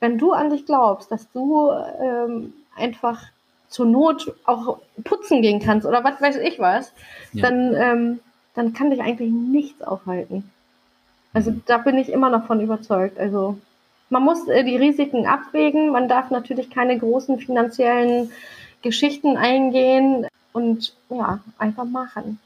wenn 0.00 0.16
du 0.16 0.32
an 0.32 0.50
dich 0.50 0.64
glaubst, 0.64 1.10
dass 1.10 1.30
du 1.32 1.70
ähm, 2.00 2.54
einfach 2.76 3.24
zur 3.72 3.86
Not 3.86 4.32
auch 4.44 4.78
putzen 5.02 5.42
gehen 5.42 5.60
kannst 5.60 5.86
oder 5.86 6.04
was 6.04 6.20
weiß 6.20 6.36
ich 6.36 6.58
was, 6.58 6.92
ja. 7.32 7.48
dann, 7.48 7.74
ähm, 7.74 8.20
dann 8.54 8.72
kann 8.72 8.90
dich 8.90 9.00
eigentlich 9.00 9.32
nichts 9.32 9.82
aufhalten. 9.82 10.50
Also 11.32 11.50
mhm. 11.50 11.62
da 11.66 11.78
bin 11.78 11.96
ich 11.98 12.10
immer 12.10 12.30
noch 12.30 12.46
von 12.46 12.60
überzeugt. 12.60 13.18
Also 13.18 13.58
man 14.10 14.22
muss 14.22 14.46
äh, 14.48 14.62
die 14.62 14.76
Risiken 14.76 15.26
abwägen, 15.26 15.90
man 15.90 16.08
darf 16.08 16.30
natürlich 16.30 16.70
keine 16.70 16.98
großen 16.98 17.38
finanziellen 17.40 18.30
Geschichten 18.82 19.36
eingehen 19.36 20.26
und 20.52 20.94
ja, 21.08 21.40
einfach 21.56 21.84
machen. 21.84 22.38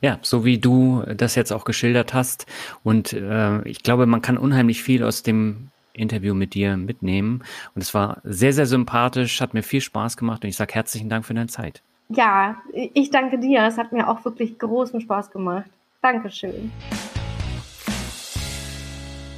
Ja, 0.00 0.18
so 0.22 0.44
wie 0.44 0.58
du 0.58 1.02
das 1.16 1.34
jetzt 1.34 1.52
auch 1.52 1.64
geschildert 1.64 2.14
hast. 2.14 2.46
Und 2.84 3.12
äh, 3.12 3.62
ich 3.62 3.82
glaube, 3.82 4.06
man 4.06 4.22
kann 4.22 4.36
unheimlich 4.36 4.82
viel 4.82 5.02
aus 5.02 5.22
dem 5.22 5.71
Interview 5.92 6.34
mit 6.34 6.54
dir 6.54 6.76
mitnehmen. 6.76 7.42
Und 7.74 7.82
es 7.82 7.94
war 7.94 8.20
sehr, 8.24 8.52
sehr 8.52 8.66
sympathisch, 8.66 9.40
hat 9.40 9.54
mir 9.54 9.62
viel 9.62 9.80
Spaß 9.80 10.16
gemacht 10.16 10.44
und 10.44 10.48
ich 10.48 10.56
sage 10.56 10.74
herzlichen 10.74 11.08
Dank 11.08 11.24
für 11.24 11.34
deine 11.34 11.48
Zeit. 11.48 11.82
Ja, 12.08 12.56
ich 12.72 13.10
danke 13.10 13.38
dir. 13.38 13.64
Es 13.66 13.78
hat 13.78 13.92
mir 13.92 14.08
auch 14.08 14.24
wirklich 14.24 14.58
großen 14.58 15.00
Spaß 15.00 15.30
gemacht. 15.30 15.70
Dankeschön. 16.02 16.70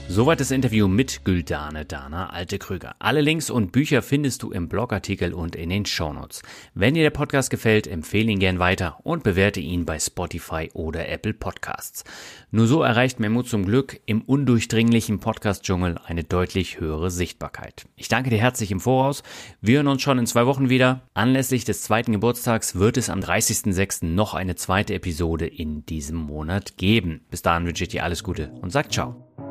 Soweit 0.06 0.38
das 0.38 0.50
Interview 0.50 0.86
mit 0.86 1.24
Güldane 1.24 1.86
Dana 1.86 2.28
Alte 2.28 2.58
Krüger. 2.58 2.94
Alle 2.98 3.22
Links 3.22 3.50
und 3.50 3.72
Bücher 3.72 4.02
findest 4.02 4.42
du 4.42 4.52
im 4.52 4.68
Blogartikel 4.68 5.32
und 5.32 5.56
in 5.56 5.70
den 5.70 5.86
Shownotes. 5.86 6.42
Wenn 6.74 6.94
dir 6.94 7.02
der 7.02 7.10
Podcast 7.10 7.50
gefällt, 7.50 7.86
empfehle 7.86 8.30
ihn 8.30 8.38
gern 8.38 8.58
weiter 8.58 8.98
und 9.02 9.24
bewerte 9.24 9.60
ihn 9.60 9.86
bei 9.86 9.98
Spotify 9.98 10.70
oder 10.74 11.08
Apple 11.08 11.32
Podcasts. 11.32 12.04
Nur 12.50 12.66
so 12.66 12.82
erreicht 12.82 13.18
Memo 13.18 13.42
zum 13.42 13.64
Glück 13.64 13.98
im 14.04 14.20
undurchdringlichen 14.20 15.18
Podcast-Dschungel 15.20 15.98
eine 16.04 16.22
deutlich 16.22 16.78
höhere 16.78 17.10
Sichtbarkeit. 17.10 17.86
Ich 17.96 18.08
danke 18.08 18.30
dir 18.30 18.38
herzlich 18.38 18.70
im 18.70 18.80
Voraus. 18.80 19.22
Wir 19.62 19.78
hören 19.78 19.88
uns 19.88 20.02
schon 20.02 20.18
in 20.18 20.26
zwei 20.26 20.46
Wochen 20.46 20.68
wieder. 20.68 21.00
Anlässlich 21.14 21.64
des 21.64 21.82
zweiten 21.82 22.12
Geburtstags 22.12 22.76
wird 22.76 22.98
es 22.98 23.10
am 23.10 23.20
30.06. 23.20 24.04
noch 24.04 24.34
eine 24.34 24.54
zweite 24.54 24.94
Episode 24.94 25.46
in 25.46 25.86
diesem 25.86 26.18
Monat 26.18 26.76
geben. 26.76 27.22
Bis 27.30 27.42
dahin 27.42 27.66
wünsche 27.66 27.84
ich 27.84 27.90
dir 27.90 28.04
alles 28.04 28.22
Gute 28.22 28.52
und 28.60 28.70
sag 28.70 28.92
ciao. 28.92 29.43